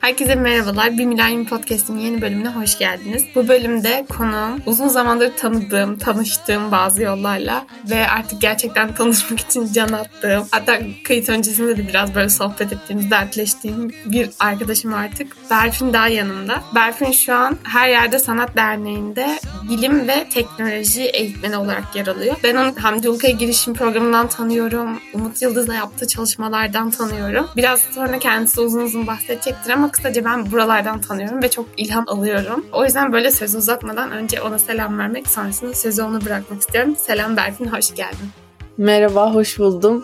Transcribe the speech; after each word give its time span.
Herkese 0.00 0.34
merhabalar. 0.34 0.98
Bir 0.98 1.04
Milenyum 1.04 1.46
Podcast'in 1.46 1.98
yeni 1.98 2.22
bölümüne 2.22 2.48
hoş 2.48 2.78
geldiniz. 2.78 3.24
Bu 3.34 3.48
bölümde 3.48 4.06
konuğum 4.16 4.62
uzun 4.66 4.88
zamandır 4.88 5.36
tanıdığım, 5.36 5.98
tanıştığım 5.98 6.72
bazı 6.72 7.02
yollarla 7.02 7.66
ve 7.90 8.08
artık 8.08 8.40
gerçekten 8.40 8.94
tanışmak 8.94 9.40
için 9.40 9.72
can 9.72 9.88
attığım, 9.92 10.46
hatta 10.50 10.78
kayıt 11.04 11.28
öncesinde 11.28 11.76
de 11.76 11.88
biraz 11.88 12.14
böyle 12.14 12.28
sohbet 12.28 12.72
ettiğimiz, 12.72 13.10
dertleştiğim 13.10 13.92
bir 14.04 14.30
arkadaşım 14.38 14.94
artık. 14.94 15.36
Berfin 15.50 15.92
daha 15.92 16.08
yanımda. 16.08 16.62
Berfin 16.74 17.12
şu 17.12 17.34
an 17.34 17.58
her 17.62 17.88
yerde 17.88 18.18
sanat 18.18 18.56
derneğinde 18.56 19.38
bilim 19.70 20.08
ve 20.08 20.28
teknoloji 20.28 21.02
eğitmeni 21.02 21.56
olarak 21.56 21.96
yer 21.96 22.06
alıyor. 22.06 22.36
Ben 22.44 22.56
onu 22.56 22.74
Hamdi 22.80 23.08
Ulkaya 23.08 23.32
girişim 23.32 23.74
programından 23.74 24.28
tanıyorum. 24.28 25.00
Umut 25.14 25.42
Yıldız'la 25.42 25.74
yaptığı 25.74 26.06
çalışmalardan 26.06 26.90
tanıyorum. 26.90 27.48
Biraz 27.56 27.80
sonra 27.80 28.18
kendisi 28.18 28.60
uzun 28.60 28.80
uzun 28.80 29.06
bahsedecektir 29.06 29.70
ama 29.70 29.89
kısaca 29.92 30.24
ben 30.24 30.52
buralardan 30.52 31.00
tanıyorum 31.00 31.42
ve 31.42 31.50
çok 31.50 31.66
ilham 31.76 32.04
alıyorum. 32.08 32.66
O 32.72 32.84
yüzden 32.84 33.12
böyle 33.12 33.30
söz 33.30 33.54
uzatmadan 33.54 34.10
önce 34.10 34.42
ona 34.42 34.58
selam 34.58 34.98
vermek 34.98 35.28
sonrasında 35.28 35.74
sözü 35.74 36.02
ona 36.02 36.24
bırakmak 36.24 36.60
istiyorum. 36.60 36.96
Selam 36.98 37.36
Berfin, 37.36 37.66
hoş 37.66 37.94
geldin. 37.94 38.28
Merhaba, 38.78 39.34
hoş 39.34 39.58
buldum. 39.58 40.02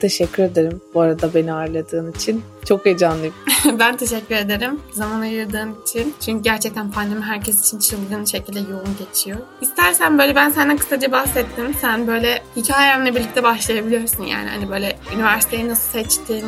Teşekkür 0.00 0.42
ederim 0.42 0.80
bu 0.94 1.00
arada 1.00 1.34
beni 1.34 1.52
ağırladığın 1.52 2.12
için. 2.12 2.42
Çok 2.68 2.86
heyecanlıyım. 2.86 3.34
ben 3.78 3.96
teşekkür 3.96 4.34
ederim 4.34 4.80
zaman 4.92 5.20
ayırdığın 5.20 5.82
için. 5.82 6.14
Çünkü 6.20 6.42
gerçekten 6.42 6.90
pandemi 6.90 7.22
herkes 7.22 7.60
için 7.60 7.78
çılgın 7.78 8.24
şekilde 8.24 8.58
yoğun 8.58 8.96
geçiyor. 8.98 9.38
İstersen 9.60 10.18
böyle 10.18 10.34
ben 10.34 10.50
senden 10.50 10.76
kısaca 10.76 11.12
bahsettim. 11.12 11.74
Sen 11.80 12.06
böyle 12.06 12.42
hikayenle 12.56 13.14
birlikte 13.14 13.42
başlayabiliyorsun 13.42 14.24
yani. 14.24 14.48
Hani 14.48 14.70
böyle 14.70 14.96
üniversiteyi 15.14 15.68
nasıl 15.68 15.98
seçtin, 15.98 16.44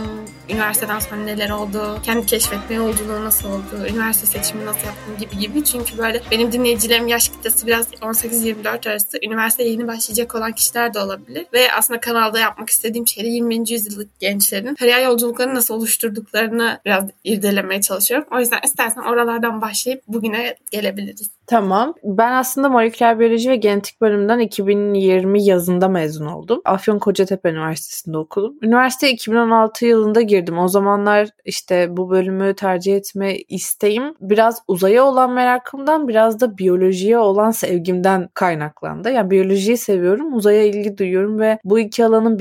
üniversiteden 0.49 0.99
sonra 0.99 1.21
neler 1.21 1.51
oldu, 1.51 1.99
kendi 2.03 2.27
keşfetme 2.27 2.77
yolculuğu 2.77 3.25
nasıl 3.25 3.49
oldu, 3.49 3.87
üniversite 3.91 4.27
seçimi 4.27 4.67
nasıl 4.67 4.87
yaptın 4.87 5.19
gibi 5.21 5.39
gibi. 5.39 5.65
Çünkü 5.65 5.99
böyle 5.99 6.23
benim 6.31 6.53
dinleyicilerim 6.53 7.09
yaş 7.09 7.29
kitlesi 7.29 7.67
biraz 7.67 7.93
18-24 7.93 8.91
arası 8.91 9.19
üniversite 9.23 9.65
yeni 9.65 9.87
başlayacak 9.87 10.35
olan 10.35 10.53
kişiler 10.53 10.95
de 10.95 10.99
olabilir. 10.99 11.47
Ve 11.53 11.73
aslında 11.73 12.01
kanalda 12.01 12.39
yapmak 12.39 12.71
istediğim 12.71 13.07
şey 13.07 13.25
de 13.25 13.29
20. 13.41 13.71
yüzyıllık 13.71 14.21
gençlerin 14.21 14.75
kariyer 14.75 15.05
yolculuklarını 15.05 15.55
nasıl 15.55 15.75
oluşturduklarını 15.75 16.81
biraz 16.85 17.05
irdelemeye 17.25 17.81
çalışıyorum. 17.81 18.27
O 18.33 18.39
yüzden 18.41 18.61
istersen 18.65 19.03
oralardan 19.03 19.61
başlayıp 19.61 20.03
bugüne 20.09 20.57
gelebiliriz. 20.71 21.31
Tamam. 21.51 21.95
Ben 22.05 22.33
aslında 22.33 22.69
moleküler 22.69 23.19
biyoloji 23.19 23.51
ve 23.51 23.57
genetik 23.57 24.01
bölümünden 24.01 24.39
2020 24.39 25.45
yazında 25.45 25.89
mezun 25.89 26.27
oldum. 26.27 26.61
Afyon 26.65 26.99
Kocatepe 26.99 27.51
Üniversitesi'nde 27.51 28.19
okudum. 28.19 28.55
Üniversite 28.63 29.11
2016 29.11 29.87
yılında 29.87 30.21
girdim. 30.21 30.59
O 30.59 30.69
zamanlar 30.69 31.29
işte 31.45 31.97
bu 31.97 32.11
bölümü 32.11 32.55
tercih 32.55 32.97
etme 32.97 33.37
isteğim 33.37 34.15
biraz 34.21 34.63
uzaya 34.69 35.05
olan 35.05 35.33
merakımdan 35.33 36.09
biraz 36.09 36.41
da 36.41 36.59
biyolojiye 36.59 37.19
olan 37.19 37.51
sevgimden 37.51 38.29
kaynaklandı. 38.35 39.11
Yani 39.11 39.31
biyolojiyi 39.31 39.77
seviyorum, 39.77 40.35
uzaya 40.35 40.65
ilgi 40.65 40.99
duyuyorum 40.99 41.41
ve 41.41 41.59
bu 41.65 41.79
iki 41.79 42.05
alanın 42.05 42.39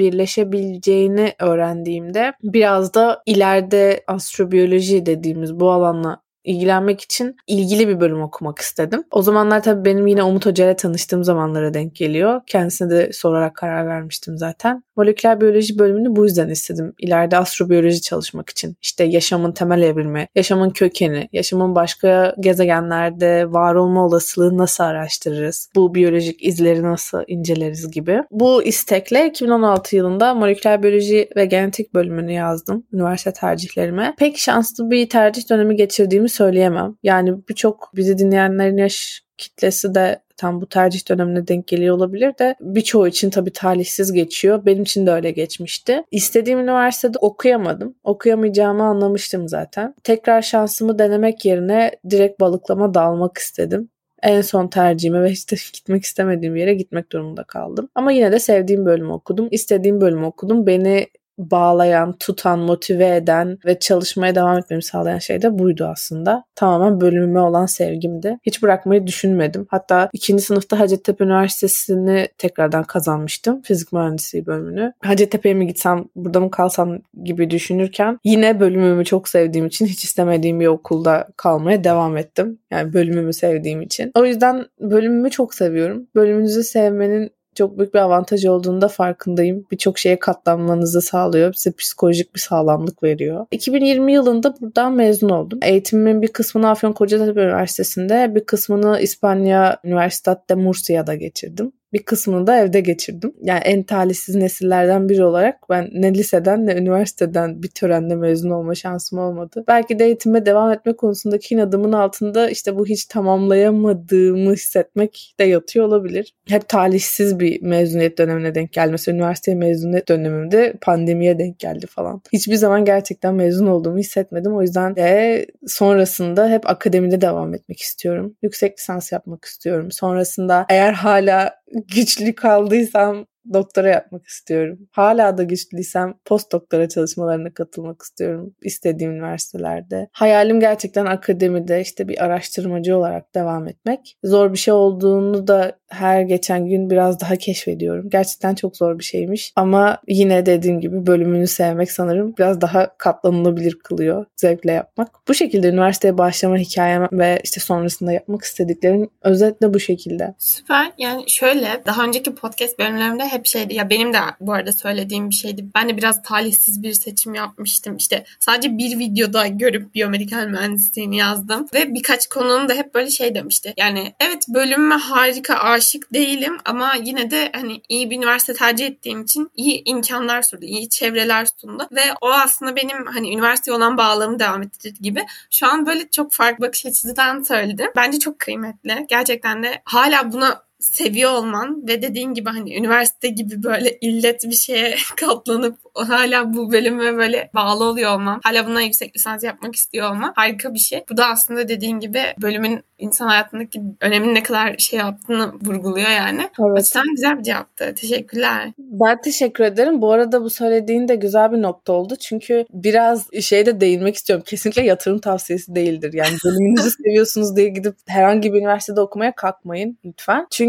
birleşebileceğini 0.89 1.33
öğrendiğimde 1.39 2.33
biraz 2.43 2.93
da 2.93 3.23
ileride 3.25 4.03
astrobiyoloji 4.07 5.05
dediğimiz 5.05 5.59
bu 5.59 5.71
alanla 5.71 6.21
ilgilenmek 6.43 7.01
için 7.01 7.35
ilgili 7.47 7.87
bir 7.87 7.99
bölüm 7.99 8.21
okumak 8.21 8.59
istedim. 8.59 9.03
O 9.11 9.21
zamanlar 9.21 9.63
tabii 9.63 9.85
benim 9.85 10.07
yine 10.07 10.23
Umut 10.23 10.45
Hoca 10.45 10.65
ile 10.65 10.75
tanıştığım 10.75 11.23
zamanlara 11.23 11.73
denk 11.73 11.95
geliyor. 11.95 12.41
Kendisine 12.47 12.89
de 12.89 13.13
sorarak 13.13 13.55
karar 13.55 13.87
vermiştim 13.87 14.37
zaten. 14.37 14.83
Moleküler 14.95 15.41
biyoloji 15.41 15.79
bölümünü 15.79 16.15
bu 16.15 16.23
yüzden 16.25 16.49
istedim. 16.49 16.93
İleride 16.99 17.37
astrobiyoloji 17.37 18.01
çalışmak 18.01 18.49
için. 18.49 18.75
İşte 18.81 19.03
yaşamın 19.03 19.51
temel 19.51 19.81
evrimi, 19.81 20.27
yaşamın 20.35 20.69
kökeni, 20.69 21.29
yaşamın 21.33 21.75
başka 21.75 22.35
gezegenlerde 22.39 23.51
var 23.51 23.75
olma 23.75 24.05
olasılığı 24.05 24.57
nasıl 24.57 24.83
araştırırız? 24.83 25.69
Bu 25.75 25.95
biyolojik 25.95 26.45
izleri 26.45 26.83
nasıl 26.83 27.23
inceleriz 27.27 27.91
gibi. 27.91 28.23
Bu 28.31 28.63
istekle 28.63 29.27
2016 29.27 29.95
yılında 29.95 30.33
moleküler 30.33 30.83
biyoloji 30.83 31.29
ve 31.35 31.45
genetik 31.45 31.93
bölümünü 31.93 32.31
yazdım 32.31 32.83
üniversite 32.93 33.33
tercihlerime. 33.33 34.13
Pek 34.17 34.37
şanslı 34.37 34.91
bir 34.91 35.09
tercih 35.09 35.49
dönemi 35.49 35.75
geçirdiğimi 35.75 36.28
söyleyemem. 36.29 36.95
Yani 37.03 37.35
birçok 37.49 37.91
bizi 37.95 38.17
dinleyenlerin 38.17 38.77
yaş 38.77 39.21
kitlesi 39.37 39.95
de 39.95 40.21
tam 40.37 40.61
bu 40.61 40.69
tercih 40.69 41.09
dönemine 41.09 41.47
denk 41.47 41.67
geliyor 41.67 41.95
olabilir 41.95 42.33
de 42.39 42.55
birçoğu 42.61 43.07
için 43.07 43.29
tabii 43.29 43.53
talihsiz 43.53 44.13
geçiyor. 44.13 44.65
Benim 44.65 44.83
için 44.83 45.05
de 45.05 45.11
öyle 45.11 45.31
geçmişti. 45.31 46.03
İstediğim 46.11 46.59
üniversitede 46.59 47.17
okuyamadım. 47.17 47.95
Okuyamayacağımı 48.03 48.83
anlamıştım 48.83 49.47
zaten. 49.47 49.95
Tekrar 50.03 50.41
şansımı 50.41 50.99
denemek 50.99 51.45
yerine 51.45 51.91
direkt 52.09 52.39
balıklama 52.39 52.93
dalmak 52.93 53.37
istedim 53.37 53.89
en 54.23 54.41
son 54.41 54.67
tercihime 54.67 55.21
ve 55.21 55.29
de 55.29 55.55
gitmek 55.73 56.03
istemediğim 56.03 56.55
yere 56.55 56.73
gitmek 56.73 57.11
durumunda 57.11 57.43
kaldım. 57.43 57.89
Ama 57.95 58.11
yine 58.11 58.31
de 58.31 58.39
sevdiğim 58.39 58.85
bölümü 58.85 59.11
okudum. 59.11 59.47
istediğim 59.51 60.01
bölümü 60.01 60.25
okudum. 60.25 60.67
Beni 60.67 61.07
bağlayan, 61.39 62.15
tutan, 62.19 62.59
motive 62.59 63.15
eden 63.15 63.57
ve 63.65 63.79
çalışmaya 63.79 64.35
devam 64.35 64.57
etmemi 64.57 64.83
sağlayan 64.83 65.19
şey 65.19 65.41
de 65.41 65.59
buydu 65.59 65.85
aslında. 65.91 66.43
Tamamen 66.55 67.01
bölümüme 67.01 67.39
olan 67.39 67.65
sevgimdi. 67.65 68.37
Hiç 68.45 68.63
bırakmayı 68.63 69.07
düşünmedim. 69.07 69.67
Hatta 69.69 70.09
ikinci 70.13 70.43
sınıfta 70.43 70.79
Hacettepe 70.79 71.23
Üniversitesi'ni 71.23 72.27
tekrardan 72.37 72.83
kazanmıştım. 72.83 73.61
Fizik 73.61 73.93
mühendisliği 73.93 74.45
bölümünü. 74.45 74.93
Hacettepe'ye 75.03 75.55
mi 75.55 75.67
gitsem, 75.67 76.05
burada 76.15 76.39
mı 76.39 76.51
kalsam 76.51 76.99
gibi 77.23 77.49
düşünürken 77.49 78.19
yine 78.23 78.59
bölümümü 78.59 79.05
çok 79.05 79.29
sevdiğim 79.29 79.67
için 79.67 79.85
hiç 79.85 80.03
istemediğim 80.03 80.59
bir 80.59 80.67
okulda 80.67 81.27
kalmaya 81.37 81.83
devam 81.83 82.17
ettim. 82.17 82.59
Yani 82.71 82.93
bölümümü 82.93 83.33
sevdiğim 83.33 83.81
için. 83.81 84.11
O 84.15 84.25
yüzden 84.25 84.65
bölümümü 84.79 85.29
çok 85.29 85.53
seviyorum. 85.53 86.07
Bölümünüzü 86.15 86.63
sevmenin 86.63 87.31
çok 87.59 87.77
büyük 87.77 87.93
bir 87.93 87.99
avantaj 87.99 88.45
olduğunda 88.45 88.87
farkındayım. 88.87 89.65
Birçok 89.71 89.99
şeye 89.99 90.19
katlanmanızı 90.19 91.01
sağlıyor. 91.01 91.53
Size 91.53 91.75
psikolojik 91.75 92.35
bir 92.35 92.39
sağlamlık 92.39 93.03
veriyor. 93.03 93.45
2020 93.51 94.13
yılında 94.13 94.55
buradan 94.61 94.93
mezun 94.93 95.29
oldum. 95.29 95.59
Eğitimimin 95.61 96.21
bir 96.21 96.27
kısmını 96.27 96.69
Afyon 96.69 96.93
Kocatepe 96.93 97.41
Üniversitesi'nde, 97.41 98.35
bir 98.35 98.43
kısmını 98.45 98.99
İspanya 98.99 99.79
Universitat 99.83 100.49
de 100.49 100.55
Murcia'da 100.55 101.15
geçirdim 101.15 101.71
bir 101.93 102.03
kısmını 102.03 102.47
da 102.47 102.59
evde 102.59 102.79
geçirdim. 102.79 103.33
Yani 103.41 103.59
en 103.59 103.83
talihsiz 103.83 104.35
nesillerden 104.35 105.09
biri 105.09 105.23
olarak 105.23 105.69
ben 105.69 105.89
ne 105.93 106.13
liseden 106.13 106.65
ne 106.65 106.73
üniversiteden 106.73 107.63
bir 107.63 107.67
törenle 107.67 108.15
mezun 108.15 108.49
olma 108.49 108.75
şansım 108.75 109.19
olmadı. 109.19 109.63
Belki 109.67 109.99
de 109.99 110.05
eğitime 110.05 110.45
devam 110.45 110.71
etme 110.71 110.95
konusundaki 110.95 111.55
inadımın 111.55 111.91
altında 111.91 112.49
işte 112.49 112.75
bu 112.75 112.85
hiç 112.85 113.05
tamamlayamadığımı 113.05 114.53
hissetmek 114.53 115.35
de 115.39 115.43
yatıyor 115.43 115.85
olabilir. 115.85 116.33
Hep 116.47 116.69
talihsiz 116.69 117.39
bir 117.39 117.61
mezuniyet 117.61 118.17
dönemine 118.17 118.55
denk 118.55 118.73
geldi. 118.73 118.91
Mesela 118.91 119.15
üniversite 119.15 119.55
mezuniyet 119.55 120.07
dönemimde 120.09 120.73
pandemiye 120.81 121.39
denk 121.39 121.59
geldi 121.59 121.87
falan. 121.87 122.21
Hiçbir 122.33 122.55
zaman 122.55 122.85
gerçekten 122.85 123.35
mezun 123.35 123.67
olduğumu 123.67 123.97
hissetmedim. 123.97 124.55
O 124.55 124.61
yüzden 124.61 124.95
de 124.95 125.45
sonrasında 125.67 126.49
hep 126.49 126.69
akademide 126.69 127.21
devam 127.21 127.53
etmek 127.53 127.79
istiyorum. 127.79 128.35
Yüksek 128.41 128.79
lisans 128.79 129.11
yapmak 129.11 129.45
istiyorum. 129.45 129.91
Sonrasında 129.91 130.65
eğer 130.69 130.93
hala 130.93 131.59
güçlü 131.87 132.35
kaldıysam 132.35 133.25
doktora 133.53 133.89
yapmak 133.89 134.27
istiyorum. 134.27 134.79
Hala 134.91 135.37
da 135.37 135.43
güçlüysem 135.43 136.13
post 136.25 136.51
doktora 136.51 136.89
çalışmalarına 136.89 137.53
katılmak 137.53 138.01
istiyorum 138.01 138.55
istediğim 138.61 139.11
üniversitelerde. 139.11 140.09
Hayalim 140.11 140.59
gerçekten 140.59 141.05
akademide 141.05 141.81
işte 141.81 142.07
bir 142.07 142.23
araştırmacı 142.25 142.97
olarak 142.97 143.35
devam 143.35 143.67
etmek. 143.67 144.17
Zor 144.23 144.53
bir 144.53 144.57
şey 144.57 144.73
olduğunu 144.73 145.47
da 145.47 145.79
her 145.87 146.21
geçen 146.21 146.67
gün 146.67 146.89
biraz 146.89 147.19
daha 147.19 147.35
keşfediyorum. 147.35 148.09
Gerçekten 148.09 148.55
çok 148.55 148.77
zor 148.77 148.99
bir 148.99 149.03
şeymiş 149.03 149.53
ama 149.55 149.97
yine 150.07 150.45
dediğim 150.45 150.81
gibi 150.81 151.07
bölümünü 151.07 151.47
sevmek 151.47 151.91
sanırım 151.91 152.37
biraz 152.37 152.61
daha 152.61 152.97
katlanılabilir 152.97 153.79
kılıyor 153.79 154.25
zevkle 154.35 154.71
yapmak. 154.71 155.27
Bu 155.27 155.33
şekilde 155.33 155.69
üniversiteye 155.69 156.17
başlama 156.17 156.57
hikayem 156.57 157.07
ve 157.11 157.39
işte 157.43 157.59
sonrasında 157.59 158.11
yapmak 158.11 158.43
istediklerim 158.43 159.09
özetle 159.21 159.73
bu 159.73 159.79
şekilde. 159.79 160.35
Süper. 160.37 160.91
Yani 160.97 161.23
şöyle 161.27 161.67
daha 161.85 162.03
önceki 162.03 162.35
podcast 162.35 162.79
bölümlerimde 162.79 163.23
hep 163.25 163.38
şeydi 163.47 163.73
ya 163.73 163.89
benim 163.89 164.13
de 164.13 164.19
bu 164.39 164.53
arada 164.53 164.73
söylediğim 164.73 165.29
bir 165.29 165.35
şeydi. 165.35 165.65
Ben 165.75 165.89
de 165.89 165.97
biraz 165.97 166.21
talihsiz 166.21 166.83
bir 166.83 166.93
seçim 166.93 167.33
yapmıştım. 167.33 167.97
İşte 167.97 168.25
sadece 168.39 168.77
bir 168.77 168.99
videoda 168.99 169.47
görüp 169.47 169.95
biyomedikal 169.95 170.47
mühendisliğini 170.47 171.17
yazdım 171.17 171.67
ve 171.73 171.93
birkaç 171.93 172.27
konunun 172.27 172.69
da 172.69 172.73
hep 172.73 172.95
böyle 172.95 173.09
şey 173.09 173.35
demişti. 173.35 173.73
Yani 173.77 174.13
evet 174.19 174.45
bölümüme 174.49 174.95
harika 174.95 175.55
aşık 175.55 176.13
değilim 176.13 176.57
ama 176.65 176.93
yine 177.03 177.31
de 177.31 177.51
hani 177.55 177.81
iyi 177.89 178.09
bir 178.09 178.17
üniversite 178.17 178.53
tercih 178.53 178.85
ettiğim 178.85 179.21
için 179.21 179.51
iyi 179.55 179.81
imkanlar 179.85 180.41
sundu, 180.41 180.65
iyi 180.65 180.89
çevreler 180.89 181.47
sundu 181.61 181.87
ve 181.91 182.01
o 182.21 182.29
aslında 182.29 182.75
benim 182.75 183.05
hani 183.05 183.33
üniversiteye 183.33 183.77
olan 183.77 183.97
bağlılığımı 183.97 184.39
devam 184.39 184.61
ettirir 184.61 184.95
gibi. 185.01 185.25
Şu 185.49 185.67
an 185.67 185.85
böyle 185.85 186.09
çok 186.09 186.33
farklı 186.33 186.65
bakış 186.65 186.85
açısından 186.85 187.43
söyledim. 187.43 187.91
Bence 187.95 188.19
çok 188.19 188.39
kıymetli. 188.39 189.05
Gerçekten 189.09 189.63
de 189.63 189.81
hala 189.85 190.33
buna 190.33 190.68
seviyor 190.79 191.31
olman 191.31 191.87
ve 191.87 192.01
dediğin 192.01 192.33
gibi 192.33 192.49
hani 192.49 192.75
üniversite 192.75 193.27
gibi 193.27 193.63
böyle 193.63 193.97
illet 194.01 194.43
bir 194.43 194.55
şeye 194.55 194.95
katlanıp 195.15 195.75
hala 195.95 196.53
bu 196.53 196.71
bölüme 196.71 197.17
böyle 197.17 197.49
bağlı 197.55 197.83
oluyor 197.83 198.11
olman, 198.11 198.41
hala 198.43 198.67
bundan 198.67 198.81
yüksek 198.81 199.15
lisans 199.15 199.43
yapmak 199.43 199.75
istiyor 199.75 200.11
olman 200.11 200.33
harika 200.35 200.73
bir 200.73 200.79
şey. 200.79 201.03
Bu 201.09 201.17
da 201.17 201.25
aslında 201.27 201.67
dediğin 201.67 201.99
gibi 201.99 202.21
bölümün 202.41 202.83
insan 202.97 203.27
hayatındaki 203.27 203.81
önemini 204.01 204.33
ne 204.33 204.43
kadar 204.43 204.77
şey 204.77 204.99
yaptığını 204.99 205.53
vurguluyor 205.53 206.09
yani. 206.09 206.49
Evet. 206.59 206.79
Açıdan 206.79 207.05
güzel 207.15 207.37
bir 207.37 207.43
cevaptı. 207.43 207.95
Teşekkürler. 207.95 208.71
Ben 208.77 209.21
teşekkür 209.21 209.63
ederim. 209.63 210.01
Bu 210.01 210.11
arada 210.11 210.43
bu 210.43 210.49
söylediğin 210.49 211.07
de 211.07 211.15
güzel 211.15 211.51
bir 211.51 211.61
nokta 211.61 211.93
oldu. 211.93 212.15
Çünkü 212.15 212.65
biraz 212.73 213.27
şeyde 213.41 213.81
değinmek 213.81 214.15
istiyorum. 214.15 214.43
Kesinlikle 214.47 214.83
yatırım 214.83 215.19
tavsiyesi 215.19 215.75
değildir. 215.75 216.13
Yani 216.13 216.37
bölümünüzü 216.45 216.91
seviyorsunuz 217.03 217.55
diye 217.55 217.69
gidip 217.69 217.95
herhangi 218.07 218.53
bir 218.53 218.59
üniversitede 218.59 219.01
okumaya 219.01 219.35
kalkmayın 219.35 219.97
lütfen. 220.05 220.47
Çünkü 220.51 220.68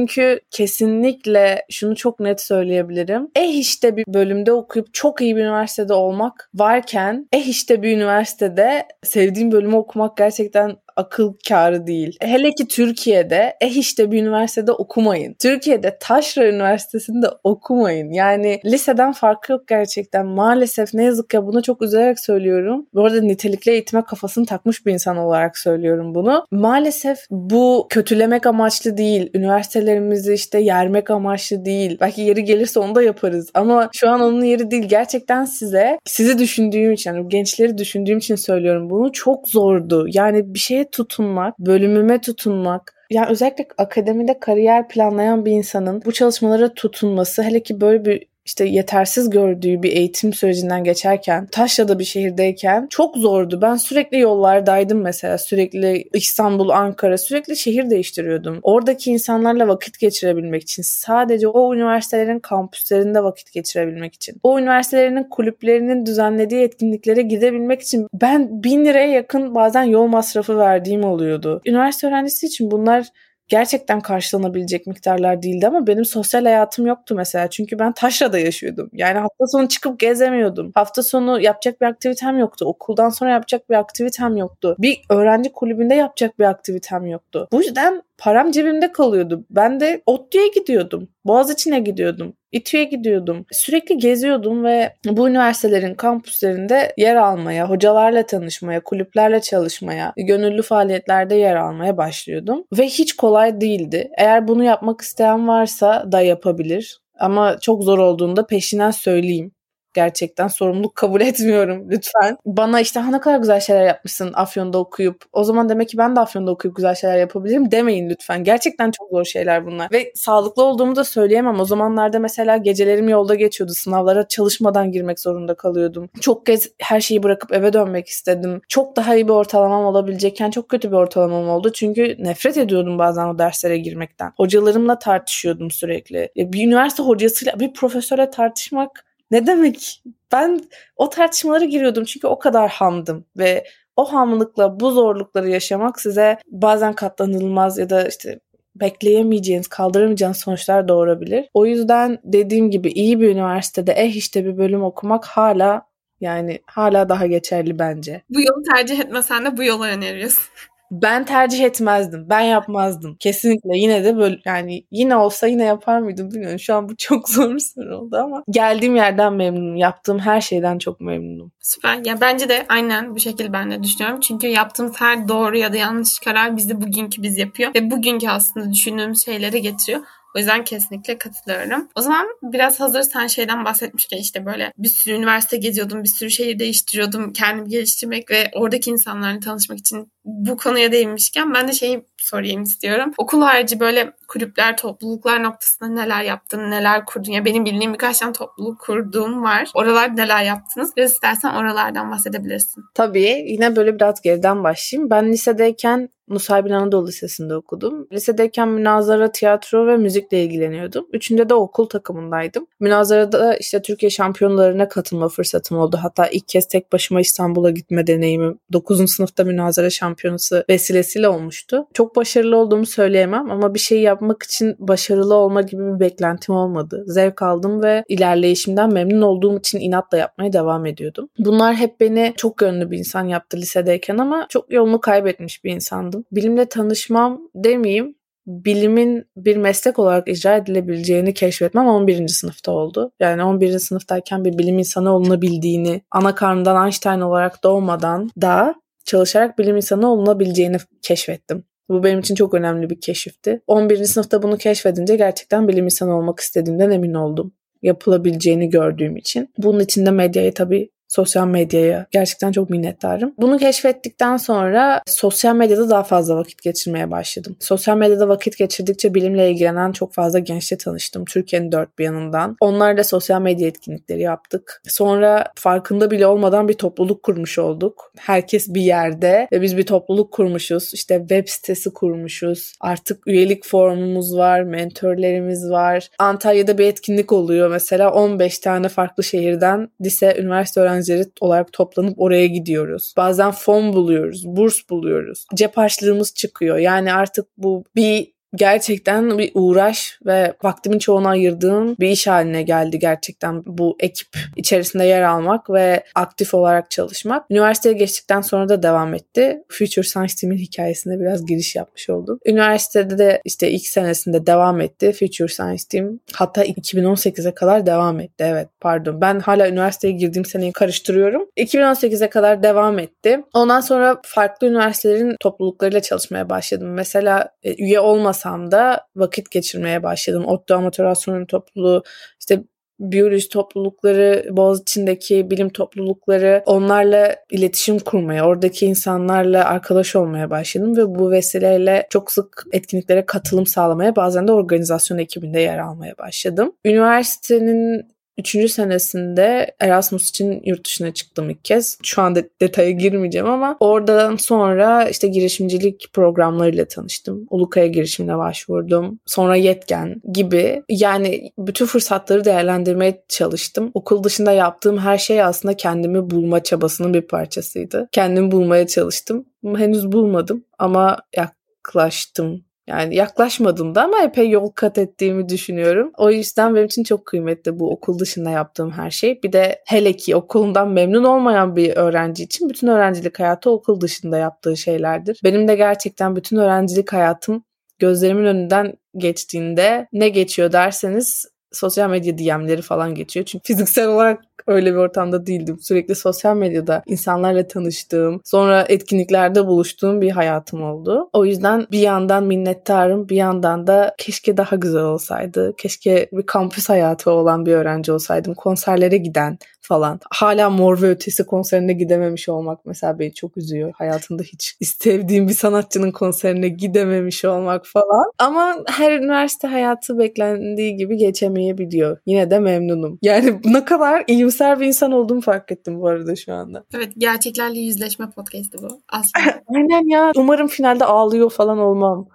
kesinlikle 0.51 1.65
şunu 1.71 1.97
çok 1.97 2.21
net 2.21 2.41
söyleyebilirim. 2.41 3.29
Eh 3.37 3.55
işte 3.59 3.97
bir 3.97 4.05
bölümde 4.09 4.53
okuyup 4.53 4.95
çok 4.95 5.21
iyi 5.21 5.37
bir 5.37 5.41
üniversitede 5.41 5.93
olmak 5.93 6.51
varken 6.55 7.29
eh 7.33 7.49
işte 7.49 7.83
bir 7.83 7.97
üniversitede 7.97 8.87
sevdiğim 9.03 9.53
bölümü 9.53 9.77
okumak 9.77 10.17
gerçekten 10.17 10.77
akıl 11.01 11.33
kârı 11.49 11.87
değil. 11.87 12.17
Hele 12.21 12.51
ki 12.51 12.69
Türkiye'de 12.69 13.57
eh 13.61 13.77
işte 13.77 14.11
bir 14.11 14.23
üniversitede 14.23 14.73
okumayın. 14.73 15.35
Türkiye'de 15.39 15.97
Taşra 16.01 16.49
Üniversitesi'nde 16.49 17.27
okumayın. 17.45 18.11
Yani 18.11 18.61
liseden 18.65 19.13
farkı 19.13 19.53
yok 19.53 19.69
gerçekten. 19.69 20.27
Maalesef 20.27 20.95
ne 20.95 21.05
yazık 21.05 21.31
ki 21.31 21.43
bunu 21.43 21.63
çok 21.63 21.83
üzülerek 21.83 22.21
söylüyorum. 22.21 22.87
Bu 22.95 23.05
arada 23.05 23.21
nitelikli 23.21 23.71
eğitime 23.71 24.05
kafasını 24.05 24.47
takmış 24.47 24.87
bir 24.87 24.93
insan 24.93 25.17
olarak 25.17 25.59
söylüyorum 25.59 26.15
bunu. 26.15 26.47
Maalesef 26.51 27.19
bu 27.31 27.87
kötülemek 27.91 28.47
amaçlı 28.47 28.97
değil. 28.97 29.31
Üniversitelerimizi 29.35 30.35
işte 30.35 30.61
yermek 30.61 31.11
amaçlı 31.11 31.65
değil. 31.65 31.99
Belki 32.01 32.23
yeri 32.23 32.45
gelirse 32.45 32.81
onu 32.81 32.95
da 32.95 33.03
yaparız. 33.03 33.51
Ama 33.55 33.91
şu 33.93 34.11
an 34.11 34.21
onun 34.21 34.45
yeri 34.45 34.71
değil. 34.71 34.85
Gerçekten 34.85 35.45
size 35.45 35.99
sizi 36.05 36.39
düşündüğüm 36.39 36.93
için, 36.93 37.11
yani 37.11 37.29
gençleri 37.29 37.79
düşündüğüm 37.79 38.19
için 38.19 38.35
söylüyorum 38.35 38.91
bunu. 38.91 39.13
Çok 39.13 39.49
zordu. 39.49 40.07
Yani 40.13 40.55
bir 40.55 40.59
şeye 40.59 40.90
tutunmak, 40.91 41.59
bölümüme 41.59 42.21
tutunmak, 42.21 42.95
yani 43.11 43.27
özellikle 43.31 43.67
akademide 43.79 44.39
kariyer 44.39 44.89
planlayan 44.89 45.45
bir 45.45 45.53
insanın 45.53 46.03
bu 46.05 46.13
çalışmalara 46.13 46.75
tutunması 46.75 47.43
hele 47.43 47.63
ki 47.63 47.81
böyle 47.81 48.05
bir 48.05 48.30
işte 48.51 48.65
yetersiz 48.65 49.31
gördüğü 49.31 49.83
bir 49.83 49.93
eğitim 49.93 50.33
sürecinden 50.33 50.85
geçerken, 50.85 51.47
Taşra'da 51.47 51.99
bir 51.99 52.05
şehirdeyken 52.05 52.87
çok 52.91 53.17
zordu. 53.17 53.63
Ben 53.63 53.77
sürekli 53.77 54.19
yollardaydım 54.19 55.01
mesela. 55.01 55.39
Sürekli 55.39 56.05
İstanbul, 56.15 56.69
Ankara, 56.69 57.19
sürekli 57.19 57.57
şehir 57.57 57.91
değiştiriyordum. 57.91 58.61
Oradaki 58.63 59.11
insanlarla 59.11 59.69
vakit 59.69 59.99
geçirebilmek 59.99 60.63
için, 60.63 60.83
sadece 60.83 61.49
o 61.49 61.75
üniversitelerin 61.75 62.39
kampüslerinde 62.39 63.25
vakit 63.25 63.53
geçirebilmek 63.53 64.15
için, 64.15 64.37
o 64.43 64.59
üniversitelerin 64.59 65.25
kulüplerinin 65.31 66.07
düzenlediği 66.07 66.63
etkinliklere 66.63 67.23
gidebilmek 67.23 67.83
için 67.83 68.07
ben 68.15 68.65
bin 68.65 68.85
liraya 68.85 69.11
yakın 69.11 69.55
bazen 69.55 69.83
yol 69.83 70.07
masrafı 70.07 70.59
verdiğim 70.59 71.05
oluyordu. 71.05 71.63
Üniversite 71.67 72.07
öğrencisi 72.07 72.47
için 72.47 72.71
bunlar 72.71 73.07
gerçekten 73.51 74.01
karşılanabilecek 74.01 74.87
miktarlar 74.87 75.43
değildi 75.43 75.67
ama 75.67 75.87
benim 75.87 76.05
sosyal 76.05 76.45
hayatım 76.45 76.87
yoktu 76.87 77.15
mesela. 77.15 77.51
Çünkü 77.51 77.79
ben 77.79 77.93
taşrada 77.93 78.39
yaşıyordum. 78.39 78.91
Yani 78.93 79.19
hafta 79.19 79.47
sonu 79.47 79.69
çıkıp 79.69 80.01
gezemiyordum. 80.01 80.73
Hafta 80.75 81.03
sonu 81.03 81.41
yapacak 81.41 81.81
bir 81.81 81.87
aktivitem 81.87 82.39
yoktu. 82.39 82.65
Okuldan 82.65 83.09
sonra 83.09 83.31
yapacak 83.31 83.71
bir 83.71 83.75
aktivitem 83.75 84.37
yoktu. 84.37 84.77
Bir 84.79 85.01
öğrenci 85.11 85.53
kulübünde 85.53 85.95
yapacak 85.95 86.39
bir 86.39 86.45
aktivitem 86.45 87.07
yoktu. 87.07 87.49
Bu 87.53 87.63
yüzden 87.63 88.03
param 88.21 88.51
cebimde 88.51 88.93
kalıyordu. 88.93 89.45
Ben 89.51 89.81
de 89.81 90.03
ODTÜ'ye 90.07 90.49
gidiyordum. 90.49 91.09
Boğaziçi'ne 91.25 91.81
gidiyordum. 91.81 92.33
İTÜ'ye 92.53 92.85
gidiyordum. 92.85 93.47
Sürekli 93.53 93.99
geziyordum 93.99 94.65
ve 94.65 94.93
bu 95.07 95.29
üniversitelerin 95.29 95.95
kampüslerinde 95.95 96.93
yer 96.97 97.17
almaya, 97.17 97.71
hocalarla 97.71 98.27
tanışmaya, 98.27 98.81
kulüplerle 98.81 99.41
çalışmaya, 99.41 100.13
gönüllü 100.17 100.63
faaliyetlerde 100.63 101.35
yer 101.35 101.57
almaya 101.57 101.97
başlıyordum. 101.97 102.65
Ve 102.79 102.87
hiç 102.87 103.17
kolay 103.17 103.61
değildi. 103.61 104.11
Eğer 104.19 104.49
bunu 104.49 104.65
yapmak 104.65 105.01
isteyen 105.01 105.49
varsa 105.49 106.13
da 106.13 106.21
yapabilir. 106.21 107.01
Ama 107.19 107.59
çok 107.61 107.85
zor 107.85 107.99
olduğunda 107.99 108.47
peşinden 108.47 108.91
söyleyeyim 108.91 109.53
gerçekten 109.95 110.49
sorumluluk 110.49 110.95
kabul 110.95 111.21
etmiyorum 111.31 111.91
lütfen. 111.91 112.37
Bana 112.47 112.81
işte 112.81 113.01
ha 113.01 113.11
ne 113.11 113.21
kadar 113.21 113.39
güzel 113.39 113.61
şeyler 113.61 113.87
yapmışsın 113.87 114.33
Afyon'da 114.35 114.79
okuyup 114.79 115.25
o 115.33 115.45
zaman 115.45 115.69
demek 115.69 115.89
ki 115.89 115.99
ben 115.99 116.17
de 116.17 116.21
Afyon'da 116.21 116.51
okuyup 116.51 116.77
güzel 116.77 116.95
şeyler 116.95 117.19
yapabilirim 117.19 117.71
demeyin 117.71 118.11
lütfen. 118.11 118.45
Gerçekten 118.45 118.91
çok 118.91 119.11
zor 119.11 119.25
şeyler 119.25 119.67
bunlar. 119.67 119.89
Ve 119.93 120.13
sağlıklı 120.15 120.65
olduğumu 120.65 120.97
da 120.97 121.05
söyleyemem. 121.05 121.61
O 121.61 121.65
zamanlarda 121.65 122.19
mesela 122.19 122.57
gecelerim 122.57 123.09
yolda 123.09 123.35
geçiyordu. 123.35 123.73
Sınavlara 123.73 124.29
çalışmadan 124.29 124.93
girmek 124.93 125.21
zorunda 125.21 125.55
kalıyordum. 125.55 126.09
Çok 126.21 126.47
kez 126.47 126.71
her 126.79 127.01
şeyi 127.01 127.23
bırakıp 127.23 127.53
eve 127.53 127.73
dönmek 127.73 128.09
istedim. 128.09 128.61
Çok 128.69 128.97
daha 128.97 129.15
iyi 129.15 129.29
bir 129.29 129.33
ortalamam 129.33 129.85
olabilecekken 129.85 130.51
çok 130.51 130.69
kötü 130.69 130.91
bir 130.91 130.97
ortalamam 130.97 131.49
oldu. 131.49 131.73
Çünkü 131.73 132.17
nefret 132.19 132.57
ediyordum 132.57 132.99
bazen 132.99 133.27
o 133.27 133.39
derslere 133.39 133.79
girmekten. 133.79 134.33
Hocalarımla 134.37 134.99
tartışıyordum 134.99 135.71
sürekli. 135.71 136.29
Bir 136.37 136.67
üniversite 136.67 137.03
hocasıyla 137.03 137.61
bir 137.61 137.73
profesöre 137.73 138.31
tartışmak 138.31 139.05
ne 139.31 139.47
demek? 139.47 140.03
Ben 140.33 140.61
o 140.97 141.11
tartışmalara 141.11 141.65
giriyordum 141.65 142.05
çünkü 142.05 142.27
o 142.27 142.39
kadar 142.39 142.71
hamdım 142.71 143.25
ve 143.37 143.65
o 143.97 144.13
hamlıkla 144.13 144.81
bu 144.81 144.91
zorlukları 144.91 145.49
yaşamak 145.49 146.01
size 146.01 146.39
bazen 146.47 146.93
katlanılmaz 146.93 147.79
ya 147.79 147.91
da 147.91 148.09
işte 148.09 148.41
bekleyemeyeceğiniz, 148.77 149.69
kaldıramayacağınız 149.69 150.37
sonuçlar 150.37 150.89
doğurabilir. 150.89 151.49
O 151.55 151.67
yüzden 151.67 152.19
dediğim 152.25 152.71
gibi 152.71 152.89
iyi 152.89 153.21
bir 153.21 153.29
üniversitede 153.29 153.93
eh 153.93 154.17
işte 154.17 154.45
bir 154.45 154.59
bölüm 154.59 154.83
okumak 154.83 155.25
hala 155.25 155.91
yani 156.21 156.59
hala 156.67 157.09
daha 157.09 157.27
geçerli 157.27 157.79
bence. 157.79 158.23
Bu 158.31 158.41
yolu 158.41 158.63
tercih 158.75 158.99
etmesen 158.99 159.45
de 159.45 159.57
bu 159.57 159.65
yolu 159.65 159.85
öneriyorsun. 159.85 160.45
Ben 160.91 161.25
tercih 161.25 161.65
etmezdim. 161.65 162.27
Ben 162.29 162.41
yapmazdım. 162.41 163.17
Kesinlikle 163.21 163.79
yine 163.79 164.05
de 164.05 164.17
böyle 164.17 164.41
yani 164.45 164.85
yine 164.91 165.17
olsa 165.17 165.47
yine 165.47 165.65
yapar 165.65 165.99
mıydım 165.99 166.31
bilmiyorum. 166.31 166.59
Şu 166.59 166.75
an 166.75 166.89
bu 166.89 166.97
çok 166.99 167.29
zor 167.29 167.55
bir 167.55 167.61
soru 167.61 167.97
oldu 167.97 168.17
ama 168.17 168.45
geldiğim 168.51 168.97
yerden 168.97 169.33
memnunum. 169.33 169.77
Yaptığım 169.77 170.19
her 170.19 170.41
şeyden 170.41 170.79
çok 170.79 171.01
memnunum. 171.01 171.53
Süper. 171.61 172.05
Ya 172.05 172.21
bence 172.21 172.49
de 172.49 172.67
aynen 172.69 173.15
bu 173.15 173.21
şekilde 173.21 173.53
ben 173.53 173.71
de 173.71 173.83
düşünüyorum. 173.83 174.21
Çünkü 174.21 174.47
yaptığımız 174.47 175.01
her 175.01 175.29
doğru 175.29 175.57
ya 175.59 175.73
da 175.73 175.77
yanlış 175.77 176.19
karar 176.19 176.57
bizi 176.57 176.81
bugünkü 176.81 177.23
biz 177.23 177.39
yapıyor 177.39 177.75
ve 177.75 177.91
bugünkü 177.91 178.29
aslında 178.29 178.73
düşündüğümüz 178.73 179.25
şeyleri 179.25 179.63
getiriyor. 179.63 180.01
O 180.37 180.39
yüzden 180.39 180.65
kesinlikle 180.65 181.19
katılıyorum. 181.19 181.89
O 181.95 182.01
zaman 182.01 182.27
biraz 182.43 182.81
hazır 182.81 183.03
sen 183.03 183.27
şeyden 183.27 183.65
bahsetmişken 183.65 184.19
işte 184.19 184.47
böyle 184.47 184.73
bir 184.79 184.89
sürü 184.89 185.15
üniversite 185.15 185.57
geziyordum, 185.57 186.03
bir 186.03 186.09
sürü 186.09 186.31
şehir 186.31 186.59
değiştiriyordum, 186.59 187.33
kendimi 187.33 187.69
geliştirmek 187.69 188.31
ve 188.31 188.51
oradaki 188.55 188.91
insanlarla 188.91 189.41
tanışmak 189.41 189.79
için 189.79 190.13
bu 190.25 190.57
konuya 190.57 190.93
değinmişken 190.93 191.55
ben 191.55 191.69
de 191.69 191.73
şeyi 191.73 192.05
sorayım 192.19 192.63
istiyorum. 192.63 193.13
Okul 193.19 193.43
harici 193.43 193.81
böyle 193.81 194.13
kulüpler, 194.29 194.77
topluluklar 194.77 195.43
noktasında 195.43 195.89
neler 195.89 196.23
yaptın, 196.23 196.71
neler 196.71 197.05
kurdun? 197.05 197.33
Ya 197.33 197.45
benim 197.45 197.65
bildiğim 197.65 197.93
birkaç 197.93 198.19
tane 198.19 198.33
topluluk 198.33 198.81
kurduğum 198.81 199.43
var. 199.43 199.69
Oralar 199.75 200.17
neler 200.17 200.45
yaptınız? 200.45 200.97
Biraz 200.97 201.13
istersen 201.13 201.55
oralardan 201.55 202.11
bahsedebilirsin. 202.11 202.85
Tabii. 202.95 203.45
Yine 203.47 203.77
böyle 203.77 203.95
biraz 203.95 204.21
geriden 204.21 204.65
başlayayım. 204.65 205.11
Ben 205.11 205.33
lisedeyken 205.33 206.09
Nusaybin 206.31 206.71
Anadolu 206.71 207.09
Lisesi'nde 207.09 207.57
okudum. 207.57 208.07
Lisedeyken 208.13 208.69
münazara, 208.69 209.33
tiyatro 209.33 209.87
ve 209.87 209.97
müzikle 209.97 210.45
ilgileniyordum. 210.45 211.07
Üçünde 211.13 211.49
de 211.49 211.55
okul 211.55 211.87
takımındaydım. 211.87 212.67
Münazarada 212.81 213.57
işte 213.57 213.83
Türkiye 213.83 214.11
şampiyonlarına 214.11 214.89
katılma 214.89 215.29
fırsatım 215.29 215.79
oldu. 215.79 215.99
Hatta 216.03 216.27
ilk 216.27 216.49
kez 216.49 216.69
tek 216.69 216.93
başıma 216.93 217.21
İstanbul'a 217.21 217.71
gitme 217.71 218.07
deneyimim 218.07 218.59
9. 218.73 219.11
sınıfta 219.11 219.45
münazara 219.45 219.91
şampiyonası 219.91 220.65
vesilesiyle 220.69 221.29
olmuştu. 221.29 221.87
Çok 221.95 222.17
başarılı 222.17 222.57
olduğumu 222.57 222.87
söyleyemem 222.87 223.51
ama 223.51 223.75
bir 223.75 223.79
şey 223.79 224.01
yapmak 224.01 224.43
için 224.43 224.77
başarılı 224.79 225.35
olma 225.35 225.63
gibi 225.63 225.95
bir 225.95 226.01
beklentim 226.01 226.55
olmadı. 226.55 227.05
Zevk 227.07 227.43
aldım 227.43 227.83
ve 227.83 228.05
ilerleyişimden 228.09 228.93
memnun 228.93 229.23
olduğum 229.23 229.59
için 229.59 229.81
inatla 229.81 230.19
yapmaya 230.19 230.53
devam 230.53 230.87
ediyordum. 230.87 231.29
Bunlar 231.39 231.75
hep 231.75 232.01
beni 232.01 232.35
çok 232.37 232.57
gönlü 232.57 232.91
bir 232.91 232.99
insan 232.99 233.25
yaptı 233.25 233.57
lisedeyken 233.57 234.19
ama 234.19 234.47
çok 234.49 234.73
yolunu 234.73 235.01
kaybetmiş 235.01 235.65
bir 235.65 235.73
insandım. 235.73 236.20
Bilimle 236.33 236.67
tanışmam 236.67 237.41
demeyeyim 237.55 238.15
bilimin 238.47 239.25
bir 239.37 239.57
meslek 239.57 239.99
olarak 239.99 240.29
icra 240.29 240.57
edilebileceğini 240.57 241.35
keşfetmem 241.35 241.87
11. 241.87 242.29
sınıfta 242.29 242.73
oldu. 242.73 243.13
Yani 243.21 243.45
11. 243.45 243.79
sınıftayken 243.79 244.45
bir 244.45 244.59
bilim 244.59 244.79
insanı 244.79 245.15
olunabildiğini, 245.15 246.03
ana 246.11 246.35
karnından 246.35 246.85
Einstein 246.85 247.21
olarak 247.21 247.65
doğmadan 247.65 248.31
da 248.41 248.75
çalışarak 249.05 249.59
bilim 249.59 249.77
insanı 249.77 250.13
olunabileceğini 250.13 250.77
keşfettim. 251.03 251.65
Bu 251.89 252.05
benim 252.05 252.21
için 252.21 252.35
çok 252.35 252.55
önemli 252.55 252.91
bir 252.91 253.01
keşifti. 253.01 253.63
11. 253.67 254.05
sınıfta 254.05 254.43
bunu 254.43 254.57
keşfedince 254.57 255.17
gerçekten 255.17 255.69
bilim 255.69 255.85
insanı 255.85 256.17
olmak 256.17 256.41
istediğimden 256.41 256.91
emin 256.91 257.15
oldum 257.15 257.53
yapılabileceğini 257.83 258.71
gördüğüm 258.71 259.17
için. 259.17 259.53
Bunun 259.59 259.81
için 259.81 260.07
de 260.07 260.11
medyayı 260.11 260.55
tabii 260.55 260.91
sosyal 261.11 261.47
medyaya 261.47 262.07
gerçekten 262.11 262.53
çok 262.53 262.71
minnettarım. 262.71 263.35
Bunu 263.39 263.59
keşfettikten 263.59 264.37
sonra 264.37 265.03
sosyal 265.07 265.55
medyada 265.55 265.91
daha 265.91 266.03
fazla 266.03 266.37
vakit 266.37 266.63
geçirmeye 266.63 267.11
başladım. 267.11 267.57
Sosyal 267.61 267.97
medyada 267.97 268.29
vakit 268.29 268.59
geçirdikçe 268.59 269.15
bilimle 269.15 269.51
ilgilenen 269.51 269.93
çok 269.93 270.15
fazla 270.15 270.39
gençle 270.39 270.79
tanıştım. 270.79 271.25
Türkiye'nin 271.25 271.73
dört 271.73 271.99
bir 271.99 272.05
yanından. 272.05 272.57
Onlarla 272.61 273.05
sosyal 273.05 273.41
medya 273.41 273.69
etkinlikleri 273.69 274.21
yaptık. 274.21 274.83
Sonra 274.89 275.45
farkında 275.55 276.11
bile 276.11 276.27
olmadan 276.27 276.69
bir 276.69 276.75
topluluk 276.75 277.23
kurmuş 277.23 277.59
olduk. 277.59 278.13
Herkes 278.19 278.75
bir 278.75 278.83
yerde 278.83 279.49
ve 279.53 279.63
biz 279.63 279.77
bir 279.77 279.87
topluluk 279.87 280.33
kurmuşuz. 280.33 280.95
İşte 280.95 281.19
web 281.19 281.49
sitesi 281.49 281.93
kurmuşuz. 281.93 282.73
Artık 282.81 283.27
üyelik 283.27 283.67
formumuz 283.67 284.37
var, 284.37 284.63
mentorlarımız 284.63 285.71
var. 285.71 286.09
Antalya'da 286.19 286.79
bir 286.79 286.87
etkinlik 286.87 287.33
oluyor 287.33 287.71
mesela 287.71 288.13
15 288.13 288.59
tane 288.59 288.89
farklı 288.89 289.25
şehirden 289.25 289.89
lise, 290.05 290.37
üniversite 290.39 290.81
öğrencileri 290.81 291.00
öğrencileri 291.01 291.31
olarak 291.41 291.73
toplanıp 291.73 292.21
oraya 292.21 292.47
gidiyoruz. 292.47 293.15
Bazen 293.17 293.51
fon 293.51 293.93
buluyoruz, 293.93 294.47
burs 294.47 294.91
buluyoruz. 294.91 295.47
Cep 295.55 295.77
harçlığımız 295.77 296.35
çıkıyor. 296.35 296.79
Yani 296.79 297.13
artık 297.13 297.47
bu 297.57 297.85
bir 297.97 298.33
gerçekten 298.57 299.39
bir 299.39 299.51
uğraş 299.55 300.19
ve 300.27 300.55
vaktimin 300.63 300.99
çoğunu 300.99 301.29
ayırdığım 301.29 301.97
bir 302.01 302.09
iş 302.09 302.27
haline 302.27 302.63
geldi 302.63 302.99
gerçekten 302.99 303.63
bu 303.67 303.97
ekip 304.01 304.29
içerisinde 304.57 305.05
yer 305.05 305.23
almak 305.23 305.71
ve 305.71 306.05
aktif 306.15 306.55
olarak 306.55 306.91
çalışmak. 306.91 307.51
Üniversiteye 307.51 307.95
geçtikten 307.95 308.41
sonra 308.41 308.69
da 308.69 308.83
devam 308.83 309.15
etti. 309.15 309.63
Future 309.69 310.03
Science 310.07 310.35
Team'in 310.41 310.59
hikayesine 310.59 311.21
biraz 311.21 311.47
giriş 311.47 311.77
yapmış 311.77 312.11
oldum. 312.11 312.39
Üniversitede 312.47 313.19
de 313.19 313.41
işte 313.45 313.71
ilk 313.71 313.87
senesinde 313.87 314.47
devam 314.47 314.81
etti 314.81 315.13
Future 315.13 315.49
Science 315.49 315.83
Team. 315.91 316.21
Hatta 316.33 316.65
2018'e 316.65 317.55
kadar 317.55 317.87
devam 317.87 318.21
etti. 318.21 318.45
Evet 318.45 318.69
pardon. 318.81 319.21
Ben 319.21 319.41
hala 319.41 319.69
üniversiteye 319.69 320.15
girdiğim 320.15 320.45
seneyi 320.45 320.73
karıştırıyorum. 320.73 321.47
2018'e 321.57 322.31
kadar 322.31 322.63
devam 322.63 322.99
etti. 322.99 323.41
Ondan 323.55 323.81
sonra 323.81 324.21
farklı 324.25 324.67
üniversitelerin 324.67 325.37
topluluklarıyla 325.41 326.01
çalışmaya 326.03 326.51
başladım. 326.51 326.93
Mesela 326.93 327.49
e, 327.63 327.85
üye 327.85 328.01
olmasam 328.01 328.40
olmasam 328.41 328.71
da 328.71 329.07
vakit 329.17 329.51
geçirmeye 329.51 330.03
başladım. 330.03 330.45
ODTÜ 330.47 330.75
Amatör 330.75 331.05
Astronomi 331.05 331.47
Topluluğu, 331.47 332.03
işte 332.41 332.65
biyoloji 333.01 333.49
toplulukları, 333.49 334.45
Boğaziçi'ndeki 334.51 335.51
bilim 335.51 335.69
toplulukları 335.69 336.63
onlarla 336.67 337.37
iletişim 337.51 337.99
kurmaya, 337.99 338.47
oradaki 338.47 338.87
insanlarla 338.87 339.65
arkadaş 339.65 340.17
olmaya 340.17 340.51
başladım 340.51 340.97
ve 340.97 341.07
bu 341.07 341.31
vesileyle 341.31 342.07
çok 342.11 342.33
sık 342.33 342.65
etkinliklere 342.73 343.27
katılım 343.27 343.67
sağlamaya 343.67 344.17
bazen 344.17 344.49
de 344.49 344.53
organizasyon 344.53 345.19
ekibinde 345.19 345.61
yer 345.61 345.79
almaya 345.79 346.19
başladım. 346.19 346.73
Üniversitenin 346.85 348.07
Üçüncü 348.41 348.69
senesinde 348.69 349.75
Erasmus 349.81 350.31
için 350.31 350.63
yurt 350.65 350.87
dışına 350.87 351.15
çıktım 351.15 351.51
ilk 351.51 351.65
kez. 351.65 351.99
Şu 352.03 352.23
anda 352.23 352.43
detaya 352.61 352.91
girmeyeceğim 352.91 353.47
ama 353.47 353.77
oradan 353.81 354.37
sonra 354.37 355.09
işte 355.09 355.29
girişimcilik 355.29 356.07
programlarıyla 356.13 356.85
tanıştım. 356.85 357.47
Ulukaya 357.51 357.87
girişimine 357.87 358.39
başvurdum. 358.39 359.19
Sonra 359.27 359.57
Yetken 359.57 360.23
gibi. 360.33 360.83
Yani 360.89 361.53
bütün 361.59 361.87
fırsatları 361.87 362.45
değerlendirmeye 362.45 363.25
çalıştım. 363.29 363.91
Okul 363.95 364.25
dışında 364.25 364.53
yaptığım 364.53 364.99
her 364.99 365.19
şey 365.19 365.43
aslında 365.43 365.77
kendimi 365.77 366.31
bulma 366.31 366.63
çabasının 366.63 367.15
bir 367.15 367.23
parçasıydı. 367.23 368.09
Kendimi 368.13 368.51
bulmaya 368.51 368.87
çalıştım. 368.87 369.47
Henüz 369.77 370.13
bulmadım 370.13 370.65
ama 370.79 371.19
yaklaştım 371.37 372.65
yani 372.87 373.15
yaklaşmadım 373.15 373.95
da 373.95 374.03
ama 374.03 374.23
epey 374.23 374.51
yol 374.51 374.71
kat 374.71 374.99
ettiğimi 374.99 375.49
düşünüyorum. 375.49 376.13
O 376.19 376.31
yüzden 376.31 376.75
benim 376.75 376.87
için 376.87 377.05
çok 377.05 377.27
kıymetli 377.27 377.79
bu 377.79 377.91
okul 377.91 378.19
dışında 378.19 378.51
yaptığım 378.51 378.91
her 378.91 379.11
şey. 379.11 379.43
Bir 379.43 379.53
de 379.53 379.83
hele 379.87 380.13
ki 380.17 380.37
okulundan 380.37 380.89
memnun 380.91 381.25
olmayan 381.25 381.77
bir 381.77 381.97
öğrenci 381.97 382.43
için 382.43 382.69
bütün 382.69 382.87
öğrencilik 382.87 383.41
hayatı 383.41 383.71
okul 383.71 384.01
dışında 384.01 384.39
yaptığı 384.39 384.77
şeylerdir. 384.77 385.41
Benim 385.45 385.69
de 385.69 385.77
gerçekten 385.77 386.37
bütün 386.37 386.57
öğrencilik 386.57 387.13
hayatım 387.13 387.65
gözlerimin 387.99 388.45
önünden 388.45 388.95
geçtiğinde 389.17 390.09
ne 390.13 390.29
geçiyor 390.29 390.73
derseniz 390.73 391.47
sosyal 391.73 392.11
medya 392.11 392.39
DM'leri 392.39 392.83
falan 392.83 393.15
geçiyor. 393.15 393.47
Çünkü 393.47 393.65
fiziksel 393.65 394.09
olarak 394.09 394.43
öyle 394.67 394.93
bir 394.93 394.97
ortamda 394.97 395.47
değildim. 395.47 395.79
Sürekli 395.81 396.15
sosyal 396.15 396.57
medyada 396.57 397.03
insanlarla 397.07 397.69
tanıştığım, 397.69 398.41
sonra 398.45 398.85
etkinliklerde 398.89 399.67
buluştuğum 399.67 400.21
bir 400.21 400.31
hayatım 400.31 400.83
oldu. 400.83 401.29
O 401.33 401.45
yüzden 401.45 401.87
bir 401.93 401.99
yandan 401.99 402.45
minnettarım, 402.45 403.29
bir 403.29 403.37
yandan 403.37 403.87
da 403.87 404.15
keşke 404.19 404.57
daha 404.57 404.77
güzel 404.77 405.03
olsaydı. 405.03 405.75
Keşke 405.79 406.29
bir 406.33 406.43
kampüs 406.43 406.89
hayatı 406.89 407.31
olan 407.31 407.67
bir 407.67 407.73
öğrenci 407.73 408.13
olsaydım. 408.13 408.55
Konserlere 408.55 409.17
giden 409.17 409.59
falan. 409.91 410.21
Hala 410.31 410.71
Mor 410.71 411.03
ve 411.03 411.11
Ötesi 411.11 411.47
konserine 411.47 411.93
gidememiş 411.93 412.49
olmak 412.49 412.87
mesela 412.87 413.19
beni 413.19 413.35
çok 413.35 413.57
üzüyor. 413.57 413.93
Hayatımda 413.99 414.43
hiç 414.43 414.77
istediğim 414.81 415.49
bir 415.49 415.53
sanatçının 415.53 416.11
konserine 416.11 416.69
gidememiş 416.69 417.45
olmak 417.45 417.87
falan. 417.87 418.25
Ama 418.39 418.77
her 418.87 419.13
üniversite 419.19 419.69
hayatı 419.69 420.19
beklendiği 420.19 420.97
gibi 420.97 421.17
geçemeyebiliyor. 421.17 422.19
Yine 422.27 422.51
de 422.51 422.59
memnunum. 422.59 423.19
Yani 423.23 423.61
ne 423.65 423.85
kadar 423.85 424.25
iyimser 424.27 424.81
bir 424.81 424.87
insan 424.87 425.13
olduğumu 425.13 425.41
fark 425.41 425.73
ettim 425.73 426.01
bu 426.01 426.09
arada 426.09 426.37
şu 426.37 426.55
anda. 426.55 426.85
Evet 426.95 427.13
gerçeklerle 427.19 427.79
yüzleşme 427.79 428.31
podcast'i 428.31 428.79
bu 428.79 429.01
aslında. 429.09 429.63
Aynen 429.77 430.11
ya. 430.11 430.33
Umarım 430.37 430.67
finalde 430.67 431.05
ağlıyor 431.05 431.51
falan 431.51 431.79
olmam. 431.79 432.29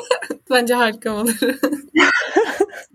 Bence 0.50 0.74
harika 0.74 1.12
olur. 1.12 1.38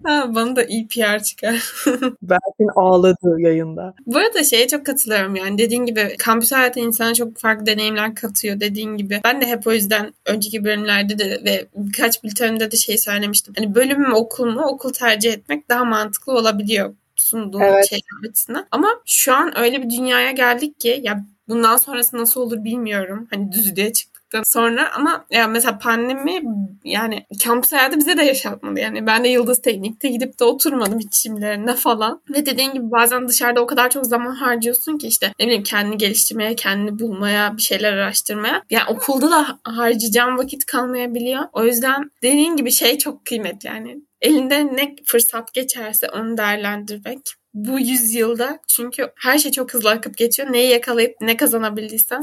ha, 0.04 0.36
bana 0.36 0.56
da 0.56 0.64
iyi 0.64 0.88
PR 0.88 1.24
çıkar. 1.24 1.74
Belki 2.22 2.72
ağladı 2.76 3.36
yayında. 3.40 3.94
Bu 4.06 4.18
arada 4.18 4.44
şeye 4.44 4.68
çok 4.68 4.86
katılıyorum 4.86 5.36
yani 5.36 5.58
dediğin 5.58 5.86
gibi 5.86 6.16
kampüs 6.20 6.52
hayatı 6.52 6.80
insana 6.80 7.14
çok 7.14 7.38
farklı 7.38 7.66
deneyimler 7.66 8.16
katıyor 8.16 8.60
dediğin 8.60 8.98
gibi. 8.98 9.22
Ben 9.24 9.42
de 9.42 9.46
hep 9.46 9.68
o 9.68 9.74
yüzden 9.74 10.14
önceki 10.26 10.64
bölümlerde 10.64 11.20
de 11.20 11.42
ve 11.46 11.66
birkaç 11.76 12.24
bültenimde 12.24 12.72
de 12.72 12.76
şey 12.76 12.98
söylemiştim. 12.98 13.54
Hani 13.58 13.76
bölüm 13.76 14.00
mü 14.00 14.14
okul 14.14 14.46
mu 14.46 14.62
okul 14.62 14.94
tercih 14.94 15.34
etmek 15.34 15.70
daha 15.70 15.86
mantıklı 15.86 16.34
olabiliyor 16.34 16.94
sunduğum 17.16 17.62
evet. 17.62 17.90
şeyler 17.90 18.30
açısından. 18.30 18.68
Ama 18.72 18.88
şu 19.06 19.34
an 19.34 19.58
öyle 19.58 19.84
bir 19.84 19.90
dünyaya 19.90 20.32
geldik 20.32 20.80
ki 20.80 21.00
ya 21.04 21.26
bundan 21.48 21.78
sonrası 21.78 22.18
nasıl 22.18 22.42
olur 22.42 22.64
bilmiyorum. 22.64 23.28
Hani 23.30 23.52
düzlüğe 23.52 23.94
çık 23.94 24.17
çıktıktan 24.28 24.44
sonra 24.46 24.92
ama 24.96 25.26
ya 25.32 25.48
mesela 25.48 25.78
pandemi 25.78 26.42
yani 26.84 27.26
kampüs 27.44 27.72
hayatı 27.72 27.98
bize 27.98 28.18
de 28.18 28.24
yaşatmadı. 28.24 28.80
Yani 28.80 29.08
ben 29.08 29.24
de 29.24 29.28
Yıldız 29.28 29.62
Teknik'te 29.62 30.08
gidip 30.08 30.40
de 30.40 30.44
oturmadım 30.44 31.00
hiç 31.00 31.16
şimdilerinde 31.16 31.74
falan. 31.74 32.22
Ve 32.34 32.46
dediğin 32.46 32.74
gibi 32.74 32.92
bazen 32.92 33.28
dışarıda 33.28 33.62
o 33.62 33.68
kadar 33.68 33.90
çok 33.90 34.06
zaman 34.06 34.36
harcıyorsun 34.36 34.98
ki 34.98 35.08
işte 35.08 35.34
ne 35.40 35.46
bileyim 35.46 35.64
kendini 35.64 35.98
geliştirmeye, 35.98 36.56
kendini 36.56 37.00
bulmaya, 37.00 37.58
bir 37.58 37.62
şeyler 37.62 37.94
araştırmaya. 37.94 38.64
Yani 38.70 38.90
okulda 38.90 39.32
da 39.32 39.60
harcayacağım 39.64 40.38
vakit 40.38 40.66
kalmayabiliyor. 40.66 41.44
O 41.54 41.64
yüzden 41.64 42.12
dediğin 42.24 42.56
gibi 42.56 42.72
şey 42.72 42.98
çok 42.98 43.26
kıymetli 43.26 43.68
yani. 43.68 43.98
Elinde 44.22 44.66
ne 44.66 44.96
fırsat 45.06 45.54
geçerse 45.54 46.10
onu 46.10 46.38
değerlendirmek 46.38 47.20
bu 47.54 47.80
yüzyılda 47.80 48.60
çünkü 48.68 49.12
her 49.16 49.38
şey 49.38 49.52
çok 49.52 49.74
hızlı 49.74 49.90
akıp 49.90 50.18
geçiyor. 50.18 50.54
Neyi 50.54 50.72
yakalayıp 50.72 51.16
ne 51.22 51.38
kazanabildiysen 51.38 52.22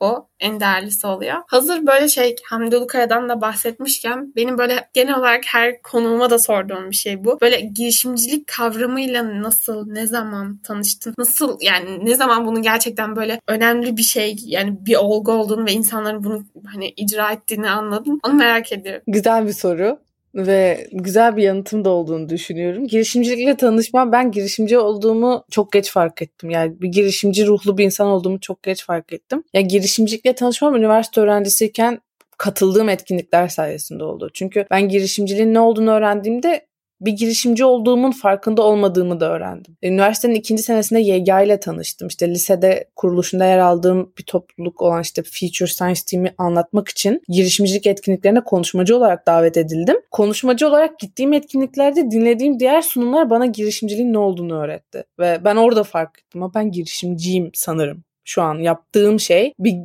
o 0.00 0.28
en 0.40 0.60
değerlisi 0.60 1.06
oluyor. 1.06 1.36
Hazır 1.46 1.86
böyle 1.86 2.08
şey 2.08 2.36
Hamdi 2.44 2.76
Ulukaya'dan 2.76 3.28
da 3.28 3.40
bahsetmişken 3.40 4.32
benim 4.36 4.58
böyle 4.58 4.88
genel 4.92 5.18
olarak 5.18 5.44
her 5.46 5.82
konuğuma 5.82 6.30
da 6.30 6.38
sorduğum 6.38 6.90
bir 6.90 6.96
şey 6.96 7.24
bu. 7.24 7.38
Böyle 7.40 7.60
girişimcilik 7.60 8.46
kavramıyla 8.46 9.42
nasıl, 9.42 9.86
ne 9.86 10.06
zaman 10.06 10.58
tanıştın? 10.62 11.14
Nasıl 11.18 11.58
yani 11.60 12.04
ne 12.04 12.14
zaman 12.14 12.46
bunu 12.46 12.62
gerçekten 12.62 13.16
böyle 13.16 13.40
önemli 13.48 13.96
bir 13.96 14.02
şey 14.02 14.36
yani 14.44 14.86
bir 14.86 14.96
olgu 14.96 15.32
olduğunu 15.32 15.66
ve 15.66 15.72
insanların 15.72 16.24
bunu 16.24 16.44
hani 16.66 16.88
icra 16.88 17.32
ettiğini 17.32 17.70
anladın? 17.70 18.20
Onu 18.26 18.34
merak 18.34 18.72
ediyorum. 18.72 19.02
Güzel 19.06 19.46
bir 19.46 19.52
soru 19.52 19.98
ve 20.34 20.88
güzel 20.92 21.36
bir 21.36 21.42
yanıtım 21.42 21.84
da 21.84 21.90
olduğunu 21.90 22.28
düşünüyorum. 22.28 22.86
Girişimcilikle 22.86 23.56
tanışmam 23.56 24.12
ben 24.12 24.30
girişimci 24.30 24.78
olduğumu 24.78 25.44
çok 25.50 25.72
geç 25.72 25.90
fark 25.90 26.22
ettim. 26.22 26.50
Yani 26.50 26.80
bir 26.80 26.88
girişimci 26.88 27.46
ruhlu 27.46 27.78
bir 27.78 27.84
insan 27.84 28.06
olduğumu 28.06 28.40
çok 28.40 28.62
geç 28.62 28.84
fark 28.84 29.12
ettim. 29.12 29.44
Yani 29.54 29.68
girişimcilikle 29.68 30.34
tanışmam 30.34 30.76
üniversite 30.76 31.20
öğrencisiyken 31.20 32.00
katıldığım 32.38 32.88
etkinlikler 32.88 33.48
sayesinde 33.48 34.04
oldu. 34.04 34.30
Çünkü 34.34 34.66
ben 34.70 34.88
girişimciliğin 34.88 35.54
ne 35.54 35.60
olduğunu 35.60 35.90
öğrendiğimde 35.90 36.66
bir 37.00 37.12
girişimci 37.12 37.64
olduğumun 37.64 38.10
farkında 38.10 38.62
olmadığımı 38.62 39.20
da 39.20 39.32
öğrendim. 39.32 39.76
Üniversitenin 39.82 40.34
ikinci 40.34 40.62
senesinde 40.62 41.00
YGA 41.00 41.40
ile 41.40 41.60
tanıştım. 41.60 42.08
İşte 42.08 42.30
lisede 42.30 42.84
kuruluşunda 42.96 43.44
yer 43.44 43.58
aldığım 43.58 44.12
bir 44.18 44.22
topluluk 44.22 44.82
olan 44.82 45.02
işte 45.02 45.22
Future 45.22 45.68
Science 45.68 46.00
Team'i 46.10 46.34
anlatmak 46.38 46.88
için 46.88 47.22
girişimcilik 47.28 47.86
etkinliklerine 47.86 48.40
konuşmacı 48.44 48.96
olarak 48.96 49.26
davet 49.26 49.56
edildim. 49.56 49.96
Konuşmacı 50.10 50.68
olarak 50.68 50.98
gittiğim 50.98 51.32
etkinliklerde 51.32 52.10
dinlediğim 52.10 52.60
diğer 52.60 52.82
sunumlar 52.82 53.30
bana 53.30 53.46
girişimciliğin 53.46 54.12
ne 54.12 54.18
olduğunu 54.18 54.62
öğretti. 54.62 55.04
Ve 55.18 55.40
ben 55.44 55.56
orada 55.56 55.82
fark 55.82 56.18
ettim. 56.18 56.42
Ama 56.42 56.54
ben 56.54 56.70
girişimciyim 56.70 57.50
sanırım 57.54 58.04
şu 58.24 58.42
an 58.42 58.54
yaptığım 58.54 59.20
şey 59.20 59.54
bir 59.58 59.76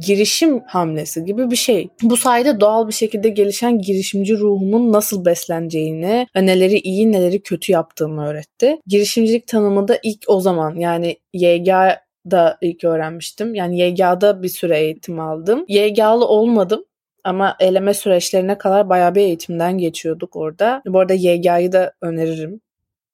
girişim 0.00 0.60
hamlesi 0.66 1.24
gibi 1.24 1.50
bir 1.50 1.56
şey. 1.56 1.88
Bu 2.02 2.16
sayede 2.16 2.60
doğal 2.60 2.88
bir 2.88 2.92
şekilde 2.92 3.28
gelişen 3.28 3.78
girişimci 3.78 4.38
ruhumun 4.38 4.92
nasıl 4.92 5.24
besleneceğini 5.24 6.26
ve 6.36 6.46
neleri 6.46 6.78
iyi 6.78 7.12
neleri 7.12 7.42
kötü 7.42 7.72
yaptığımı 7.72 8.26
öğretti. 8.26 8.78
Girişimcilik 8.86 9.46
tanımı 9.46 9.88
da 9.88 9.98
ilk 10.02 10.24
o 10.26 10.40
zaman 10.40 10.74
yani 10.74 11.16
YG 11.32 11.68
da 12.30 12.58
ilk 12.60 12.84
öğrenmiştim. 12.84 13.54
Yani 13.54 13.80
YGA'da 13.80 14.42
bir 14.42 14.48
süre 14.48 14.78
eğitim 14.78 15.20
aldım. 15.20 15.64
YGA'lı 15.68 16.26
olmadım 16.26 16.84
ama 17.24 17.56
eleme 17.60 17.94
süreçlerine 17.94 18.58
kadar 18.58 18.88
bayağı 18.88 19.14
bir 19.14 19.20
eğitimden 19.20 19.78
geçiyorduk 19.78 20.36
orada. 20.36 20.82
Bu 20.86 21.00
arada 21.00 21.14
YGA'yı 21.14 21.72
da 21.72 21.92
öneririm. 22.00 22.60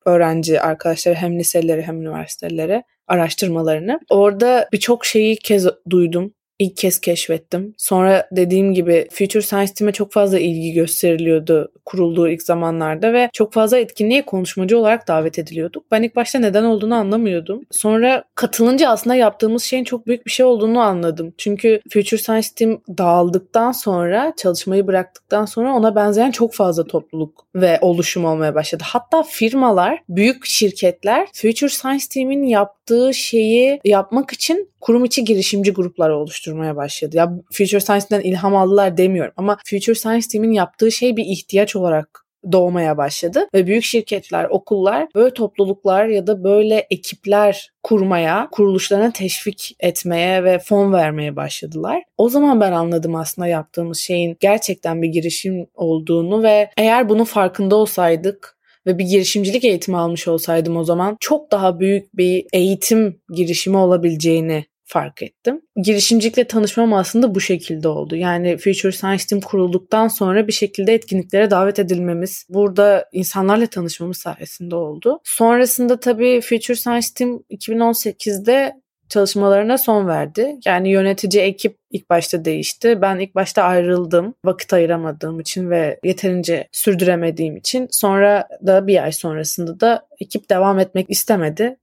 Öğrenci 0.04 0.60
arkadaşları 0.60 1.14
hem 1.14 1.38
liseleri 1.38 1.82
hem 1.82 2.02
üniversitelere 2.02 2.82
araştırmalarını. 3.06 4.00
Orada 4.10 4.68
birçok 4.72 5.04
şeyi 5.04 5.36
kez 5.36 5.66
duydum 5.90 6.34
ilk 6.58 6.76
kez 6.76 7.00
keşfettim. 7.00 7.74
Sonra 7.76 8.28
dediğim 8.32 8.74
gibi 8.74 9.08
Future 9.10 9.42
Science 9.42 9.74
Team'e 9.74 9.92
çok 9.92 10.12
fazla 10.12 10.38
ilgi 10.38 10.72
gösteriliyordu 10.72 11.72
kurulduğu 11.84 12.28
ilk 12.28 12.42
zamanlarda 12.42 13.12
ve 13.12 13.30
çok 13.32 13.52
fazla 13.52 13.78
etkinliğe 13.78 14.22
konuşmacı 14.22 14.78
olarak 14.78 15.08
davet 15.08 15.38
ediliyorduk. 15.38 15.84
Ben 15.90 16.02
ilk 16.02 16.16
başta 16.16 16.38
neden 16.38 16.64
olduğunu 16.64 16.94
anlamıyordum. 16.94 17.60
Sonra 17.70 18.24
katılınca 18.34 18.88
aslında 18.88 19.16
yaptığımız 19.16 19.62
şeyin 19.62 19.84
çok 19.84 20.06
büyük 20.06 20.26
bir 20.26 20.30
şey 20.30 20.46
olduğunu 20.46 20.80
anladım. 20.80 21.34
Çünkü 21.38 21.80
Future 21.92 22.20
Science 22.20 22.48
Team 22.56 22.80
dağıldıktan 22.98 23.72
sonra, 23.72 24.32
çalışmayı 24.36 24.86
bıraktıktan 24.86 25.44
sonra 25.44 25.74
ona 25.74 25.96
benzeyen 25.96 26.30
çok 26.30 26.54
fazla 26.54 26.84
topluluk 26.84 27.44
ve 27.54 27.78
oluşum 27.80 28.24
olmaya 28.24 28.54
başladı. 28.54 28.84
Hatta 28.86 29.22
firmalar, 29.22 30.02
büyük 30.08 30.46
şirketler 30.46 31.28
Future 31.32 31.70
Science 31.70 32.04
Team'in 32.10 32.42
yaptığı 32.42 33.14
şeyi 33.14 33.80
yapmak 33.84 34.32
için 34.32 34.68
kurum 34.80 35.04
içi 35.04 35.24
girişimci 35.24 35.72
gruplar 35.72 36.10
oluşturmaya 36.10 36.76
başladı. 36.76 37.16
Ya 37.16 37.32
Future 37.52 37.80
Science'den 37.80 38.20
ilham 38.20 38.56
aldılar 38.56 38.96
demiyorum 38.96 39.32
ama 39.36 39.56
Future 39.66 39.94
Science 39.94 40.26
Team'in 40.32 40.52
yaptığı 40.52 40.92
şey 40.92 41.16
bir 41.16 41.24
ihtiyaç 41.24 41.76
olarak 41.76 42.28
doğmaya 42.52 42.96
başladı 42.96 43.48
ve 43.54 43.66
büyük 43.66 43.84
şirketler, 43.84 44.44
okullar 44.44 45.08
böyle 45.14 45.34
topluluklar 45.34 46.06
ya 46.06 46.26
da 46.26 46.44
böyle 46.44 46.86
ekipler 46.90 47.70
kurmaya, 47.82 48.48
kuruluşlarına 48.52 49.12
teşvik 49.12 49.76
etmeye 49.80 50.44
ve 50.44 50.58
fon 50.58 50.92
vermeye 50.92 51.36
başladılar. 51.36 52.02
O 52.18 52.28
zaman 52.28 52.60
ben 52.60 52.72
anladım 52.72 53.14
aslında 53.14 53.48
yaptığımız 53.48 53.98
şeyin 53.98 54.36
gerçekten 54.40 55.02
bir 55.02 55.08
girişim 55.08 55.66
olduğunu 55.74 56.42
ve 56.42 56.70
eğer 56.76 57.08
bunun 57.08 57.24
farkında 57.24 57.76
olsaydık 57.76 58.57
ve 58.88 58.98
bir 58.98 59.04
girişimcilik 59.04 59.64
eğitimi 59.64 59.96
almış 59.96 60.28
olsaydım 60.28 60.76
o 60.76 60.84
zaman 60.84 61.16
çok 61.20 61.52
daha 61.52 61.80
büyük 61.80 62.16
bir 62.16 62.46
eğitim 62.52 63.20
girişimi 63.34 63.76
olabileceğini 63.76 64.64
fark 64.88 65.22
ettim. 65.22 65.60
Girişimcilikle 65.82 66.44
tanışmam 66.44 66.92
aslında 66.92 67.34
bu 67.34 67.40
şekilde 67.40 67.88
oldu. 67.88 68.16
Yani 68.16 68.56
Future 68.56 68.92
Science 68.92 69.24
Team 69.30 69.40
kurulduktan 69.40 70.08
sonra 70.08 70.46
bir 70.46 70.52
şekilde 70.52 70.94
etkinliklere 70.94 71.50
davet 71.50 71.78
edilmemiz, 71.78 72.46
burada 72.48 73.08
insanlarla 73.12 73.66
tanışmamız 73.66 74.18
sayesinde 74.18 74.74
oldu. 74.76 75.20
Sonrasında 75.24 76.00
tabii 76.00 76.40
Future 76.40 76.76
Science 76.76 77.06
Team 77.14 77.42
2018'de 77.50 78.72
çalışmalarına 79.08 79.78
son 79.78 80.06
verdi. 80.06 80.56
Yani 80.64 80.90
yönetici 80.90 81.42
ekip 81.42 81.76
ilk 81.90 82.10
başta 82.10 82.44
değişti. 82.44 83.02
Ben 83.02 83.18
ilk 83.18 83.34
başta 83.34 83.62
ayrıldım. 83.62 84.34
Vakit 84.44 84.72
ayıramadığım 84.72 85.40
için 85.40 85.70
ve 85.70 86.00
yeterince 86.04 86.68
sürdüremediğim 86.72 87.56
için. 87.56 87.88
Sonra 87.90 88.48
da 88.66 88.86
bir 88.86 89.02
ay 89.02 89.12
sonrasında 89.12 89.80
da 89.80 90.06
ekip 90.20 90.50
devam 90.50 90.78
etmek 90.78 91.10
istemedi. 91.10 91.76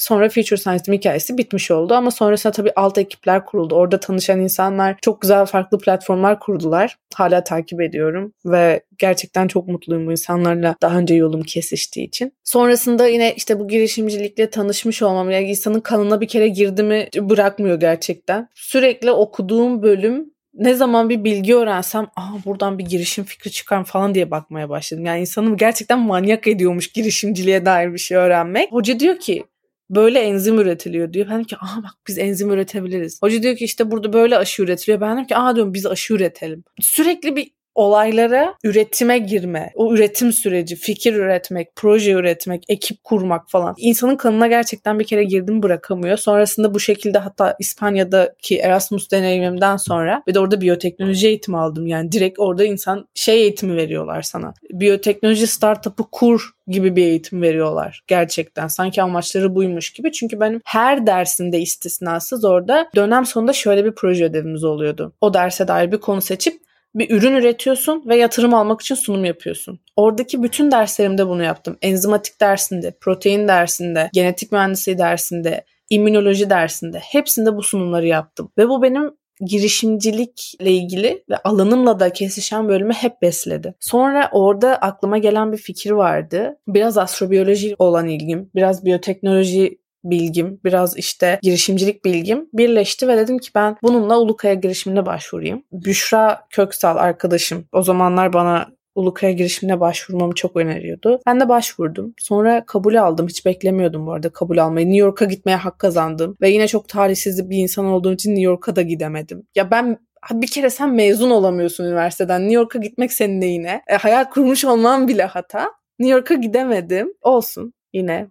Sonra 0.00 0.28
Future 0.28 0.56
Science'ın 0.56 0.96
hikayesi 0.96 1.38
bitmiş 1.38 1.70
oldu 1.70 1.94
ama 1.94 2.10
sonrasında 2.10 2.52
tabii 2.52 2.72
alt 2.76 2.98
ekipler 2.98 3.44
kuruldu. 3.44 3.74
Orada 3.74 4.00
tanışan 4.00 4.40
insanlar 4.40 4.96
çok 5.02 5.20
güzel 5.20 5.46
farklı 5.46 5.78
platformlar 5.78 6.40
kurdular. 6.40 6.96
Hala 7.14 7.44
takip 7.44 7.80
ediyorum 7.80 8.32
ve 8.44 8.80
gerçekten 8.98 9.48
çok 9.48 9.68
mutluyum 9.68 10.06
bu 10.06 10.10
insanlarla 10.10 10.76
daha 10.82 10.98
önce 10.98 11.14
yolum 11.14 11.42
kesiştiği 11.42 12.06
için. 12.06 12.32
Sonrasında 12.44 13.06
yine 13.06 13.34
işte 13.34 13.60
bu 13.60 13.68
girişimcilikle 13.68 14.50
tanışmış 14.50 15.02
olmam 15.02 15.30
yani 15.30 15.50
insanın 15.50 15.80
kanına 15.80 16.20
bir 16.20 16.28
kere 16.28 16.48
girdi 16.48 16.82
mi 16.82 17.08
bırakmıyor 17.16 17.80
gerçekten. 17.80 18.48
Sürekli 18.54 19.10
okuduğum 19.10 19.82
bölüm 19.82 20.30
ne 20.54 20.74
zaman 20.74 21.08
bir 21.08 21.24
bilgi 21.24 21.54
öğrensem 21.54 22.06
aa 22.16 22.44
buradan 22.44 22.78
bir 22.78 22.84
girişim 22.84 23.24
fikri 23.24 23.50
çıkar 23.50 23.84
falan 23.84 24.14
diye 24.14 24.30
bakmaya 24.30 24.68
başladım. 24.68 25.04
Yani 25.04 25.20
insanı 25.20 25.56
gerçekten 25.56 25.98
manyak 25.98 26.46
ediyormuş 26.46 26.92
girişimciliğe 26.92 27.66
dair 27.66 27.92
bir 27.92 27.98
şey 27.98 28.16
öğrenmek. 28.16 28.72
Hoca 28.72 29.00
diyor 29.00 29.18
ki 29.18 29.44
böyle 29.90 30.18
enzim 30.20 30.58
üretiliyor 30.58 31.12
diyor. 31.12 31.26
Ben 31.30 31.44
ki 31.44 31.56
aha 31.56 31.82
bak 31.82 31.94
biz 32.08 32.18
enzim 32.18 32.50
üretebiliriz. 32.50 33.22
Hoca 33.22 33.42
diyor 33.42 33.56
ki 33.56 33.64
işte 33.64 33.90
burada 33.90 34.12
böyle 34.12 34.36
aşı 34.36 34.62
üretiliyor. 34.62 35.00
Ben 35.00 35.16
dedim 35.16 35.26
ki 35.26 35.36
aa 35.36 35.56
diyorum 35.56 35.74
biz 35.74 35.86
aşı 35.86 36.14
üretelim. 36.14 36.64
Sürekli 36.80 37.36
bir 37.36 37.52
olaylara 37.80 38.54
üretime 38.64 39.18
girme, 39.18 39.70
o 39.74 39.94
üretim 39.94 40.32
süreci, 40.32 40.76
fikir 40.76 41.14
üretmek, 41.14 41.68
proje 41.76 42.12
üretmek, 42.12 42.64
ekip 42.68 43.04
kurmak 43.04 43.50
falan. 43.50 43.74
İnsanın 43.78 44.16
kanına 44.16 44.46
gerçekten 44.46 44.98
bir 44.98 45.04
kere 45.04 45.24
girdim 45.24 45.62
bırakamıyor. 45.62 46.16
Sonrasında 46.16 46.74
bu 46.74 46.80
şekilde 46.80 47.18
hatta 47.18 47.56
İspanya'daki 47.58 48.58
Erasmus 48.58 49.10
deneyimimden 49.10 49.76
sonra 49.76 50.22
bir 50.26 50.34
de 50.34 50.40
orada 50.40 50.60
biyoteknoloji 50.60 51.28
eğitimi 51.28 51.58
aldım. 51.58 51.86
Yani 51.86 52.12
direkt 52.12 52.38
orada 52.38 52.64
insan 52.64 53.08
şey 53.14 53.42
eğitimi 53.42 53.76
veriyorlar 53.76 54.22
sana. 54.22 54.54
Biyoteknoloji 54.70 55.46
startup'ı 55.46 56.04
kur 56.12 56.50
gibi 56.66 56.96
bir 56.96 57.04
eğitim 57.04 57.42
veriyorlar 57.42 58.02
gerçekten. 58.06 58.68
Sanki 58.68 59.02
amaçları 59.02 59.54
buymuş 59.54 59.90
gibi. 59.92 60.12
Çünkü 60.12 60.40
benim 60.40 60.60
her 60.64 61.06
dersinde 61.06 61.60
istisnasız 61.60 62.44
orada 62.44 62.90
dönem 62.96 63.26
sonunda 63.26 63.52
şöyle 63.52 63.84
bir 63.84 63.92
proje 63.92 64.24
ödevimiz 64.24 64.64
oluyordu. 64.64 65.12
O 65.20 65.34
derse 65.34 65.68
dair 65.68 65.92
bir 65.92 65.98
konu 65.98 66.20
seçip 66.20 66.69
bir 66.94 67.10
ürün 67.10 67.34
üretiyorsun 67.34 68.02
ve 68.06 68.16
yatırım 68.16 68.54
almak 68.54 68.80
için 68.80 68.94
sunum 68.94 69.24
yapıyorsun. 69.24 69.80
Oradaki 69.96 70.42
bütün 70.42 70.70
derslerimde 70.70 71.28
bunu 71.28 71.42
yaptım. 71.42 71.76
Enzimatik 71.82 72.40
dersinde, 72.40 72.96
protein 73.00 73.48
dersinde, 73.48 74.10
genetik 74.12 74.52
mühendisliği 74.52 74.98
dersinde, 74.98 75.64
immünoloji 75.90 76.50
dersinde 76.50 76.98
hepsinde 76.98 77.56
bu 77.56 77.62
sunumları 77.62 78.06
yaptım. 78.06 78.52
Ve 78.58 78.68
bu 78.68 78.82
benim 78.82 79.10
girişimcilikle 79.40 80.70
ilgili 80.70 81.24
ve 81.30 81.36
alanımla 81.36 82.00
da 82.00 82.12
kesişen 82.12 82.68
bölümü 82.68 82.92
hep 82.92 83.22
besledi. 83.22 83.74
Sonra 83.80 84.28
orada 84.32 84.76
aklıma 84.76 85.18
gelen 85.18 85.52
bir 85.52 85.56
fikir 85.56 85.90
vardı. 85.90 86.58
Biraz 86.68 86.98
astrobiyoloji 86.98 87.74
olan 87.78 88.08
ilgim, 88.08 88.50
biraz 88.54 88.84
biyoteknoloji 88.84 89.79
bilgim, 90.04 90.60
biraz 90.64 90.96
işte 90.96 91.38
girişimcilik 91.42 92.04
bilgim 92.04 92.48
birleşti 92.52 93.08
ve 93.08 93.16
dedim 93.16 93.38
ki 93.38 93.50
ben 93.54 93.76
bununla 93.82 94.20
Ulukaya 94.20 94.54
girişimine 94.54 95.06
başvurayım. 95.06 95.62
Büşra 95.72 96.46
Köksal 96.50 96.96
arkadaşım 96.96 97.64
o 97.72 97.82
zamanlar 97.82 98.32
bana 98.32 98.66
Ulukaya 98.94 99.32
girişimine 99.32 99.80
başvurmamı 99.80 100.34
çok 100.34 100.56
öneriyordu. 100.56 101.20
Ben 101.26 101.40
de 101.40 101.48
başvurdum. 101.48 102.14
Sonra 102.18 102.64
kabul 102.66 102.94
aldım. 102.94 103.28
Hiç 103.28 103.46
beklemiyordum 103.46 104.06
bu 104.06 104.12
arada 104.12 104.32
kabul 104.32 104.58
almayı. 104.58 104.86
New 104.86 104.98
York'a 104.98 105.24
gitmeye 105.24 105.56
hak 105.56 105.78
kazandım. 105.78 106.36
Ve 106.40 106.50
yine 106.50 106.68
çok 106.68 106.88
talihsiz 106.88 107.50
bir 107.50 107.56
insan 107.56 107.84
olduğum 107.84 108.12
için 108.12 108.30
New 108.30 108.44
York'a 108.44 108.76
da 108.76 108.82
gidemedim. 108.82 109.42
Ya 109.54 109.70
ben 109.70 109.98
bir 110.32 110.46
kere 110.46 110.70
sen 110.70 110.94
mezun 110.94 111.30
olamıyorsun 111.30 111.84
üniversiteden. 111.84 112.40
New 112.40 112.54
York'a 112.54 112.78
gitmek 112.78 113.12
senin 113.12 113.40
neyine? 113.40 113.82
E, 113.88 113.94
hayal 113.96 114.24
kurmuş 114.24 114.64
olmam 114.64 115.08
bile 115.08 115.24
hata. 115.24 115.70
New 115.98 116.16
York'a 116.16 116.34
gidemedim. 116.34 117.12
Olsun. 117.22 117.72
Yine 117.92 118.28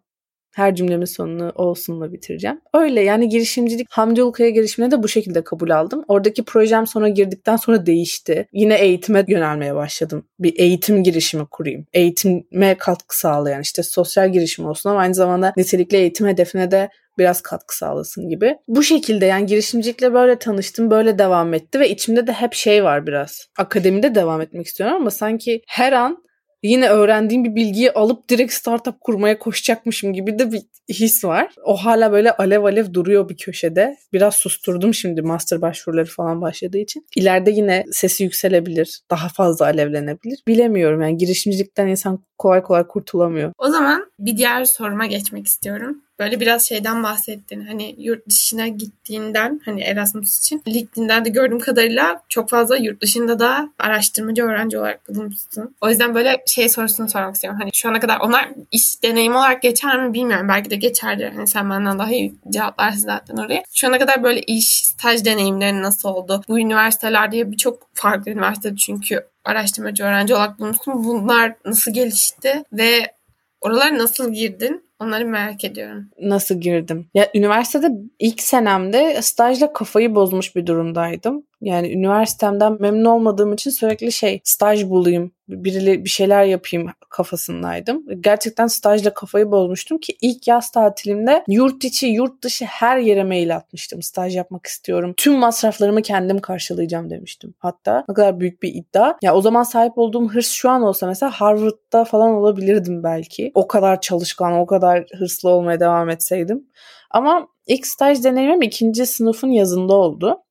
her 0.55 0.75
cümlemin 0.75 1.05
sonunu 1.05 1.51
olsunla 1.55 2.13
bitireceğim. 2.13 2.61
Öyle 2.73 3.01
yani 3.01 3.29
girişimcilik 3.29 3.87
Hamdi 3.89 4.23
Ulukaya 4.23 4.49
girişimine 4.49 4.91
de 4.91 5.03
bu 5.03 5.07
şekilde 5.07 5.43
kabul 5.43 5.69
aldım. 5.69 6.03
Oradaki 6.07 6.43
projem 6.43 6.87
sonra 6.87 7.09
girdikten 7.09 7.55
sonra 7.55 7.85
değişti. 7.85 8.47
Yine 8.53 8.75
eğitime 8.75 9.25
yönelmeye 9.27 9.75
başladım. 9.75 10.25
Bir 10.39 10.59
eğitim 10.59 11.03
girişimi 11.03 11.45
kurayım. 11.45 11.85
Eğitime 11.93 12.75
katkı 12.77 13.19
sağlayan 13.19 13.61
işte 13.61 13.83
sosyal 13.83 14.31
girişim 14.31 14.65
olsun 14.65 14.89
ama 14.89 14.99
aynı 14.99 15.13
zamanda 15.13 15.53
nitelikli 15.57 15.97
eğitim 15.97 16.27
hedefine 16.27 16.71
de 16.71 16.89
biraz 17.17 17.41
katkı 17.41 17.77
sağlasın 17.77 18.29
gibi. 18.29 18.55
Bu 18.67 18.83
şekilde 18.83 19.25
yani 19.25 19.45
girişimcilikle 19.45 20.13
böyle 20.13 20.39
tanıştım, 20.39 20.91
böyle 20.91 21.19
devam 21.19 21.53
etti 21.53 21.79
ve 21.79 21.89
içimde 21.89 22.27
de 22.27 22.33
hep 22.33 22.53
şey 22.53 22.83
var 22.83 23.07
biraz. 23.07 23.47
Akademide 23.57 24.15
devam 24.15 24.41
etmek 24.41 24.65
istiyorum 24.65 24.95
ama 24.95 25.11
sanki 25.11 25.61
her 25.67 25.93
an 25.93 26.23
yine 26.63 26.89
öğrendiğim 26.89 27.43
bir 27.43 27.55
bilgiyi 27.55 27.91
alıp 27.91 28.29
direkt 28.29 28.53
startup 28.53 29.01
kurmaya 29.01 29.39
koşacakmışım 29.39 30.13
gibi 30.13 30.39
de 30.39 30.51
bir 30.51 30.61
his 30.89 31.25
var. 31.25 31.55
O 31.63 31.75
hala 31.75 32.11
böyle 32.11 32.31
alev 32.31 32.63
alev 32.63 32.93
duruyor 32.93 33.29
bir 33.29 33.37
köşede. 33.37 33.97
Biraz 34.13 34.35
susturdum 34.35 34.93
şimdi 34.93 35.21
master 35.21 35.61
başvuruları 35.61 36.05
falan 36.09 36.41
başladığı 36.41 36.77
için. 36.77 37.05
İleride 37.15 37.51
yine 37.51 37.85
sesi 37.91 38.23
yükselebilir. 38.23 39.01
Daha 39.11 39.29
fazla 39.29 39.65
alevlenebilir. 39.65 40.39
Bilemiyorum 40.47 41.01
yani 41.01 41.17
girişimcilikten 41.17 41.87
insan 41.87 42.23
kolay 42.37 42.63
kolay 42.63 42.87
kurtulamıyor. 42.87 43.51
O 43.57 43.67
zaman 43.67 44.08
bir 44.19 44.37
diğer 44.37 44.65
soruma 44.65 45.05
geçmek 45.05 45.47
istiyorum. 45.47 46.01
Böyle 46.19 46.39
biraz 46.39 46.67
şeyden 46.67 47.03
bahsettin. 47.03 47.65
Hani 47.65 47.95
yurt 47.97 48.29
dışına 48.29 48.67
gittiğinden 48.67 49.61
hani 49.65 49.81
Erasmus 49.81 50.39
için 50.39 50.63
LinkedIn'den 50.67 51.25
de 51.25 51.29
gördüğüm 51.29 51.59
kadarıyla 51.59 52.21
çok 52.29 52.49
fazla 52.49 52.77
yurt 52.77 53.01
dışında 53.01 53.39
da 53.39 53.69
araştırmacı 53.79 54.43
öğrenci 54.43 54.77
olarak 54.77 55.09
bulunmuşsun. 55.09 55.75
O 55.81 55.89
yüzden 55.89 56.15
böyle 56.15 56.43
şey 56.47 56.69
sorusunu 56.69 57.09
sormak 57.09 57.35
istiyorum. 57.35 57.59
Hani 57.61 57.69
şu 57.73 57.89
ana 57.89 57.99
kadar 57.99 58.19
onlar 58.19 58.49
iş 58.71 59.03
deneyimi 59.03 59.37
olarak 59.37 59.61
geçer 59.61 60.07
mi 60.07 60.13
bilmiyorum. 60.13 60.47
Belki 60.47 60.69
de 60.69 60.75
geçerdir. 60.75 61.31
Hani 61.31 61.47
sen 61.47 61.69
benden 61.69 61.99
daha 61.99 62.11
iyi 62.11 62.33
cevaplarsın 62.49 62.99
zaten 62.99 63.37
oraya. 63.37 63.63
Şu 63.73 63.87
ana 63.87 63.99
kadar 63.99 64.23
böyle 64.23 64.41
iş, 64.41 64.85
staj 64.85 65.25
deneyimleri 65.25 65.81
nasıl 65.81 66.09
oldu? 66.09 66.41
Bu 66.47 66.59
üniversitelerde 66.59 67.51
birçok 67.51 67.89
farklı 67.93 68.31
üniversitede 68.31 68.75
çünkü 68.75 69.25
araştırmacı 69.45 70.03
öğrenci 70.03 70.35
olarak 70.35 70.59
bulunmuşsun. 70.59 71.03
Bunlar 71.03 71.53
nasıl 71.65 71.93
gelişti 71.93 72.63
ve 72.73 73.18
oralara 73.61 73.97
nasıl 73.97 74.33
girdin? 74.33 74.89
Onları 74.99 75.25
merak 75.25 75.63
ediyorum. 75.63 76.09
Nasıl 76.21 76.55
girdim? 76.55 77.07
Ya 77.13 77.29
üniversitede 77.35 77.87
ilk 78.19 78.41
senemde 78.41 79.21
stajla 79.21 79.73
kafayı 79.73 80.15
bozmuş 80.15 80.55
bir 80.55 80.65
durumdaydım. 80.65 81.43
Yani 81.61 81.93
üniversitemden 81.93 82.77
memnun 82.79 83.05
olmadığım 83.05 83.53
için 83.53 83.71
sürekli 83.71 84.11
şey 84.11 84.41
staj 84.43 84.85
bulayım, 84.85 85.31
birileri 85.47 86.05
bir 86.05 86.09
şeyler 86.09 86.43
yapayım 86.43 86.87
kafasındaydım. 87.09 88.21
Gerçekten 88.21 88.67
stajla 88.67 89.13
kafayı 89.13 89.51
bozmuştum 89.51 89.97
ki 89.97 90.17
ilk 90.21 90.47
yaz 90.47 90.71
tatilimde 90.71 91.43
yurt 91.47 91.83
içi, 91.83 92.07
yurt 92.07 92.43
dışı 92.43 92.65
her 92.65 92.97
yere 92.97 93.23
mail 93.23 93.55
atmıştım. 93.55 94.01
Staj 94.01 94.35
yapmak 94.35 94.65
istiyorum. 94.65 95.13
Tüm 95.17 95.33
masraflarımı 95.33 96.01
kendim 96.01 96.39
karşılayacağım 96.39 97.09
demiştim. 97.09 97.53
Hatta 97.59 98.05
ne 98.09 98.15
kadar 98.15 98.39
büyük 98.39 98.63
bir 98.63 98.73
iddia. 98.73 99.17
Ya 99.21 99.35
o 99.35 99.41
zaman 99.41 99.63
sahip 99.63 99.97
olduğum 99.97 100.29
hırs 100.29 100.49
şu 100.49 100.69
an 100.69 100.81
olsa 100.81 101.07
mesela 101.07 101.31
Harvard'da 101.31 102.05
falan 102.05 102.29
olabilirdim 102.29 103.03
belki. 103.03 103.51
O 103.53 103.67
kadar 103.67 104.01
çalışkan, 104.01 104.53
o 104.53 104.65
kadar 104.65 105.05
hırslı 105.17 105.49
olmaya 105.49 105.79
devam 105.79 106.09
etseydim. 106.09 106.67
Ama 107.11 107.47
ilk 107.67 107.87
staj 107.87 108.23
deneyimim 108.23 108.61
ikinci 108.61 109.05
sınıfın 109.05 109.47
yazında 109.51 109.93
oldu. 109.93 110.43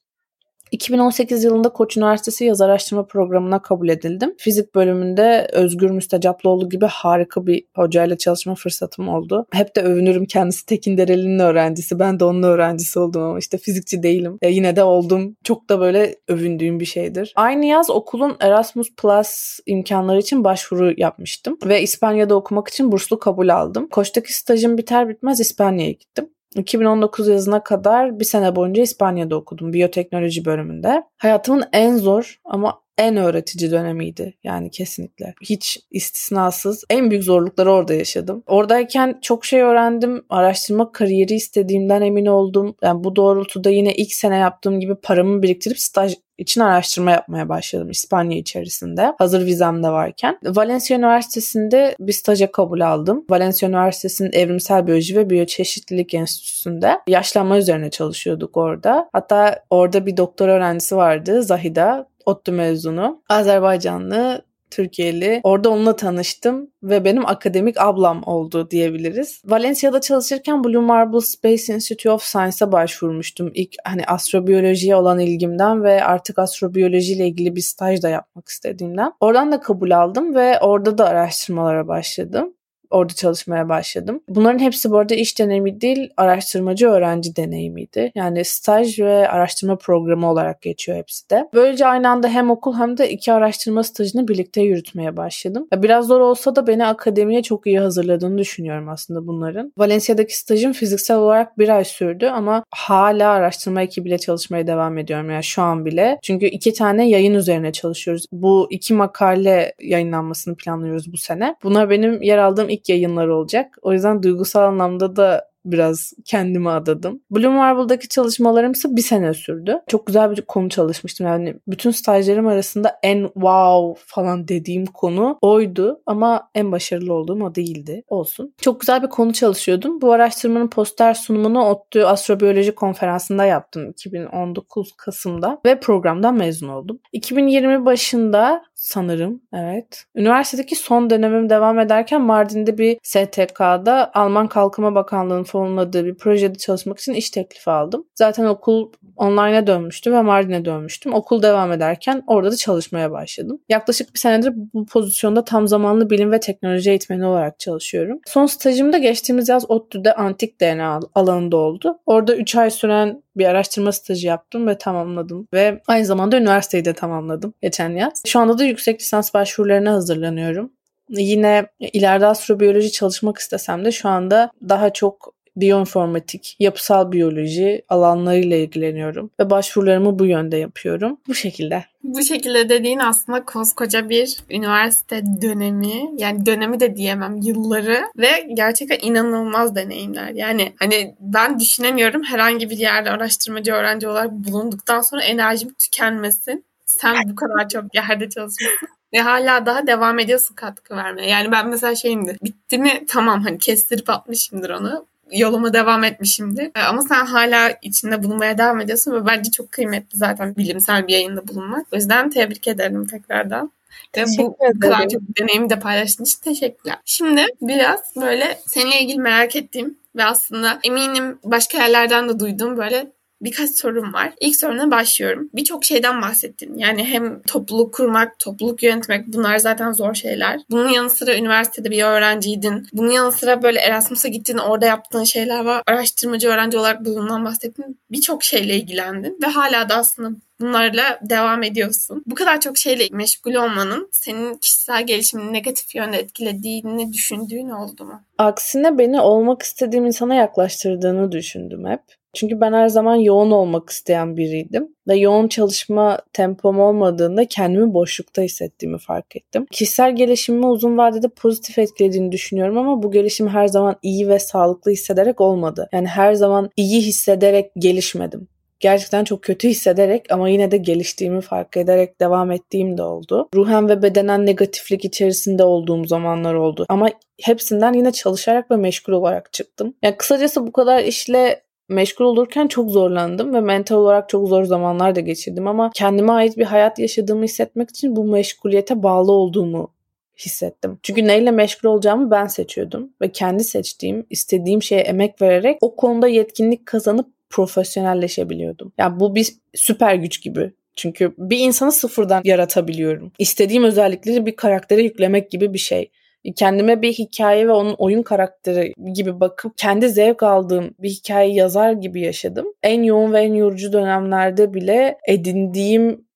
2018 0.72 1.44
yılında 1.44 1.68
Koç 1.68 1.96
Üniversitesi 1.96 2.44
Yaz 2.44 2.61
Araştırma 2.61 3.07
Programı'na 3.07 3.62
kabul 3.62 3.88
edildim. 3.88 4.35
Fizik 4.38 4.74
bölümünde 4.74 5.48
Özgür 5.52 5.90
Müstecaplıoğlu 5.90 6.68
gibi 6.68 6.87
harika 6.87 7.46
bir 7.46 7.64
hocayla 7.76 8.18
çalışma 8.18 8.54
fırsatım 8.54 9.09
oldu. 9.09 9.46
Hep 9.52 9.76
de 9.76 9.83
övünürüm 9.83 10.26
kendisi 10.26 10.66
Tekin 10.66 10.96
Dereli'nin 10.96 11.38
öğrencisi. 11.38 11.98
Ben 11.98 12.20
de 12.20 12.24
onun 12.24 12.42
öğrencisi 12.42 12.98
oldum 12.98 13.22
ama 13.22 13.38
işte 13.38 13.59
fizikçi 13.59 14.02
değilim. 14.02 14.38
E 14.42 14.50
yine 14.50 14.76
de 14.76 14.83
oldum. 14.83 15.37
Çok 15.44 15.68
da 15.68 15.81
böyle 15.81 16.16
övündüğüm 16.28 16.81
bir 16.81 16.85
şeydir. 16.85 17.33
Aynı 17.37 17.66
yaz 17.66 17.90
okulun 17.90 18.37
Erasmus 18.40 18.88
Plus 18.96 19.59
imkanları 19.66 20.18
için 20.18 20.44
başvuru 20.44 20.94
yapmıştım. 20.96 21.59
Ve 21.64 21.83
İspanya'da 21.83 22.35
okumak 22.35 22.68
için 22.68 22.92
burslu 22.92 23.18
kabul 23.18 23.48
aldım. 23.48 23.88
Koç'taki 23.88 24.35
stajım 24.35 24.78
biter 24.78 25.09
bitmez 25.09 25.40
İspanya'ya 25.40 25.90
gittim. 25.90 26.28
2019 26.56 27.28
yazına 27.28 27.64
kadar 27.64 28.20
bir 28.20 28.24
sene 28.24 28.56
boyunca 28.56 28.82
İspanya'da 28.82 29.37
okudum 29.37 29.72
biyoteknoloji 29.72 30.44
bölümünde. 30.44 31.02
Hayatımın 31.16 31.64
en 31.72 31.96
zor 31.96 32.40
ama 32.44 32.80
en 32.98 33.16
öğretici 33.16 33.70
dönemiydi 33.70 34.34
yani 34.44 34.70
kesinlikle. 34.70 35.34
Hiç 35.42 35.80
istisnasız 35.90 36.84
en 36.90 37.11
büyük 37.11 37.24
zorlukları 37.24 37.72
orada 37.72 37.94
yaşadım. 37.94 38.42
Oradayken 38.46 39.18
çok 39.22 39.44
şey 39.44 39.61
öğrendim. 39.61 40.24
Araştırma 40.28 40.92
kariyeri 40.92 41.34
istediğimden 41.34 42.02
emin 42.02 42.26
oldum. 42.26 42.76
Yani 42.82 43.04
bu 43.04 43.16
doğrultuda 43.16 43.70
yine 43.70 43.94
ilk 43.94 44.12
sene 44.12 44.37
yaptığım 44.37 44.80
gibi 44.80 44.94
paramı 44.94 45.42
biriktirip 45.42 45.78
staj 45.78 46.14
için 46.38 46.61
araştırma 46.61 47.11
yapmaya 47.11 47.48
başladım 47.48 47.90
İspanya 47.90 48.38
içerisinde. 48.38 49.14
Hazır 49.18 49.46
vizem 49.46 49.83
de 49.83 49.88
varken. 49.88 50.38
Valencia 50.44 50.96
Üniversitesi'nde 50.96 51.96
bir 52.01 52.12
staja 52.12 52.53
kabul 52.53 52.81
aldım. 52.81 53.24
Valencia 53.31 53.68
Üniversitesi'nin 53.68 54.33
Evrimsel 54.33 54.87
Biyoloji 54.87 55.16
ve 55.16 55.31
Biyoçeşitlilik 55.31 56.14
Enstitüsü'nde 56.14 57.01
yaşlanma 57.09 57.59
üzerine 57.59 57.90
çalışıyorduk 57.90 58.57
orada. 58.57 59.09
Hatta 59.12 59.62
orada 59.70 60.07
bir 60.07 60.16
doktor 60.16 60.48
öğrencisi 60.48 60.96
vardı 60.96 61.42
Zahida. 61.42 62.09
ODTÜ 62.27 62.53
mezunu. 62.53 63.22
Azerbaycanlı 63.29 64.42
Türkiye'li. 64.70 65.40
Orada 65.42 65.70
onunla 65.70 65.96
tanıştım 65.96 66.70
ve 66.83 67.04
benim 67.04 67.26
akademik 67.26 67.81
ablam 67.81 68.22
oldu 68.26 68.70
diyebiliriz. 68.70 69.42
Valencia'da 69.44 70.00
çalışırken 70.00 70.64
Blue 70.64 70.83
Marble 70.83 71.20
Space 71.20 71.74
Institute 71.74 72.11
of 72.11 72.22
Science'a 72.22 72.72
başvurmuştum. 72.72 73.50
İlk 73.54 73.74
hani 73.85 74.04
astrobiyolojiye 74.07 74.96
olan 74.96 75.18
ilgimden 75.18 75.85
ve 75.85 76.04
artık 76.04 76.38
astrobiyolojiyle 76.38 77.26
ilgili 77.26 77.57
bir 77.57 77.61
staj 77.61 78.02
da 78.02 78.09
yapmak 78.09 78.48
istediğimden. 78.48 79.12
Oradan 79.20 79.52
da 79.52 79.61
kabul 79.61 79.90
aldım 79.90 80.35
ve 80.35 80.61
orada 80.61 80.98
da 80.98 81.07
araştırmalara 81.07 81.88
başladım 81.88 82.54
orada 82.90 83.12
çalışmaya 83.12 83.68
başladım. 83.68 84.20
Bunların 84.29 84.59
hepsi 84.59 84.90
bu 84.90 84.98
arada 84.98 85.14
iş 85.14 85.38
deneyimi 85.38 85.81
değil, 85.81 86.11
araştırmacı 86.16 86.88
öğrenci 86.88 87.37
deneyimiydi. 87.37 88.12
Yani 88.14 88.44
staj 88.44 89.01
ve 89.01 89.29
araştırma 89.29 89.77
programı 89.77 90.31
olarak 90.31 90.62
geçiyor 90.62 90.98
hepsi 90.98 91.31
de. 91.31 91.48
Böylece 91.55 91.87
aynı 91.87 92.09
anda 92.09 92.29
hem 92.29 92.51
okul 92.51 92.74
hem 92.74 92.98
de 92.98 93.11
iki 93.11 93.33
araştırma 93.33 93.83
stajını 93.83 94.29
birlikte 94.29 94.62
yürütmeye 94.62 95.16
başladım. 95.16 95.68
Biraz 95.77 96.07
zor 96.07 96.20
olsa 96.20 96.57
da 96.57 96.66
beni 96.66 96.87
akademiye 96.87 97.42
çok 97.42 97.66
iyi 97.66 97.81
hazırladığını 97.81 98.38
düşünüyorum 98.38 98.88
aslında 98.88 99.27
bunların. 99.27 99.72
Valencia'daki 99.79 100.38
stajım 100.38 100.72
fiziksel 100.72 101.16
olarak 101.16 101.59
bir 101.59 101.68
ay 101.68 101.85
sürdü 101.85 102.27
ama 102.27 102.64
hala 102.70 103.31
araştırma 103.31 103.83
ekibiyle 103.83 104.18
çalışmaya 104.18 104.66
devam 104.66 104.98
ediyorum. 104.98 105.31
Yani 105.31 105.44
şu 105.44 105.62
an 105.62 105.85
bile. 105.85 106.18
Çünkü 106.22 106.46
iki 106.46 106.72
tane 106.72 107.09
yayın 107.09 107.35
üzerine 107.35 107.72
çalışıyoruz. 107.72 108.27
Bu 108.33 108.66
iki 108.70 108.94
makale 108.94 109.74
yayınlanmasını 109.81 110.57
planlıyoruz 110.57 111.12
bu 111.12 111.16
sene. 111.16 111.55
Bunlar 111.62 111.90
benim 111.90 112.22
yer 112.22 112.38
aldığım 112.38 112.68
ilk 112.78 112.88
yayınlar 112.88 113.28
olacak. 113.28 113.78
O 113.82 113.92
yüzden 113.92 114.22
duygusal 114.22 114.62
anlamda 114.62 115.16
da 115.16 115.47
biraz 115.64 116.12
kendime 116.24 116.70
adadım. 116.70 117.22
Blue 117.30 117.48
Marble'daki 117.48 118.08
çalışmalarım 118.08 118.72
ise 118.72 118.88
bir 118.96 119.02
sene 119.02 119.34
sürdü. 119.34 119.80
Çok 119.86 120.06
güzel 120.06 120.30
bir 120.30 120.42
konu 120.42 120.68
çalışmıştım. 120.68 121.26
Yani 121.26 121.54
bütün 121.68 121.90
stajlarım 121.90 122.46
arasında 122.46 122.98
en 123.02 123.24
wow 123.24 124.02
falan 124.06 124.48
dediğim 124.48 124.86
konu 124.86 125.38
oydu. 125.40 126.00
Ama 126.06 126.50
en 126.54 126.72
başarılı 126.72 127.12
olduğum 127.12 127.44
o 127.44 127.54
değildi. 127.54 128.02
Olsun. 128.08 128.54
Çok 128.60 128.80
güzel 128.80 129.02
bir 129.02 129.08
konu 129.08 129.32
çalışıyordum. 129.32 130.00
Bu 130.00 130.12
araştırmanın 130.12 130.68
poster 130.68 131.14
sunumunu 131.14 131.64
ODTÜ 131.64 132.04
Astrobiyoloji 132.04 132.74
Konferansı'nda 132.74 133.44
yaptım 133.44 133.90
2019 133.90 134.92
Kasım'da 134.92 135.60
ve 135.64 135.80
programdan 135.80 136.34
mezun 136.34 136.68
oldum. 136.68 137.00
2020 137.12 137.84
başında 137.84 138.62
sanırım 138.74 139.42
evet. 139.54 140.04
Üniversitedeki 140.14 140.76
son 140.76 141.10
dönemim 141.10 141.50
devam 141.50 141.78
ederken 141.78 142.22
Mardin'de 142.22 142.78
bir 142.78 142.98
STK'da 143.02 144.10
Alman 144.14 144.48
Kalkınma 144.48 144.94
Bakanlığı'nın 144.94 145.44
fonladığı 145.48 146.04
bir 146.04 146.14
projede 146.14 146.58
çalışmak 146.58 146.98
için 146.98 147.12
iş 147.14 147.30
teklifi 147.30 147.70
aldım. 147.70 148.04
Zaten 148.14 148.44
okul 148.44 148.92
online'a 149.16 149.66
dönmüştü 149.66 150.12
ve 150.12 150.22
Mardin'e 150.22 150.64
dönmüştüm. 150.64 151.14
Okul 151.14 151.42
devam 151.42 151.72
ederken 151.72 152.22
orada 152.26 152.52
da 152.52 152.56
çalışmaya 152.56 153.11
başladım. 153.11 153.61
Yaklaşık 153.68 154.14
bir 154.14 154.18
senedir 154.18 154.52
bu 154.74 154.87
pozisyonda 154.87 155.44
tam 155.44 155.68
zamanlı 155.68 156.11
bilim 156.11 156.32
ve 156.32 156.40
teknoloji 156.40 156.90
eğitmeni 156.90 157.26
olarak 157.26 157.58
çalışıyorum. 157.58 158.20
Son 158.26 158.46
stajım 158.46 158.92
da 158.92 158.98
geçtiğimiz 158.98 159.48
yaz 159.48 159.70
ODTÜ'de 159.70 160.14
antik 160.14 160.61
DNA 160.61 161.00
alanında 161.14 161.56
oldu. 161.56 161.98
Orada 162.06 162.37
3 162.37 162.56
ay 162.56 162.70
süren 162.70 163.22
bir 163.37 163.44
araştırma 163.44 163.92
stajı 163.92 164.26
yaptım 164.26 164.66
ve 164.66 164.78
tamamladım. 164.78 165.48
Ve 165.52 165.80
aynı 165.87 166.04
zamanda 166.04 166.37
üniversiteyi 166.37 166.84
de 166.84 166.92
tamamladım 166.92 167.54
geçen 167.62 167.90
yaz. 167.90 168.22
Şu 168.26 168.40
anda 168.40 168.58
da 168.58 168.64
yüksek 168.64 169.00
lisans 169.00 169.34
başvurularına 169.34 169.92
hazırlanıyorum. 169.92 170.72
Yine 171.08 171.66
ileride 171.80 172.26
astrobiyoloji 172.26 172.92
çalışmak 172.92 173.38
istesem 173.38 173.84
de 173.84 173.92
şu 173.92 174.08
anda 174.08 174.50
daha 174.68 174.92
çok 174.92 175.34
biyoinformatik, 175.56 176.56
yapısal 176.58 177.12
biyoloji 177.12 177.82
alanlarıyla 177.88 178.56
ilgileniyorum 178.56 179.30
ve 179.40 179.50
başvurularımı 179.50 180.18
bu 180.18 180.26
yönde 180.26 180.56
yapıyorum. 180.56 181.18
Bu 181.28 181.34
şekilde. 181.34 181.84
Bu 182.02 182.22
şekilde 182.22 182.68
dediğin 182.68 182.98
aslında 182.98 183.44
koskoca 183.44 184.08
bir 184.08 184.37
üniversite 184.50 185.22
dönemi 185.42 186.11
yani 186.16 186.46
dönemi 186.46 186.80
de 186.80 186.96
diyemem 186.96 187.37
yılları 187.37 188.02
ve 188.16 188.46
gerçekten 188.54 188.98
inanılmaz 189.02 189.76
deneyimler. 189.76 190.28
Yani 190.28 190.72
hani 190.78 191.14
ben 191.20 191.61
düşünemiyorum 191.61 192.24
herhangi 192.24 192.70
bir 192.70 192.78
yerde 192.78 193.11
araştırmacı 193.11 193.72
öğrenci 193.72 194.08
olarak 194.08 194.30
bulunduktan 194.30 195.00
sonra 195.00 195.22
enerjim 195.22 195.74
tükenmesin. 195.78 196.64
Sen 196.87 197.16
bu 197.30 197.34
kadar 197.34 197.68
çok 197.68 197.94
yerde 197.94 198.28
çalışmışsın. 198.28 198.88
Ve 199.12 199.18
hala 199.18 199.66
daha 199.66 199.87
devam 199.87 200.18
ediyorsun 200.18 200.54
katkı 200.54 200.96
vermeye. 200.96 201.28
Yani 201.28 201.52
ben 201.52 201.68
mesela 201.68 201.94
şeyimdir. 201.94 202.38
Bitti 202.42 202.78
mi 202.78 203.04
tamam 203.08 203.42
hani 203.42 203.58
kestirip 203.58 204.11
atmışımdır 204.11 204.70
onu 204.70 205.06
yoluma 205.32 205.72
devam 205.72 206.04
etmişimdir. 206.04 206.70
E, 206.74 206.80
ama 206.80 207.02
sen 207.02 207.26
hala 207.26 207.70
içinde 207.82 208.22
bulunmaya 208.22 208.58
devam 208.58 208.80
ediyorsun 208.80 209.12
ve 209.12 209.26
bence 209.26 209.50
çok 209.50 209.72
kıymetli 209.72 210.18
zaten 210.18 210.56
bilimsel 210.56 211.06
bir 211.06 211.12
yayında 211.12 211.48
bulunmak. 211.48 211.86
O 211.92 211.96
yüzden 211.96 212.30
tebrik 212.30 212.68
ederim 212.68 213.06
tekrardan. 213.06 213.72
Ve 214.16 214.24
bu 214.38 214.56
kadar 214.80 215.08
çok 215.08 215.22
deneyimi 215.40 215.70
de 215.70 215.78
paylaştığın 215.78 216.24
için 216.24 216.40
teşekkürler. 216.40 216.98
Şimdi 217.04 217.46
biraz 217.60 218.00
böyle 218.16 218.58
seninle 218.66 219.00
ilgili 219.00 219.18
merak 219.18 219.56
ettiğim 219.56 219.98
ve 220.16 220.24
aslında 220.24 220.78
eminim 220.84 221.38
başka 221.44 221.78
yerlerden 221.78 222.28
de 222.28 222.40
duyduğum 222.40 222.76
böyle 222.76 223.12
birkaç 223.40 223.70
sorum 223.70 224.12
var. 224.12 224.33
İlk 224.40 224.57
soruna 224.57 224.90
başlıyorum. 224.90 225.51
Birçok 225.55 225.85
şeyden 225.85 226.22
bahsettin. 226.22 226.79
Yani 226.79 227.05
hem 227.05 227.42
topluluk 227.42 227.94
kurmak, 227.94 228.38
topluluk 228.38 228.83
yönetmek 228.83 229.27
bunlar 229.27 229.59
zaten 229.59 229.92
zor 229.92 230.14
şeyler. 230.14 230.61
Bunun 230.70 230.88
yanı 230.88 231.11
sıra 231.11 231.37
üniversitede 231.37 231.90
bir 231.90 232.03
öğrenciydin. 232.03 232.87
Bunun 232.92 233.11
yanı 233.11 233.33
sıra 233.33 233.62
böyle 233.62 233.79
Erasmus'a 233.81 234.29
gittin 234.29 234.59
orada 234.59 234.87
yaptığın 234.87 235.24
şeyler 235.24 235.64
var. 235.64 235.83
Araştırmacı 235.87 236.48
öğrenci 236.48 236.79
olarak 236.79 237.05
bundan 237.05 237.44
bahsettin. 237.44 237.98
Birçok 238.11 238.44
şeyle 238.44 238.77
ilgilendin 238.77 239.38
ve 239.42 239.46
hala 239.46 239.88
da 239.88 239.94
aslında 239.94 240.31
bunlarla 240.61 241.20
devam 241.22 241.62
ediyorsun. 241.62 242.22
Bu 242.27 242.35
kadar 242.35 242.61
çok 242.61 242.79
şeyle 242.79 243.09
meşgul 243.12 243.55
olmanın 243.55 244.09
senin 244.12 244.55
kişisel 244.55 245.07
gelişimini 245.07 245.53
negatif 245.53 245.94
yönde 245.94 246.18
etkilediğini 246.18 247.12
düşündüğün 247.12 247.70
oldu 247.70 248.05
mu? 248.05 248.22
Aksine 248.38 248.98
beni 248.98 249.20
olmak 249.20 249.62
istediğim 249.62 250.07
insana 250.07 250.35
yaklaştırdığını 250.35 251.33
düşündüm 251.33 251.87
hep. 251.87 252.01
Çünkü 252.34 252.60
ben 252.60 252.72
her 252.72 252.88
zaman 252.88 253.16
yoğun 253.16 253.50
olmak 253.50 253.90
isteyen 253.90 254.36
biriydim. 254.36 254.88
Ve 255.08 255.16
yoğun 255.16 255.48
çalışma 255.48 256.18
tempom 256.32 256.80
olmadığında 256.80 257.44
kendimi 257.44 257.94
boşlukta 257.94 258.42
hissettiğimi 258.42 258.98
fark 258.98 259.36
ettim. 259.36 259.66
Kişisel 259.70 260.16
gelişimimi 260.16 260.66
uzun 260.66 260.98
vadede 260.98 261.28
pozitif 261.28 261.78
etkilediğini 261.78 262.32
düşünüyorum 262.32 262.78
ama 262.78 263.02
bu 263.02 263.10
gelişim 263.10 263.48
her 263.48 263.68
zaman 263.68 263.96
iyi 264.02 264.28
ve 264.28 264.38
sağlıklı 264.38 264.90
hissederek 264.90 265.40
olmadı. 265.40 265.88
Yani 265.92 266.06
her 266.06 266.34
zaman 266.34 266.70
iyi 266.76 267.00
hissederek 267.00 267.70
gelişmedim 267.76 268.48
gerçekten 268.80 269.24
çok 269.24 269.42
kötü 269.42 269.68
hissederek 269.68 270.32
ama 270.32 270.48
yine 270.48 270.70
de 270.70 270.76
geliştiğimi 270.76 271.40
fark 271.40 271.76
ederek 271.76 272.20
devam 272.20 272.50
ettiğim 272.50 272.98
de 272.98 273.02
oldu. 273.02 273.48
Ruhen 273.54 273.88
ve 273.88 274.02
bedenen 274.02 274.46
negatiflik 274.46 275.04
içerisinde 275.04 275.64
olduğum 275.64 276.04
zamanlar 276.04 276.54
oldu. 276.54 276.86
Ama 276.88 277.08
hepsinden 277.42 277.92
yine 277.92 278.12
çalışarak 278.12 278.70
ve 278.70 278.76
meşgul 278.76 279.12
olarak 279.12 279.52
çıktım. 279.52 279.94
Yani 280.02 280.16
kısacası 280.16 280.66
bu 280.66 280.72
kadar 280.72 281.04
işle 281.04 281.62
meşgul 281.88 282.24
olurken 282.24 282.66
çok 282.66 282.90
zorlandım 282.90 283.55
ve 283.55 283.61
mental 283.61 283.96
olarak 283.96 284.29
çok 284.29 284.48
zor 284.48 284.64
zamanlar 284.64 285.14
da 285.14 285.20
geçirdim 285.20 285.68
ama 285.68 285.90
kendime 285.94 286.33
ait 286.33 286.57
bir 286.57 286.64
hayat 286.64 286.98
yaşadığımı 286.98 287.44
hissetmek 287.44 287.90
için 287.90 288.16
bu 288.16 288.24
meşguliyete 288.24 289.03
bağlı 289.03 289.33
olduğumu 289.33 289.90
hissettim. 290.38 290.98
Çünkü 291.03 291.27
neyle 291.27 291.51
meşgul 291.51 291.88
olacağımı 291.88 292.31
ben 292.31 292.46
seçiyordum 292.46 293.11
ve 293.22 293.33
kendi 293.33 293.64
seçtiğim, 293.64 294.27
istediğim 294.31 294.83
şeye 294.83 295.01
emek 295.01 295.42
vererek 295.42 295.79
o 295.81 295.96
konuda 295.96 296.29
yetkinlik 296.29 296.87
kazanıp 296.87 297.27
profesyonelleşebiliyordum. 297.51 298.92
Yani 298.98 299.20
bu 299.20 299.35
bir 299.35 299.48
süper 299.74 300.14
güç 300.14 300.42
gibi. 300.42 300.72
Çünkü 300.96 301.35
bir 301.38 301.59
insanı 301.59 301.92
sıfırdan 301.92 302.42
yaratabiliyorum. 302.44 303.33
İstediğim 303.38 303.85
özellikleri 303.85 304.46
bir 304.46 304.57
karaktere 304.57 305.03
yüklemek 305.03 305.51
gibi 305.51 305.72
bir 305.72 305.79
şey 305.79 306.11
kendime 306.57 307.03
bir 307.03 307.12
hikaye 307.12 307.68
ve 307.68 307.72
onun 307.72 307.94
oyun 307.98 308.22
karakteri 308.22 308.92
gibi 309.12 309.40
bakıp 309.40 309.79
kendi 309.79 310.09
zevk 310.09 310.42
aldığım 310.42 310.94
bir 310.98 311.11
hikaye 311.11 311.53
yazar 311.53 311.92
gibi 311.92 312.20
yaşadım. 312.20 312.66
En 312.83 313.03
yoğun 313.03 313.33
ve 313.33 313.40
en 313.40 313.55
yorucu 313.55 313.92
dönemlerde 313.92 314.74
bile 314.74 315.18
edindiğim 315.29 316.29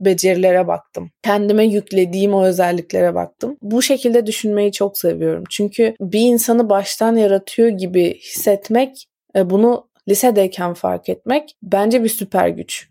becerilere 0.00 0.66
baktım. 0.66 1.10
Kendime 1.22 1.64
yüklediğim 1.64 2.34
o 2.34 2.44
özelliklere 2.44 3.14
baktım. 3.14 3.56
Bu 3.62 3.82
şekilde 3.82 4.26
düşünmeyi 4.26 4.72
çok 4.72 4.98
seviyorum. 4.98 5.44
Çünkü 5.50 5.94
bir 6.00 6.20
insanı 6.20 6.70
baştan 6.70 7.16
yaratıyor 7.16 7.68
gibi 7.68 8.18
hissetmek, 8.18 9.06
e, 9.36 9.50
bunu 9.50 9.88
lisedeyken 10.08 10.74
fark 10.74 11.08
etmek 11.08 11.56
bence 11.62 12.04
bir 12.04 12.08
süper 12.08 12.48
güç. 12.48 12.88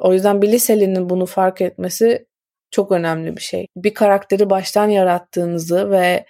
O 0.00 0.12
yüzden 0.12 0.42
bir 0.42 0.52
liselinin 0.52 1.10
bunu 1.10 1.26
fark 1.26 1.60
etmesi 1.60 2.26
çok 2.70 2.92
önemli 2.92 3.36
bir 3.36 3.42
şey. 3.42 3.66
Bir 3.76 3.94
karakteri 3.94 4.50
baştan 4.50 4.88
yarattığınızı 4.88 5.90
ve 5.90 6.24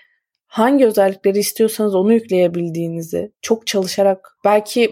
hangi 0.46 0.86
özellikleri 0.86 1.38
istiyorsanız 1.38 1.94
onu 1.94 2.12
yükleyebildiğinizi, 2.12 3.32
çok 3.42 3.66
çalışarak 3.66 4.38
belki 4.44 4.90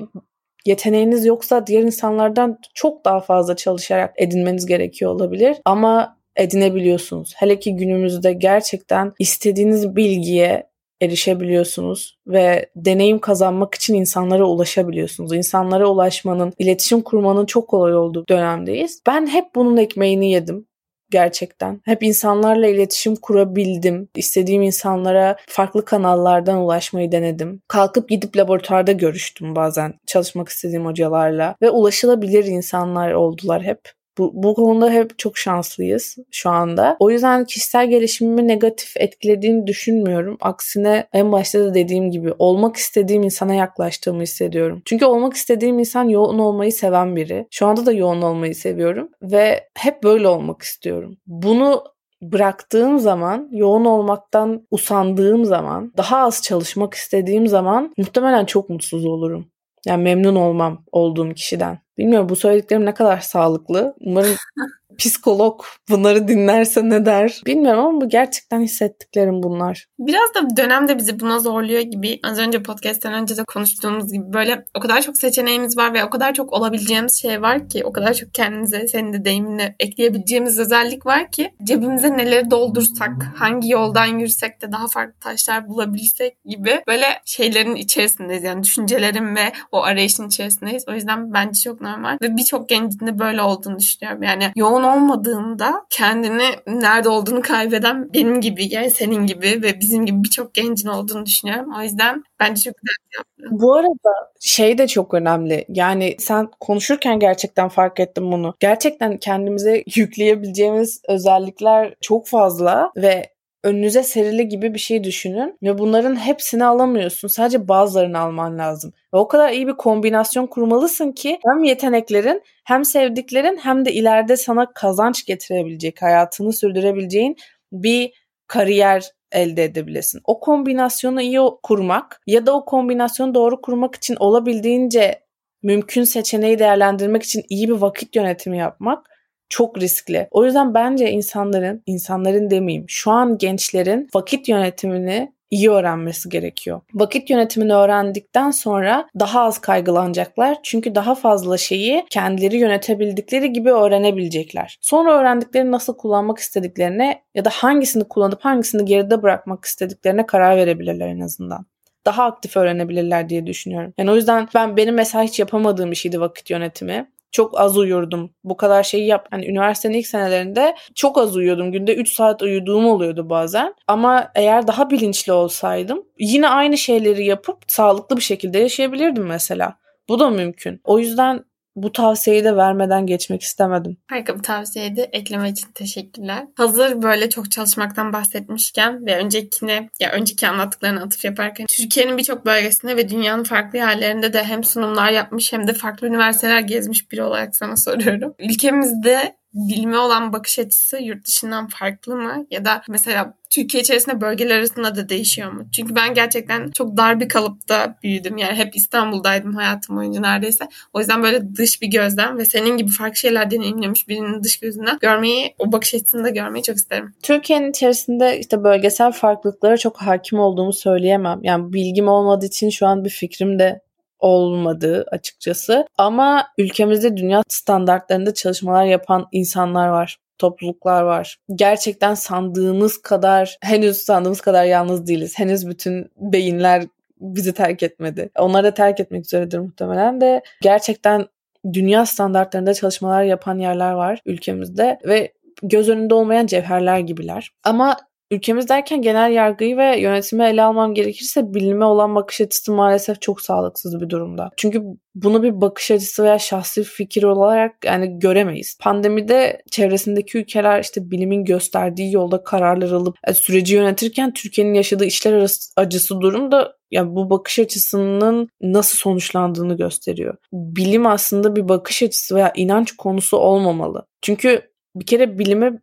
yeteneğiniz 0.66 1.26
yoksa 1.26 1.66
diğer 1.66 1.82
insanlardan 1.82 2.58
çok 2.74 3.04
daha 3.04 3.20
fazla 3.20 3.56
çalışarak 3.56 4.14
edinmeniz 4.16 4.66
gerekiyor 4.66 5.10
olabilir 5.10 5.56
ama 5.64 6.18
edinebiliyorsunuz. 6.36 7.34
Hele 7.36 7.58
ki 7.58 7.76
günümüzde 7.76 8.32
gerçekten 8.32 9.12
istediğiniz 9.18 9.96
bilgiye 9.96 10.68
erişebiliyorsunuz 11.00 12.18
ve 12.26 12.70
deneyim 12.76 13.18
kazanmak 13.18 13.74
için 13.74 13.94
insanlara 13.94 14.44
ulaşabiliyorsunuz. 14.44 15.32
İnsanlara 15.32 15.88
ulaşmanın, 15.88 16.52
iletişim 16.58 17.00
kurmanın 17.00 17.46
çok 17.46 17.68
kolay 17.68 17.96
olduğu 17.96 18.28
dönemdeyiz. 18.28 19.02
Ben 19.06 19.26
hep 19.26 19.44
bunun 19.54 19.76
ekmeğini 19.76 20.30
yedim 20.30 20.67
gerçekten. 21.10 21.80
Hep 21.84 22.02
insanlarla 22.02 22.66
iletişim 22.66 23.16
kurabildim. 23.16 24.08
İstediğim 24.16 24.62
insanlara 24.62 25.36
farklı 25.48 25.84
kanallardan 25.84 26.58
ulaşmayı 26.58 27.12
denedim. 27.12 27.62
Kalkıp 27.68 28.08
gidip 28.08 28.36
laboratuvarda 28.36 28.92
görüştüm 28.92 29.56
bazen 29.56 29.94
çalışmak 30.06 30.48
istediğim 30.48 30.86
hocalarla 30.86 31.56
ve 31.62 31.70
ulaşılabilir 31.70 32.44
insanlar 32.44 33.12
oldular 33.12 33.62
hep. 33.62 33.97
Bu, 34.18 34.30
bu 34.34 34.54
konuda 34.54 34.90
hep 34.90 35.18
çok 35.18 35.38
şanslıyız 35.38 36.16
şu 36.30 36.50
anda. 36.50 36.96
O 37.00 37.10
yüzden 37.10 37.44
kişisel 37.44 37.90
gelişimimi 37.90 38.48
negatif 38.48 38.96
etkilediğini 38.96 39.66
düşünmüyorum. 39.66 40.36
Aksine 40.40 41.08
en 41.12 41.32
başta 41.32 41.64
da 41.64 41.74
dediğim 41.74 42.10
gibi 42.10 42.34
olmak 42.38 42.76
istediğim 42.76 43.22
insana 43.22 43.54
yaklaştığımı 43.54 44.22
hissediyorum. 44.22 44.82
Çünkü 44.84 45.04
olmak 45.04 45.34
istediğim 45.34 45.78
insan 45.78 46.08
yoğun 46.08 46.38
olmayı 46.38 46.72
seven 46.72 47.16
biri. 47.16 47.46
Şu 47.50 47.66
anda 47.66 47.86
da 47.86 47.92
yoğun 47.92 48.22
olmayı 48.22 48.54
seviyorum 48.54 49.08
ve 49.22 49.68
hep 49.78 50.02
böyle 50.02 50.28
olmak 50.28 50.62
istiyorum. 50.62 51.16
Bunu 51.26 51.84
bıraktığım 52.22 52.98
zaman, 52.98 53.48
yoğun 53.52 53.84
olmaktan 53.84 54.66
usandığım 54.70 55.44
zaman, 55.44 55.92
daha 55.96 56.18
az 56.18 56.42
çalışmak 56.42 56.94
istediğim 56.94 57.46
zaman 57.46 57.92
muhtemelen 57.98 58.44
çok 58.44 58.70
mutsuz 58.70 59.04
olurum. 59.06 59.46
Yani 59.86 60.02
memnun 60.02 60.34
olmam 60.34 60.84
olduğum 60.92 61.34
kişiden. 61.34 61.78
Bilmiyorum 61.98 62.28
bu 62.28 62.36
söylediklerim 62.36 62.84
ne 62.86 62.94
kadar 62.94 63.20
sağlıklı. 63.20 63.94
Umarım 64.00 64.36
psikolog 64.98 65.62
bunları 65.90 66.28
dinlerse 66.28 66.88
ne 66.88 67.06
der 67.06 67.42
bilmiyorum 67.46 67.86
ama 67.86 68.00
bu 68.00 68.08
gerçekten 68.08 68.60
hissettiklerim 68.60 69.42
bunlar. 69.42 69.86
Biraz 69.98 70.34
da 70.34 70.56
dönemde 70.56 70.98
bizi 70.98 71.20
buna 71.20 71.38
zorluyor 71.38 71.80
gibi 71.80 72.20
az 72.24 72.38
önce 72.38 72.62
podcast'ten 72.62 73.12
önce 73.12 73.36
de 73.36 73.44
konuştuğumuz 73.44 74.12
gibi 74.12 74.32
böyle 74.32 74.64
o 74.76 74.80
kadar 74.80 75.02
çok 75.02 75.18
seçeneğimiz 75.18 75.76
var 75.76 75.94
ve 75.94 76.04
o 76.04 76.10
kadar 76.10 76.34
çok 76.34 76.52
olabileceğimiz 76.52 77.22
şey 77.22 77.42
var 77.42 77.68
ki 77.68 77.84
o 77.84 77.92
kadar 77.92 78.14
çok 78.14 78.34
kendimize 78.34 78.88
senin 78.88 79.12
de 79.12 79.24
deyiminle 79.24 79.76
ekleyebileceğimiz 79.80 80.58
özellik 80.58 81.06
var 81.06 81.30
ki 81.30 81.52
cebimize 81.64 82.16
neleri 82.16 82.50
doldursak 82.50 83.10
hangi 83.36 83.70
yoldan 83.70 84.06
yürüsek 84.06 84.62
de 84.62 84.72
daha 84.72 84.88
farklı 84.88 85.20
taşlar 85.20 85.68
bulabilsek 85.68 86.44
gibi 86.44 86.82
böyle 86.86 87.06
şeylerin 87.24 87.74
içerisindeyiz 87.74 88.44
yani 88.44 88.62
düşüncelerin 88.62 89.36
ve 89.36 89.52
o 89.72 89.82
arayışın 89.82 90.28
içerisindeyiz. 90.28 90.84
O 90.88 90.92
yüzden 90.92 91.32
bence 91.32 91.60
çok 91.60 91.80
normal 91.80 92.18
ve 92.22 92.36
birçok 92.36 92.68
gencin 92.68 93.06
de 93.06 93.18
böyle 93.18 93.42
olduğunu 93.42 93.78
düşünüyorum. 93.78 94.22
Yani 94.22 94.52
yoğun 94.56 94.87
olmadığında 94.96 95.86
kendini 95.90 96.46
nerede 96.66 97.08
olduğunu 97.08 97.42
kaybeden 97.42 98.14
benim 98.14 98.40
gibi 98.40 98.74
yani 98.74 98.90
senin 98.90 99.26
gibi 99.26 99.62
ve 99.62 99.80
bizim 99.80 100.06
gibi 100.06 100.24
birçok 100.24 100.54
gencin 100.54 100.88
olduğunu 100.88 101.26
düşünüyorum. 101.26 101.74
O 101.78 101.82
yüzden 101.82 102.22
bence 102.40 102.62
çok 102.62 102.74
güzel 102.76 103.18
yaptın. 103.18 103.60
Bu 103.60 103.74
arada 103.74 104.30
şey 104.40 104.78
de 104.78 104.86
çok 104.86 105.14
önemli. 105.14 105.64
Yani 105.68 106.16
sen 106.18 106.48
konuşurken 106.60 107.18
gerçekten 107.18 107.68
fark 107.68 108.00
ettim 108.00 108.32
bunu. 108.32 108.54
Gerçekten 108.60 109.16
kendimize 109.18 109.84
yükleyebileceğimiz 109.96 111.02
özellikler 111.08 111.94
çok 112.00 112.26
fazla 112.26 112.92
ve 112.96 113.37
önünüze 113.64 114.02
serili 114.02 114.48
gibi 114.48 114.74
bir 114.74 114.78
şey 114.78 115.04
düşünün 115.04 115.58
ve 115.62 115.78
bunların 115.78 116.16
hepsini 116.16 116.64
alamıyorsun. 116.64 117.28
Sadece 117.28 117.68
bazılarını 117.68 118.18
alman 118.18 118.58
lazım. 118.58 118.92
Ve 119.14 119.18
o 119.18 119.28
kadar 119.28 119.52
iyi 119.52 119.66
bir 119.66 119.76
kombinasyon 119.76 120.46
kurmalısın 120.46 121.12
ki 121.12 121.38
hem 121.44 121.64
yeteneklerin 121.64 122.42
hem 122.64 122.84
sevdiklerin 122.84 123.56
hem 123.56 123.84
de 123.84 123.92
ileride 123.92 124.36
sana 124.36 124.72
kazanç 124.74 125.24
getirebilecek, 125.26 126.02
hayatını 126.02 126.52
sürdürebileceğin 126.52 127.36
bir 127.72 128.12
kariyer 128.46 129.12
elde 129.32 129.64
edebilesin. 129.64 130.20
O 130.24 130.40
kombinasyonu 130.40 131.22
iyi 131.22 131.40
kurmak 131.62 132.20
ya 132.26 132.46
da 132.46 132.54
o 132.56 132.64
kombinasyonu 132.64 133.34
doğru 133.34 133.60
kurmak 133.60 133.94
için 133.94 134.16
olabildiğince 134.20 135.20
mümkün 135.62 136.04
seçeneği 136.04 136.58
değerlendirmek 136.58 137.22
için 137.22 137.42
iyi 137.48 137.68
bir 137.68 137.74
vakit 137.74 138.16
yönetimi 138.16 138.58
yapmak 138.58 139.06
çok 139.48 139.80
riskli. 139.80 140.28
O 140.30 140.44
yüzden 140.44 140.74
bence 140.74 141.10
insanların, 141.10 141.82
insanların 141.86 142.50
demeyeyim, 142.50 142.84
şu 142.88 143.10
an 143.10 143.38
gençlerin 143.38 144.08
vakit 144.14 144.48
yönetimini 144.48 145.32
iyi 145.50 145.70
öğrenmesi 145.70 146.28
gerekiyor. 146.28 146.80
Vakit 146.94 147.30
yönetimini 147.30 147.74
öğrendikten 147.74 148.50
sonra 148.50 149.08
daha 149.20 149.42
az 149.42 149.58
kaygılanacaklar. 149.58 150.58
Çünkü 150.62 150.94
daha 150.94 151.14
fazla 151.14 151.58
şeyi 151.58 152.04
kendileri 152.10 152.56
yönetebildikleri 152.56 153.52
gibi 153.52 153.72
öğrenebilecekler. 153.72 154.78
Sonra 154.80 155.20
öğrendiklerini 155.20 155.70
nasıl 155.70 155.96
kullanmak 155.96 156.38
istediklerine 156.38 157.22
ya 157.34 157.44
da 157.44 157.50
hangisini 157.50 158.04
kullanıp 158.04 158.44
hangisini 158.44 158.84
geride 158.84 159.22
bırakmak 159.22 159.64
istediklerine 159.64 160.26
karar 160.26 160.56
verebilirler 160.56 161.08
en 161.08 161.20
azından 161.20 161.66
daha 162.06 162.24
aktif 162.24 162.56
öğrenebilirler 162.56 163.28
diye 163.28 163.46
düşünüyorum. 163.46 163.94
Yani 163.98 164.10
o 164.10 164.16
yüzden 164.16 164.48
ben 164.54 164.76
benim 164.76 164.94
mesela 164.94 165.24
hiç 165.24 165.38
yapamadığım 165.38 165.90
bir 165.90 165.96
şeydi 165.96 166.20
vakit 166.20 166.50
yönetimi 166.50 167.10
çok 167.32 167.60
az 167.60 167.78
uyurdum. 167.78 168.30
Bu 168.44 168.56
kadar 168.56 168.82
şeyi 168.82 169.06
yap. 169.06 169.26
Hani 169.30 169.46
üniversitenin 169.46 169.94
ilk 169.98 170.06
senelerinde 170.06 170.76
çok 170.94 171.18
az 171.18 171.36
uyuyordum. 171.36 171.72
Günde 171.72 171.94
3 171.94 172.12
saat 172.14 172.42
uyuduğum 172.42 172.86
oluyordu 172.86 173.30
bazen. 173.30 173.74
Ama 173.86 174.30
eğer 174.34 174.66
daha 174.66 174.90
bilinçli 174.90 175.32
olsaydım 175.32 176.02
yine 176.18 176.48
aynı 176.48 176.78
şeyleri 176.78 177.26
yapıp 177.26 177.58
sağlıklı 177.66 178.16
bir 178.16 178.22
şekilde 178.22 178.58
yaşayabilirdim 178.58 179.26
mesela. 179.26 179.74
Bu 180.08 180.18
da 180.18 180.30
mümkün. 180.30 180.80
O 180.84 180.98
yüzden 180.98 181.44
bu 181.82 181.92
tavsiyeyi 181.92 182.44
de 182.44 182.56
vermeden 182.56 183.06
geçmek 183.06 183.42
istemedim. 183.42 183.96
Harika 184.06 184.38
bir 184.38 184.42
tavsiyeydi. 184.42 185.00
Ekleme 185.00 185.50
için 185.50 185.68
teşekkürler. 185.74 186.44
Hazır 186.54 187.02
böyle 187.02 187.30
çok 187.30 187.50
çalışmaktan 187.50 188.12
bahsetmişken 188.12 189.06
ve 189.06 189.16
öncekine 189.16 189.88
ya 190.00 190.12
önceki 190.12 190.48
anlattıklarına 190.48 191.02
atıf 191.02 191.24
yaparken 191.24 191.66
Türkiye'nin 191.66 192.18
birçok 192.18 192.46
bölgesinde 192.46 192.96
ve 192.96 193.08
dünyanın 193.08 193.44
farklı 193.44 193.78
yerlerinde 193.78 194.32
de 194.32 194.44
hem 194.44 194.64
sunumlar 194.64 195.10
yapmış 195.10 195.52
hem 195.52 195.66
de 195.66 195.72
farklı 195.72 196.06
üniversiteler 196.06 196.60
gezmiş 196.60 197.12
biri 197.12 197.22
olarak 197.22 197.56
sana 197.56 197.76
soruyorum. 197.76 198.34
Ülkemizde 198.38 199.37
bilime 199.68 199.98
olan 199.98 200.32
bakış 200.32 200.58
açısı 200.58 200.98
yurt 201.02 201.26
dışından 201.26 201.66
farklı 201.66 202.16
mı? 202.16 202.46
Ya 202.50 202.64
da 202.64 202.82
mesela 202.88 203.34
Türkiye 203.50 203.82
içerisinde 203.82 204.20
bölgeler 204.20 204.58
arasında 204.58 204.96
da 204.96 205.08
değişiyor 205.08 205.52
mu? 205.52 205.68
Çünkü 205.72 205.94
ben 205.96 206.14
gerçekten 206.14 206.70
çok 206.70 206.96
dar 206.96 207.20
bir 207.20 207.28
kalıpta 207.28 207.98
büyüdüm. 208.02 208.36
Yani 208.38 208.54
hep 208.54 208.76
İstanbul'daydım 208.76 209.54
hayatım 209.54 209.96
boyunca 209.96 210.20
neredeyse. 210.20 210.68
O 210.92 210.98
yüzden 210.98 211.22
böyle 211.22 211.56
dış 211.56 211.82
bir 211.82 211.86
gözden 211.86 212.38
ve 212.38 212.44
senin 212.44 212.76
gibi 212.76 212.90
farklı 212.90 213.16
şeyler 213.16 213.50
deneyimlemiş 213.50 214.08
birinin 214.08 214.44
dış 214.44 214.60
gözünden 214.60 214.98
görmeyi, 215.00 215.54
o 215.58 215.72
bakış 215.72 215.94
açısını 215.94 216.24
da 216.24 216.28
görmeyi 216.28 216.62
çok 216.62 216.76
isterim. 216.76 217.14
Türkiye'nin 217.22 217.70
içerisinde 217.70 218.38
işte 218.40 218.64
bölgesel 218.64 219.12
farklılıklara 219.12 219.76
çok 219.76 219.96
hakim 219.96 220.38
olduğumu 220.38 220.72
söyleyemem. 220.72 221.40
Yani 221.42 221.72
bilgim 221.72 222.08
olmadığı 222.08 222.46
için 222.46 222.70
şu 222.70 222.86
an 222.86 223.04
bir 223.04 223.10
fikrim 223.10 223.58
de 223.58 223.80
olmadı 224.18 225.06
açıkçası. 225.12 225.86
Ama 225.98 226.46
ülkemizde 226.58 227.16
dünya 227.16 227.42
standartlarında 227.48 228.34
çalışmalar 228.34 228.84
yapan 228.84 229.28
insanlar 229.32 229.88
var 229.88 230.18
topluluklar 230.38 231.02
var. 231.02 231.36
Gerçekten 231.54 232.14
sandığımız 232.14 233.02
kadar, 233.02 233.58
henüz 233.62 233.96
sandığımız 233.96 234.40
kadar 234.40 234.64
yalnız 234.64 235.06
değiliz. 235.06 235.38
Henüz 235.38 235.68
bütün 235.68 236.10
beyinler 236.16 236.84
bizi 237.20 237.52
terk 237.52 237.82
etmedi. 237.82 238.30
Onlar 238.38 238.64
da 238.64 238.74
terk 238.74 239.00
etmek 239.00 239.24
üzeredir 239.24 239.58
muhtemelen 239.58 240.20
de. 240.20 240.42
Gerçekten 240.62 241.26
dünya 241.72 242.06
standartlarında 242.06 242.74
çalışmalar 242.74 243.22
yapan 243.22 243.58
yerler 243.58 243.92
var 243.92 244.20
ülkemizde 244.26 244.98
ve 245.04 245.32
göz 245.62 245.88
önünde 245.88 246.14
olmayan 246.14 246.46
cevherler 246.46 246.98
gibiler. 246.98 247.50
Ama 247.64 247.96
Ülkemiz 248.30 248.68
derken 248.68 249.02
genel 249.02 249.32
yargıyı 249.32 249.76
ve 249.76 250.00
yönetimi 250.00 250.44
ele 250.44 250.62
almam 250.62 250.94
gerekirse 250.94 251.54
bilime 251.54 251.84
olan 251.84 252.14
bakış 252.14 252.40
açısı 252.40 252.72
maalesef 252.72 253.20
çok 253.20 253.40
sağlıksız 253.40 254.00
bir 254.00 254.10
durumda. 254.10 254.50
Çünkü 254.56 254.82
bunu 255.14 255.42
bir 255.42 255.60
bakış 255.60 255.90
açısı 255.90 256.24
veya 256.24 256.38
şahsi 256.38 256.84
fikir 256.84 257.22
olarak 257.22 257.84
yani 257.84 258.18
göremeyiz. 258.18 258.78
Pandemide 258.80 259.62
çevresindeki 259.70 260.38
ülkeler 260.38 260.80
işte 260.80 261.10
bilimin 261.10 261.44
gösterdiği 261.44 262.12
yolda 262.12 262.44
kararlar 262.44 262.90
alıp 262.90 263.16
e, 263.26 263.34
süreci 263.34 263.74
yönetirken 263.74 264.32
Türkiye'nin 264.32 264.74
yaşadığı 264.74 265.04
işler 265.04 265.32
arası 265.32 265.72
acısı 265.76 266.20
durum 266.20 266.52
da 266.52 266.76
yani 266.90 267.14
bu 267.14 267.30
bakış 267.30 267.58
açısının 267.58 268.48
nasıl 268.60 268.98
sonuçlandığını 268.98 269.76
gösteriyor. 269.76 270.36
Bilim 270.52 271.06
aslında 271.06 271.56
bir 271.56 271.68
bakış 271.68 272.02
açısı 272.02 272.34
veya 272.34 272.52
inanç 272.56 272.92
konusu 272.92 273.36
olmamalı. 273.36 274.06
Çünkü 274.22 274.62
bir 274.94 275.06
kere 275.06 275.38
bilime 275.38 275.80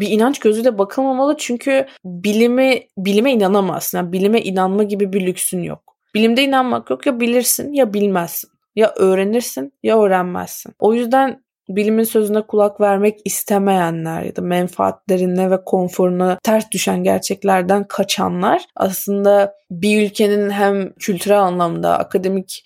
bir 0.00 0.10
inanç 0.10 0.38
gözüyle 0.38 0.78
bakılmamalı 0.78 1.36
çünkü 1.38 1.86
bilimi 2.04 2.80
bilime 2.98 3.32
inanamazsın. 3.32 3.98
Yani 3.98 4.12
bilime 4.12 4.42
inanma 4.42 4.82
gibi 4.82 5.12
bir 5.12 5.26
lüksün 5.26 5.62
yok. 5.62 5.96
Bilimde 6.14 6.44
inanmak 6.44 6.90
yok 6.90 7.06
ya 7.06 7.20
bilirsin 7.20 7.72
ya 7.72 7.94
bilmezsin. 7.94 8.50
Ya 8.76 8.92
öğrenirsin 8.96 9.72
ya 9.82 10.02
öğrenmezsin. 10.02 10.74
O 10.78 10.94
yüzden 10.94 11.42
bilimin 11.68 12.04
sözüne 12.04 12.42
kulak 12.42 12.80
vermek 12.80 13.18
istemeyenler 13.24 14.22
ya 14.22 14.36
da 14.36 14.42
menfaatlerine 14.42 15.50
ve 15.50 15.64
konforuna 15.64 16.38
ters 16.42 16.70
düşen 16.70 17.04
gerçeklerden 17.04 17.88
kaçanlar 17.88 18.64
aslında 18.76 19.54
bir 19.70 20.06
ülkenin 20.06 20.50
hem 20.50 20.92
kültürel 20.92 21.42
anlamda, 21.42 21.98
akademik, 21.98 22.64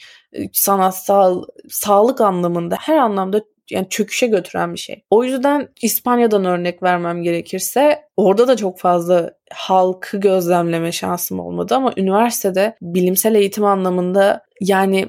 sanatsal, 0.53 1.43
sağlık 1.69 2.21
anlamında 2.21 2.77
her 2.81 2.97
anlamda 2.97 3.43
yani 3.71 3.89
çöküşe 3.89 4.27
götüren 4.27 4.75
bir 4.75 4.79
şey. 4.79 5.03
O 5.11 5.25
yüzden 5.25 5.69
İspanya'dan 5.83 6.45
örnek 6.45 6.83
vermem 6.83 7.23
gerekirse 7.23 8.03
orada 8.17 8.49
da 8.49 8.57
çok 8.57 8.79
fazla 8.79 9.31
halkı 9.53 10.21
gözlemleme 10.21 10.93
şansım 10.93 11.41
olmadı 11.41 11.75
ama 11.75 11.93
üniversitede 11.97 12.77
bilimsel 12.83 13.35
eğitim 13.35 13.65
anlamında 13.65 14.43
yani 14.61 15.09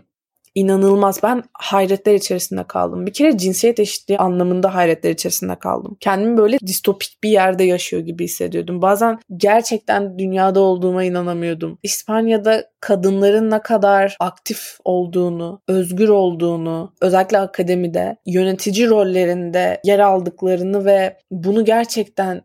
inanılmaz. 0.58 1.24
Ben 1.24 1.44
hayretler 1.54 2.14
içerisinde 2.14 2.64
kaldım. 2.64 3.06
Bir 3.06 3.14
kere 3.14 3.38
cinsiyet 3.38 3.80
eşitliği 3.80 4.20
anlamında 4.20 4.76
hayretler 4.76 5.12
içerisinde 5.12 5.56
kaldım. 5.56 5.98
Kendimi 6.00 6.38
böyle 6.38 6.60
distopik 6.60 7.24
bir 7.24 7.30
yerde 7.30 7.64
yaşıyor 7.64 8.02
gibi 8.02 8.24
hissediyordum. 8.24 8.82
Bazen 8.82 9.20
gerçekten 9.38 10.20
dünyada 10.20 10.60
olduğuma 10.60 11.04
inanamıyordum. 11.04 11.80
İspanya'da 11.84 12.64
kadınların 12.80 13.52
ne 13.52 13.62
kadar 13.62 14.18
aktif 14.20 14.78
olduğunu, 14.84 15.62
özgür 15.68 16.10
olduğunu, 16.10 16.94
özellikle 17.02 17.40
akademide, 17.40 18.18
yönetici 18.26 18.90
rollerinde 18.90 19.82
yer 19.86 20.00
aldıklarını 20.00 20.86
ve 20.86 21.18
bunu 21.32 21.66
gerçekten 21.66 22.42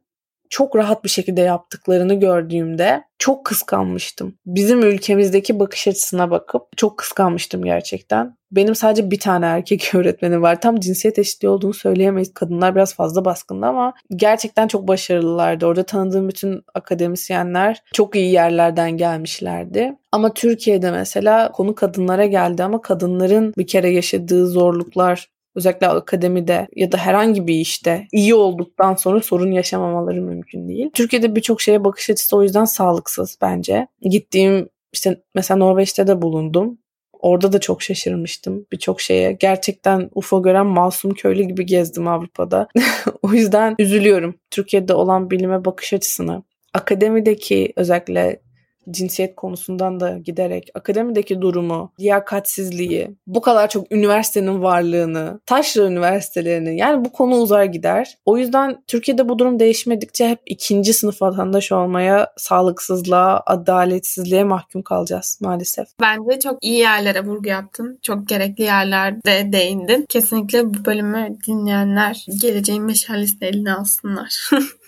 çok 0.53 0.77
rahat 0.77 1.05
bir 1.05 1.09
şekilde 1.09 1.41
yaptıklarını 1.41 2.15
gördüğümde 2.15 3.05
çok 3.19 3.47
kıskanmıştım. 3.47 4.35
Bizim 4.47 4.83
ülkemizdeki 4.83 5.61
bakış 5.61 5.88
açısına 5.88 6.31
bakıp 6.31 6.62
çok 6.77 6.99
kıskanmıştım 6.99 7.65
gerçekten. 7.65 8.37
Benim 8.51 8.75
sadece 8.75 9.11
bir 9.11 9.21
tane 9.21 9.47
erkek 9.47 9.91
öğretmenim 9.95 10.43
var. 10.43 10.61
Tam 10.61 10.81
cinsiyet 10.81 11.19
eşitliği 11.19 11.51
olduğunu 11.51 11.75
söyleyemeyiz. 11.75 12.35
Kadınlar 12.35 12.75
biraz 12.75 12.95
fazla 12.95 13.25
baskında 13.25 13.67
ama 13.67 13.93
gerçekten 14.17 14.69
çok 14.69 14.88
başarılılardı. 14.88 15.67
Orada 15.67 15.83
tanıdığım 15.83 16.29
bütün 16.29 16.62
akademisyenler 16.75 17.83
çok 17.93 18.17
iyi 18.17 18.33
yerlerden 18.33 18.91
gelmişlerdi. 18.91 19.95
Ama 20.12 20.35
Türkiye'de 20.35 20.91
mesela 20.91 21.53
konu 21.53 21.75
kadınlara 21.75 22.27
geldi 22.27 22.65
ama 22.65 22.81
kadınların 22.83 23.55
bir 23.59 23.67
kere 23.67 23.91
yaşadığı 23.91 24.47
zorluklar, 24.47 25.29
özellikle 25.55 25.88
akademide 25.88 26.69
ya 26.77 26.93
da 26.93 26.99
herhangi 26.99 27.47
bir 27.47 27.55
işte 27.55 28.07
iyi 28.12 28.35
olduktan 28.35 28.95
sonra 28.95 29.23
sorun 29.23 29.53
yaşamamaları 29.53 30.23
mümkün 30.23 30.69
değil. 30.69 30.91
Türkiye'de 30.95 31.37
birçok 31.37 31.61
şeye 31.61 31.85
bakış 31.85 32.11
açısı 32.11 32.37
o 32.37 32.43
yüzden 32.43 32.65
sağlıksız 32.65 33.38
bence. 33.43 33.87
Gittiğim 34.01 34.69
işte 34.93 35.23
mesela 35.35 35.59
Norveç'te 35.59 36.07
de 36.07 36.23
bulundum. 36.23 36.79
Orada 37.21 37.53
da 37.53 37.61
çok 37.61 37.83
şaşırmıştım 37.83 38.67
birçok 38.73 39.01
şeye. 39.01 39.33
Gerçekten 39.33 40.11
UFO 40.15 40.43
gören 40.43 40.67
masum 40.67 41.15
köylü 41.15 41.43
gibi 41.43 41.67
gezdim 41.67 42.09
Avrupa'da. 42.09 42.69
o 43.23 43.33
yüzden 43.33 43.75
üzülüyorum 43.79 44.35
Türkiye'de 44.51 44.95
olan 44.95 45.31
bilime 45.31 45.65
bakış 45.65 45.93
açısını. 45.93 46.43
Akademideki 46.75 47.73
özellikle 47.77 48.41
cinsiyet 48.90 49.37
konusundan 49.37 50.01
da 50.01 50.18
giderek 50.18 50.68
akademideki 50.75 51.40
durumu, 51.40 51.92
liyakatsizliği, 52.01 53.11
bu 53.27 53.40
kadar 53.40 53.68
çok 53.68 53.92
üniversitenin 53.92 54.62
varlığını, 54.62 55.40
taşra 55.47 55.83
üniversitelerini 55.83 56.79
yani 56.79 57.05
bu 57.05 57.12
konu 57.12 57.37
uzar 57.37 57.64
gider. 57.64 58.18
O 58.25 58.38
yüzden 58.38 58.83
Türkiye'de 58.87 59.29
bu 59.29 59.38
durum 59.38 59.59
değişmedikçe 59.59 60.29
hep 60.29 60.38
ikinci 60.47 60.92
sınıf 60.92 61.23
vatandaş 61.23 61.73
olmaya, 61.73 62.33
sağlıksızlığa, 62.37 63.42
adaletsizliğe 63.47 64.45
mahkum 64.45 64.83
kalacağız 64.83 65.38
maalesef. 65.40 65.88
Bence 66.01 66.40
çok 66.40 66.64
iyi 66.64 66.79
yerlere 66.79 67.25
vurgu 67.25 67.49
yaptın. 67.49 67.99
Çok 68.03 68.29
gerekli 68.29 68.64
yerlerde 68.64 69.53
değindin. 69.53 70.07
Kesinlikle 70.09 70.75
bu 70.75 70.85
bölümü 70.85 71.37
dinleyenler 71.47 72.27
geleceğin 72.42 72.83
meşalesini 72.83 73.49
eline 73.49 73.73
alsınlar. 73.73 74.51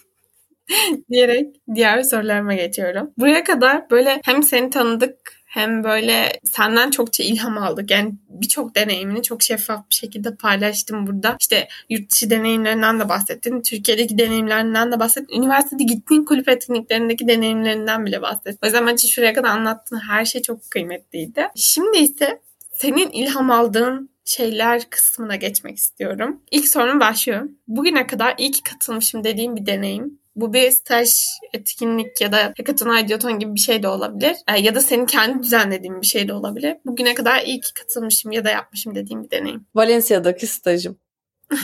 diyerek 1.10 1.56
diğer 1.74 2.02
sorularıma 2.02 2.54
geçiyorum. 2.54 3.10
Buraya 3.18 3.44
kadar 3.44 3.90
böyle 3.90 4.20
hem 4.24 4.42
seni 4.42 4.70
tanıdık 4.70 5.44
hem 5.54 5.84
böyle 5.84 6.40
senden 6.44 6.90
çokça 6.90 7.24
ilham 7.24 7.58
aldık. 7.58 7.90
Yani 7.90 8.14
birçok 8.28 8.74
deneyimini 8.76 9.22
çok 9.22 9.42
şeffaf 9.42 9.90
bir 9.90 9.94
şekilde 9.94 10.34
paylaştım 10.36 11.06
burada. 11.06 11.36
İşte 11.40 11.68
yurt 11.90 12.10
dışı 12.10 12.30
deneyimlerinden 12.30 13.00
de 13.00 13.08
bahsettin. 13.08 13.62
Türkiye'deki 13.62 14.18
deneyimlerinden 14.18 14.92
de 14.92 15.00
bahsettin. 15.00 15.38
Üniversitede 15.38 15.84
gittiğin 15.84 16.24
kulüp 16.24 16.48
etkinliklerindeki 16.48 17.28
deneyimlerinden 17.28 18.06
bile 18.06 18.22
bahsettin. 18.22 18.58
O 18.62 18.66
yüzden 18.66 18.86
bence 18.86 19.08
şuraya 19.08 19.32
kadar 19.32 19.48
anlattığın 19.48 20.00
her 20.08 20.24
şey 20.24 20.42
çok 20.42 20.70
kıymetliydi. 20.70 21.48
Şimdi 21.56 21.98
ise 21.98 22.40
senin 22.72 23.10
ilham 23.10 23.50
aldığın 23.50 24.10
şeyler 24.24 24.90
kısmına 24.90 25.36
geçmek 25.36 25.76
istiyorum. 25.76 26.42
İlk 26.50 26.68
sorun 26.68 27.00
başlıyor. 27.00 27.48
Bugüne 27.68 28.06
kadar 28.06 28.34
iyi 28.38 28.50
ki 28.50 28.62
katılmışım 28.62 29.24
dediğim 29.24 29.56
bir 29.56 29.66
deneyim 29.66 30.18
bu 30.36 30.52
bir 30.52 30.70
staj, 30.70 31.10
etkinlik 31.52 32.20
ya 32.20 32.32
da 32.32 32.52
hackathon, 32.58 32.96
idioton 32.96 33.38
gibi 33.38 33.54
bir 33.54 33.60
şey 33.60 33.82
de 33.82 33.88
olabilir. 33.88 34.36
E, 34.48 34.60
ya 34.60 34.74
da 34.74 34.80
senin 34.80 35.06
kendi 35.06 35.42
düzenlediğin 35.42 36.00
bir 36.00 36.06
şey 36.06 36.28
de 36.28 36.32
olabilir. 36.32 36.76
Bugüne 36.86 37.14
kadar 37.14 37.42
iyi 37.42 37.60
ki 37.60 37.74
katılmışım 37.74 38.32
ya 38.32 38.44
da 38.44 38.50
yapmışım 38.50 38.94
dediğim 38.94 39.24
bir 39.24 39.30
deneyim. 39.30 39.66
Valencia'daki 39.74 40.46
stajım. 40.46 40.98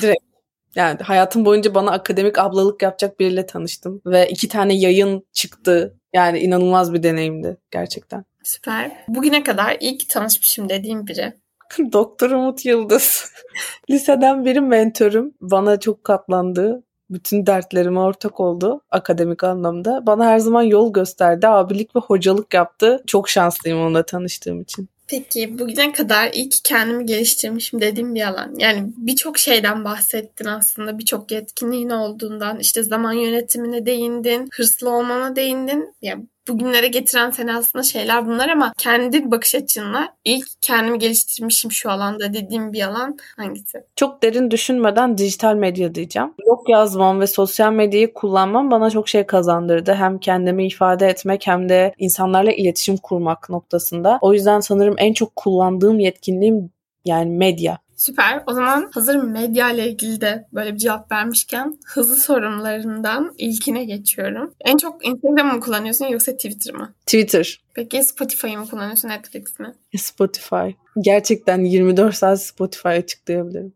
Direkt. 0.03 0.25
Yani 0.75 0.99
hayatım 0.99 1.45
boyunca 1.45 1.75
bana 1.75 1.91
akademik 1.91 2.39
ablalık 2.39 2.83
yapacak 2.83 3.21
biriyle 3.21 3.47
tanıştım. 3.47 4.03
Ve 4.07 4.29
iki 4.29 4.49
tane 4.49 4.75
yayın 4.75 5.27
çıktı. 5.33 5.97
Yani 6.13 6.39
inanılmaz 6.39 6.95
bir 6.95 7.03
deneyimdi 7.03 7.57
gerçekten. 7.71 8.25
Süper. 8.43 9.05
Bugüne 9.09 9.43
kadar 9.43 9.77
iyi 9.81 9.99
ki 9.99 10.07
tanışmışım 10.09 10.69
dediğim 10.69 11.07
biri. 11.07 11.33
Doktor 11.93 12.31
Umut 12.31 12.65
Yıldız. 12.65 13.33
Liseden 13.91 14.45
beri 14.45 14.61
mentorum. 14.61 15.35
Bana 15.41 15.81
çok 15.81 16.05
katlandı 16.05 16.83
bütün 17.11 17.47
dertlerime 17.47 18.01
ortak 18.01 18.41
oldu 18.41 18.81
akademik 18.91 19.45
anlamda. 19.45 20.07
Bana 20.07 20.27
her 20.27 20.39
zaman 20.39 20.63
yol 20.63 20.93
gösterdi, 20.93 21.47
abilik 21.47 21.97
ve 21.97 22.01
hocalık 22.01 22.55
yaptı. 22.55 23.03
Çok 23.07 23.29
şanslıyım 23.29 23.81
onunla 23.81 24.07
tanıştığım 24.07 24.61
için. 24.61 24.89
Peki 25.11 25.59
bugüne 25.59 25.93
kadar 25.93 26.33
iyi 26.33 26.49
ki 26.49 26.63
kendimi 26.63 27.07
geliştirmişim 27.07 27.81
dediğim 27.81 28.15
bir 28.15 28.29
alan. 28.29 28.55
Yani 28.59 28.93
birçok 28.97 29.39
şeyden 29.39 29.85
bahsettin 29.85 30.45
aslında. 30.45 30.99
Birçok 30.99 31.33
yetkinliğin 31.33 31.91
olduğundan. 31.91 32.59
işte 32.59 32.83
zaman 32.83 33.13
yönetimine 33.13 33.87
değindin. 33.87 34.49
Hırslı 34.53 34.91
olmana 34.91 35.37
değindin. 35.37 35.95
Yani 36.03 36.27
bugünlere 36.51 36.88
getiren 36.88 37.30
seni 37.30 37.55
aslında 37.55 37.82
şeyler 37.82 38.26
bunlar 38.26 38.48
ama 38.48 38.72
kendi 38.78 39.30
bakış 39.30 39.55
açınla 39.55 40.09
ilk 40.24 40.46
kendimi 40.61 40.98
geliştirmişim 40.98 41.72
şu 41.72 41.90
alanda 41.90 42.34
dediğim 42.34 42.72
bir 42.72 42.82
alan 42.82 43.16
hangisi? 43.36 43.84
Çok 43.96 44.22
derin 44.22 44.51
düşünmeden 44.51 45.18
dijital 45.18 45.55
medya 45.55 45.94
diyeceğim. 45.94 46.34
Blog 46.38 46.70
yazmam 46.70 47.20
ve 47.20 47.26
sosyal 47.26 47.72
medyayı 47.72 48.14
kullanmam 48.14 48.70
bana 48.70 48.90
çok 48.90 49.09
şey 49.09 49.26
kazandırdı. 49.26 49.94
Hem 49.94 50.18
kendimi 50.18 50.66
ifade 50.66 51.07
etmek 51.07 51.46
hem 51.46 51.68
de 51.68 51.94
insanlarla 51.98 52.53
iletişim 52.53 52.96
kurmak 52.96 53.51
noktasında. 53.51 54.18
O 54.20 54.32
yüzden 54.32 54.61
sanırım 54.61 54.94
en 54.98 55.12
çok 55.12 55.36
kullandığım 55.36 55.98
yetkinliğim 55.98 56.70
yani 57.05 57.30
medya. 57.30 57.78
Süper. 58.01 58.42
O 58.46 58.53
zaman 58.53 58.90
hazır 58.94 59.16
medya 59.16 59.70
ile 59.70 59.88
ilgili 59.88 60.20
de 60.20 60.48
böyle 60.53 60.72
bir 60.72 60.78
cevap 60.78 61.12
vermişken 61.12 61.78
hızlı 61.86 62.16
sorunlarından 62.16 63.34
ilkine 63.38 63.84
geçiyorum. 63.84 64.55
En 64.61 64.76
çok 64.76 65.07
Instagram 65.07 65.46
mı 65.46 65.61
kullanıyorsun 65.61 66.07
yoksa 66.07 66.32
Twitter 66.32 66.74
mı? 66.74 66.94
Twitter. 67.07 67.61
Peki 67.74 68.05
Spotify'ı 68.05 68.59
mı 68.59 68.68
kullanıyorsun 68.68 69.09
Netflix 69.09 69.59
mi? 69.59 69.74
Spotify. 69.96 70.70
Gerçekten 71.01 71.64
24 71.64 72.14
saat 72.14 72.42
Spotify 72.42 72.88
açıklayabilirim. 72.88 73.72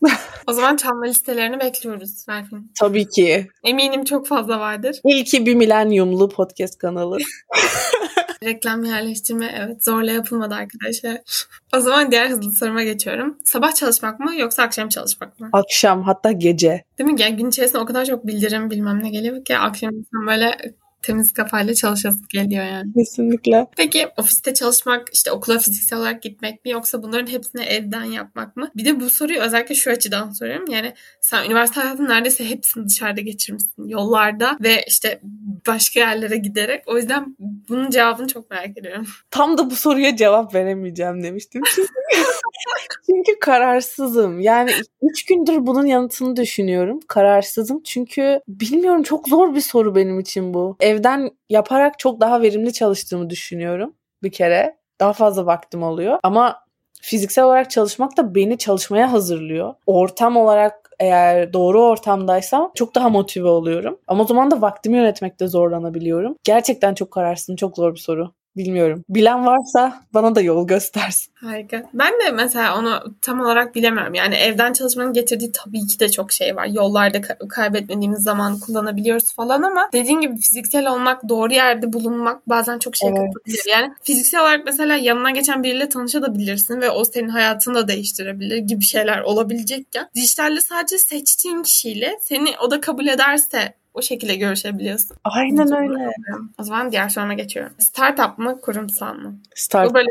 o 0.46 0.52
zaman 0.52 0.76
çalma 0.76 1.04
listelerini 1.04 1.60
bekliyoruz 1.60 2.24
Berfin. 2.28 2.72
Tabii 2.80 3.08
ki. 3.08 3.48
Eminim 3.64 4.04
çok 4.04 4.26
fazla 4.26 4.60
vardır. 4.60 5.00
İlki 5.04 5.46
bir 5.46 5.54
milenyumlu 5.54 6.28
podcast 6.28 6.78
kanalı. 6.78 7.18
Reklam 8.44 8.84
yerleştirme 8.84 9.54
evet 9.58 9.84
zorla 9.84 10.12
yapılmadı 10.12 10.54
arkadaşlar. 10.54 11.18
o 11.76 11.80
zaman 11.80 12.10
diğer 12.10 12.30
hızlı 12.30 12.52
soruma 12.52 12.82
geçiyorum. 12.82 13.38
Sabah 13.44 13.74
çalışmak 13.74 14.20
mı 14.20 14.36
yoksa 14.36 14.62
akşam 14.62 14.88
çalışmak 14.88 15.40
mı? 15.40 15.48
Akşam 15.52 16.02
hatta 16.02 16.32
gece. 16.32 16.84
Değil 16.98 17.10
mi? 17.10 17.20
Yani 17.20 17.36
gün 17.36 17.48
içerisinde 17.48 17.78
o 17.78 17.86
kadar 17.86 18.04
çok 18.04 18.26
bildirim 18.26 18.70
bilmem 18.70 19.02
ne 19.02 19.10
geliyor 19.10 19.44
ki 19.44 19.58
akşam 19.58 19.92
böyle 20.26 20.56
temiz 21.02 21.32
kafayla 21.32 21.74
çalışası 21.74 22.18
geliyor 22.28 22.64
yani. 22.64 22.92
Kesinlikle. 22.94 23.66
Peki 23.76 24.08
ofiste 24.16 24.54
çalışmak, 24.54 25.08
işte 25.12 25.32
okula 25.32 25.58
fiziksel 25.58 25.98
olarak 25.98 26.22
gitmek 26.22 26.64
mi 26.64 26.70
yoksa 26.70 27.02
bunların 27.02 27.26
hepsini 27.26 27.62
evden 27.62 28.04
yapmak 28.04 28.56
mı? 28.56 28.70
Bir 28.76 28.84
de 28.84 29.00
bu 29.00 29.10
soruyu 29.10 29.40
özellikle 29.40 29.74
şu 29.74 29.90
açıdan 29.90 30.30
soruyorum. 30.30 30.70
Yani 30.70 30.94
sen 31.20 31.44
üniversite 31.44 31.80
hayatının 31.80 32.08
neredeyse 32.08 32.50
hepsini 32.50 32.88
dışarıda 32.88 33.20
geçirmişsin. 33.20 33.88
Yollarda 33.88 34.58
ve 34.60 34.84
işte 34.88 35.20
başka 35.66 36.00
yerlere 36.00 36.36
giderek. 36.36 36.82
O 36.86 36.96
yüzden 36.96 37.36
bunun 37.38 37.90
cevabını 37.90 38.26
çok 38.26 38.50
merak 38.50 38.78
ediyorum. 38.78 39.06
Tam 39.30 39.58
da 39.58 39.70
bu 39.70 39.76
soruya 39.76 40.16
cevap 40.16 40.54
veremeyeceğim 40.54 41.22
demiştim. 41.22 41.62
Çünkü, 41.74 41.88
çünkü 43.06 43.38
kararsızım. 43.40 44.40
Yani 44.40 44.70
üç 45.02 45.24
gündür 45.24 45.66
bunun 45.66 45.86
yanıtını 45.86 46.36
düşünüyorum. 46.36 47.00
Kararsızım 47.08 47.82
çünkü 47.84 48.40
bilmiyorum 48.48 49.02
çok 49.02 49.28
zor 49.28 49.54
bir 49.54 49.60
soru 49.60 49.94
benim 49.94 50.20
için 50.20 50.54
bu 50.54 50.76
evden 50.88 51.30
yaparak 51.48 51.98
çok 51.98 52.20
daha 52.20 52.42
verimli 52.42 52.72
çalıştığımı 52.72 53.30
düşünüyorum 53.30 53.94
bir 54.22 54.32
kere. 54.32 54.78
Daha 55.00 55.12
fazla 55.12 55.46
vaktim 55.46 55.82
oluyor 55.82 56.18
ama 56.22 56.56
fiziksel 57.00 57.44
olarak 57.44 57.70
çalışmak 57.70 58.16
da 58.16 58.34
beni 58.34 58.58
çalışmaya 58.58 59.12
hazırlıyor. 59.12 59.74
Ortam 59.86 60.36
olarak 60.36 60.90
eğer 61.00 61.52
doğru 61.52 61.82
ortamdaysam 61.82 62.70
çok 62.74 62.94
daha 62.94 63.08
motive 63.08 63.48
oluyorum. 63.48 63.98
Ama 64.06 64.22
o 64.22 64.26
zaman 64.26 64.50
da 64.50 64.60
vaktimi 64.60 64.96
yönetmekte 64.96 65.48
zorlanabiliyorum. 65.48 66.36
Gerçekten 66.44 66.94
çok 66.94 67.10
kararsın, 67.10 67.56
çok 67.56 67.76
zor 67.76 67.94
bir 67.94 68.00
soru. 68.00 68.32
Bilmiyorum. 68.58 69.04
Bilen 69.08 69.46
varsa 69.46 70.02
bana 70.14 70.34
da 70.34 70.40
yol 70.40 70.66
göstersin. 70.66 71.32
Harika. 71.34 71.82
Ben 71.94 72.12
de 72.12 72.30
mesela 72.30 72.78
onu 72.78 73.14
tam 73.22 73.40
olarak 73.40 73.74
bilemem. 73.74 74.14
Yani 74.14 74.34
evden 74.34 74.72
çalışmanın 74.72 75.12
getirdiği 75.12 75.52
tabii 75.52 75.86
ki 75.86 76.00
de 76.00 76.10
çok 76.10 76.32
şey 76.32 76.56
var. 76.56 76.66
Yollarda 76.66 77.20
kaybetmediğimiz 77.48 78.22
zaman 78.22 78.58
kullanabiliyoruz 78.58 79.34
falan 79.34 79.62
ama 79.62 79.88
dediğin 79.92 80.20
gibi 80.20 80.36
fiziksel 80.36 80.92
olmak, 80.92 81.28
doğru 81.28 81.52
yerde 81.52 81.92
bulunmak 81.92 82.48
bazen 82.48 82.78
çok 82.78 82.96
şey 82.96 83.08
evet. 83.08 83.18
katabilir. 83.18 83.62
Yani 83.70 83.94
fiziksel 84.02 84.40
olarak 84.40 84.64
mesela 84.64 84.96
yanına 84.96 85.30
geçen 85.30 85.62
biriyle 85.62 85.88
tanışabilirsin 85.88 86.80
ve 86.80 86.90
o 86.90 87.04
senin 87.04 87.28
hayatını 87.28 87.74
da 87.74 87.88
değiştirebilir 87.88 88.58
gibi 88.58 88.84
şeyler 88.84 89.20
olabilecekken 89.20 90.08
dijitalde 90.14 90.60
sadece 90.60 90.98
seçtiğin 90.98 91.62
kişiyle 91.62 92.18
seni 92.22 92.48
o 92.62 92.70
da 92.70 92.80
kabul 92.80 93.06
ederse 93.06 93.74
o 93.98 94.02
şekilde 94.02 94.34
görüşebiliyorsun. 94.34 95.16
Aynen 95.24 95.76
öyle. 95.76 96.12
O 96.58 96.62
zaman 96.62 96.92
diğer 96.92 97.08
soruma 97.08 97.34
geçiyorum. 97.34 97.72
Startup 97.78 98.38
mı, 98.38 98.60
kurumsal 98.60 99.14
mı? 99.14 99.38
Startup. 99.54 99.90
Bu 99.90 99.94
böyle 99.94 100.08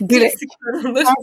Direkt. 0.08 0.42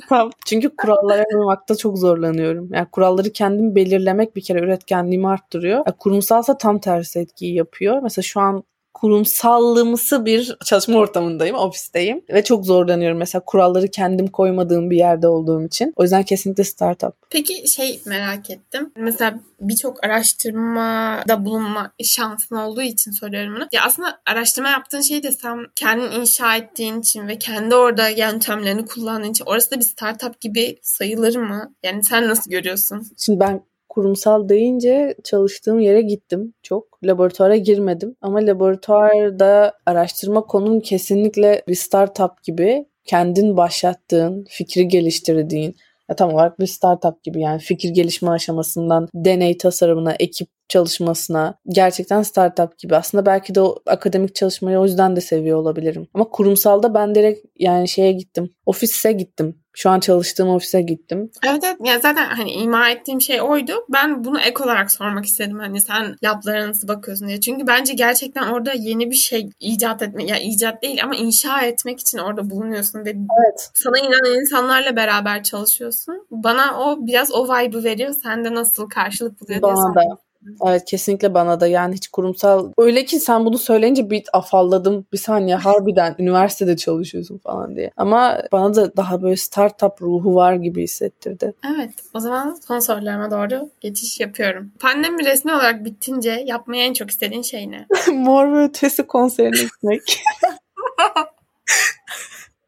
Startup. 0.05 0.33
Çünkü 0.45 0.75
kurallara 0.75 1.23
uymakta 1.33 1.75
çok 1.75 1.97
zorlanıyorum. 1.97 2.69
Yani 2.73 2.87
kuralları 2.91 3.31
kendim 3.31 3.75
belirlemek 3.75 4.35
bir 4.35 4.43
kere 4.43 4.59
üretkenliğimi 4.59 5.27
arttırıyor. 5.27 5.77
Yani 5.77 5.97
kurumsalsa 5.99 6.57
tam 6.57 6.79
tersi 6.79 7.19
etkiyi 7.19 7.55
yapıyor. 7.55 8.01
Mesela 8.01 8.23
şu 8.23 8.39
an 8.39 8.63
kurumsallığımsı 8.95 10.25
bir 10.25 10.57
çalışma 10.65 10.99
ortamındayım, 10.99 11.55
ofisteyim 11.55 12.21
ve 12.29 12.43
çok 12.43 12.65
zorlanıyorum 12.65 13.17
mesela 13.17 13.41
kuralları 13.45 13.87
kendim 13.87 14.27
koymadığım 14.27 14.89
bir 14.89 14.97
yerde 14.97 15.27
olduğum 15.27 15.65
için. 15.65 15.93
O 15.95 16.03
yüzden 16.03 16.23
kesinlikle 16.23 16.63
startup. 16.63 17.13
Peki 17.29 17.67
şey 17.67 18.01
merak 18.05 18.49
ettim. 18.49 18.91
Mesela 18.97 19.39
birçok 19.61 20.03
araştırmada 20.03 21.45
bulunma 21.45 21.91
şansın 22.03 22.55
olduğu 22.55 22.81
için 22.81 23.11
soruyorum 23.11 23.55
bunu. 23.55 23.67
Ya 23.71 23.83
aslında 23.85 24.21
araştırma 24.25 24.69
yaptığın 24.69 25.01
şey 25.01 25.23
de 25.23 25.31
sen 25.31 25.57
kendin 25.75 26.11
inşa 26.11 26.55
ettiğin 26.55 26.99
için 26.99 27.27
ve 27.27 27.39
kendi 27.39 27.75
orada 27.75 28.09
yöntemlerini 28.09 28.85
kullandığın 28.85 29.31
için 29.31 29.45
orası 29.45 29.71
da 29.71 29.75
bir 29.75 29.85
startup 29.85 30.41
gibi 30.41 30.79
sayılır 30.81 31.35
mı? 31.35 31.73
Yani 31.83 32.03
sen 32.03 32.27
nasıl 32.27 32.51
görüyorsun? 32.51 33.07
Şimdi 33.17 33.39
ben 33.39 33.61
kurumsal 33.95 34.49
deyince 34.49 35.15
çalıştığım 35.23 35.79
yere 35.79 36.01
gittim 36.01 36.53
çok. 36.63 36.99
Laboratuvara 37.03 37.55
girmedim 37.55 38.15
ama 38.21 38.39
laboratuvarda 38.39 39.73
araştırma 39.85 40.41
konum 40.41 40.79
kesinlikle 40.79 41.61
bir 41.67 41.75
startup 41.75 42.43
gibi 42.43 42.85
kendin 43.05 43.57
başlattığın, 43.57 44.45
fikri 44.49 44.87
geliştirdiğin, 44.87 45.75
ya 46.09 46.15
tam 46.15 46.33
olarak 46.33 46.59
bir 46.59 46.67
startup 46.67 47.23
gibi 47.23 47.41
yani 47.41 47.59
fikir 47.59 47.89
gelişme 47.89 48.29
aşamasından 48.29 49.07
deney 49.15 49.57
tasarımına, 49.57 50.15
ekip 50.19 50.47
çalışmasına 50.69 51.57
gerçekten 51.67 52.21
startup 52.21 52.79
gibi. 52.79 52.95
Aslında 52.95 53.25
belki 53.25 53.55
de 53.55 53.61
o 53.61 53.75
akademik 53.87 54.35
çalışmayı 54.35 54.79
o 54.79 54.85
yüzden 54.85 55.15
de 55.15 55.21
seviyor 55.21 55.57
olabilirim. 55.57 56.07
Ama 56.13 56.29
kurumsalda 56.29 56.93
ben 56.93 57.15
direkt 57.15 57.45
yani 57.59 57.87
şeye 57.87 58.11
gittim. 58.11 58.49
Ofise 58.65 59.11
gittim. 59.11 59.55
Şu 59.77 59.89
an 59.89 59.99
çalıştığım 59.99 60.49
ofise 60.49 60.81
gittim. 60.81 61.31
Evet 61.47 61.63
evet. 61.63 61.77
Ya 61.83 61.99
zaten 61.99 62.25
hani 62.25 62.51
ima 62.51 62.89
ettiğim 62.89 63.21
şey 63.21 63.41
oydu. 63.41 63.85
Ben 63.89 64.23
bunu 64.23 64.39
ek 64.39 64.63
olarak 64.63 64.91
sormak 64.91 65.25
istedim. 65.25 65.59
Hani 65.59 65.81
sen 65.81 66.15
lablara 66.23 66.67
nasıl 66.67 66.87
bakıyorsun 66.87 67.27
diye. 67.27 67.41
Çünkü 67.41 67.67
bence 67.67 67.93
gerçekten 67.93 68.47
orada 68.47 68.73
yeni 68.73 69.09
bir 69.09 69.15
şey 69.15 69.49
icat 69.59 70.01
etme 70.01 70.25
ya 70.25 70.37
icat 70.37 70.81
değil 70.81 71.03
ama 71.03 71.15
inşa 71.15 71.61
etmek 71.61 71.99
için 71.99 72.17
orada 72.17 72.49
bulunuyorsun 72.49 73.05
ve 73.05 73.09
evet. 73.09 73.69
sana 73.73 73.99
inanan 73.99 74.39
insanlarla 74.41 74.95
beraber 74.95 75.43
çalışıyorsun. 75.43 76.27
Bana 76.31 76.79
o 76.79 77.07
biraz 77.07 77.31
o 77.31 77.47
vibe'ı 77.47 77.83
veriyor. 77.83 78.13
Sen 78.23 78.45
de 78.45 78.53
nasıl 78.53 78.89
karşılık 78.89 79.41
buluyor 79.41 79.61
Bana 79.61 79.95
da. 79.95 80.25
Evet 80.67 80.85
kesinlikle 80.85 81.33
bana 81.33 81.59
da 81.59 81.67
yani 81.67 81.95
hiç 81.95 82.07
kurumsal 82.07 82.71
öyle 82.77 83.05
ki 83.05 83.19
sen 83.19 83.45
bunu 83.45 83.57
söyleyince 83.57 84.09
bir 84.09 84.23
afalladım 84.33 85.05
bir 85.13 85.17
saniye 85.17 85.55
harbiden 85.55 86.15
üniversitede 86.19 86.77
çalışıyorsun 86.77 87.37
falan 87.37 87.75
diye. 87.75 87.91
Ama 87.97 88.41
bana 88.51 88.75
da 88.75 88.97
daha 88.97 89.21
böyle 89.21 89.35
startup 89.35 90.01
ruhu 90.01 90.35
var 90.35 90.53
gibi 90.53 90.83
hissettirdi. 90.83 91.53
Evet 91.75 91.89
o 92.13 92.19
zaman 92.19 92.57
son 92.67 92.79
sorularıma 92.79 93.31
doğru 93.31 93.69
geçiş 93.81 94.19
yapıyorum. 94.19 94.71
Pandemi 94.79 95.25
resmi 95.25 95.53
olarak 95.53 95.85
bittince 95.85 96.43
yapmayı 96.45 96.83
en 96.83 96.93
çok 96.93 97.11
istediğin 97.11 97.41
şey 97.41 97.71
ne? 97.71 97.85
Mor 98.13 98.53
ve 98.53 98.63
Ötesi 98.63 99.07
konserine 99.07 99.61
gitmek. 99.61 100.01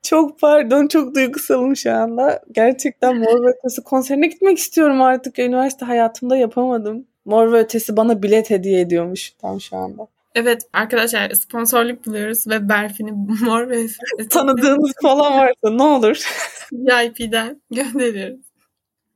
Çok 0.10 0.40
pardon 0.40 0.88
çok 0.88 1.16
duygusalım 1.16 1.76
şu 1.76 1.94
anda. 1.94 2.42
Gerçekten 2.52 3.18
Mor 3.18 3.44
ve 3.44 3.50
Ötesi 3.50 3.84
konserine 3.84 4.28
gitmek 4.28 4.58
istiyorum 4.58 5.02
artık. 5.02 5.40
Üniversite 5.40 5.86
hayatımda 5.86 6.38
yapamadım. 6.38 7.06
Mor 7.28 7.52
ve 7.52 7.60
Ötesi 7.60 7.98
bana 7.98 8.24
bilet 8.24 8.50
hediye 8.50 8.82
ediyormuş 8.82 9.32
tam 9.42 9.62
şu 9.62 9.78
anda. 9.78 10.08
Evet 10.36 10.62
arkadaşlar 10.74 11.30
sponsorluk 11.30 12.06
buluyoruz 12.06 12.48
ve 12.48 12.70
Berfin'i 12.70 13.12
Mor 13.46 13.70
ve 13.70 13.88
tanıdığınız 14.30 14.92
falan 15.02 15.38
varsa 15.38 15.70
ne 15.70 15.84
olur. 15.84 16.24
VIP'den 16.74 17.62
gönderiyoruz. 17.72 18.46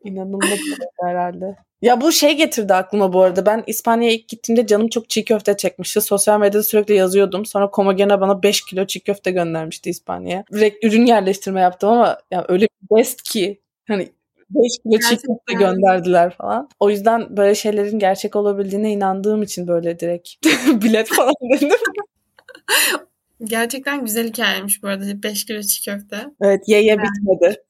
İnanılmaz 0.03 0.59
herhalde. 1.01 1.55
Ya 1.81 2.01
bu 2.01 2.11
şey 2.11 2.37
getirdi 2.37 2.73
aklıma 2.73 3.13
bu 3.13 3.21
arada. 3.21 3.45
Ben 3.45 3.63
İspanya'ya 3.67 4.13
ilk 4.13 4.27
gittiğimde 4.27 4.67
canım 4.67 4.87
çok 4.87 5.09
çiğ 5.09 5.25
köfte 5.25 5.57
çekmişti. 5.57 6.01
Sosyal 6.01 6.39
medyada 6.39 6.63
sürekli 6.63 6.95
yazıyordum. 6.95 7.45
Sonra 7.45 7.71
Komagene 7.71 8.21
bana 8.21 8.43
5 8.43 8.65
kilo 8.65 8.85
çiğ 8.85 8.99
köfte 8.99 9.31
göndermişti 9.31 9.89
İspanya'ya. 9.89 10.43
Direkt 10.53 10.85
ürün 10.85 11.05
yerleştirme 11.05 11.61
yaptım 11.61 11.89
ama 11.89 12.17
ya 12.31 12.45
öyle 12.47 12.67
bir 12.81 12.97
best 12.97 13.21
ki. 13.21 13.61
Hani 13.87 14.09
5 14.55 14.71
kilo 14.83 14.99
çiğ 15.09 15.15
köfte 15.15 15.53
gönderdiler 15.53 16.35
falan. 16.37 16.69
O 16.79 16.89
yüzden 16.89 17.37
böyle 17.37 17.55
şeylerin 17.55 17.99
gerçek 17.99 18.35
olabildiğine 18.35 18.91
inandığım 18.91 19.41
için 19.41 19.67
böyle 19.67 19.99
direkt 19.99 20.29
bilet 20.83 21.07
falan 21.07 21.33
dedim. 21.53 21.69
Gerçekten 23.43 24.05
güzel 24.05 24.27
hikayeymiş 24.27 24.83
bu 24.83 24.87
arada. 24.87 25.23
5 25.23 25.45
kilo 25.45 25.61
çiğ 25.61 25.85
köfte. 25.85 26.17
Evet 26.41 26.63
ye 26.67 26.83
ye 26.83 26.97
bitmedi. 26.97 27.63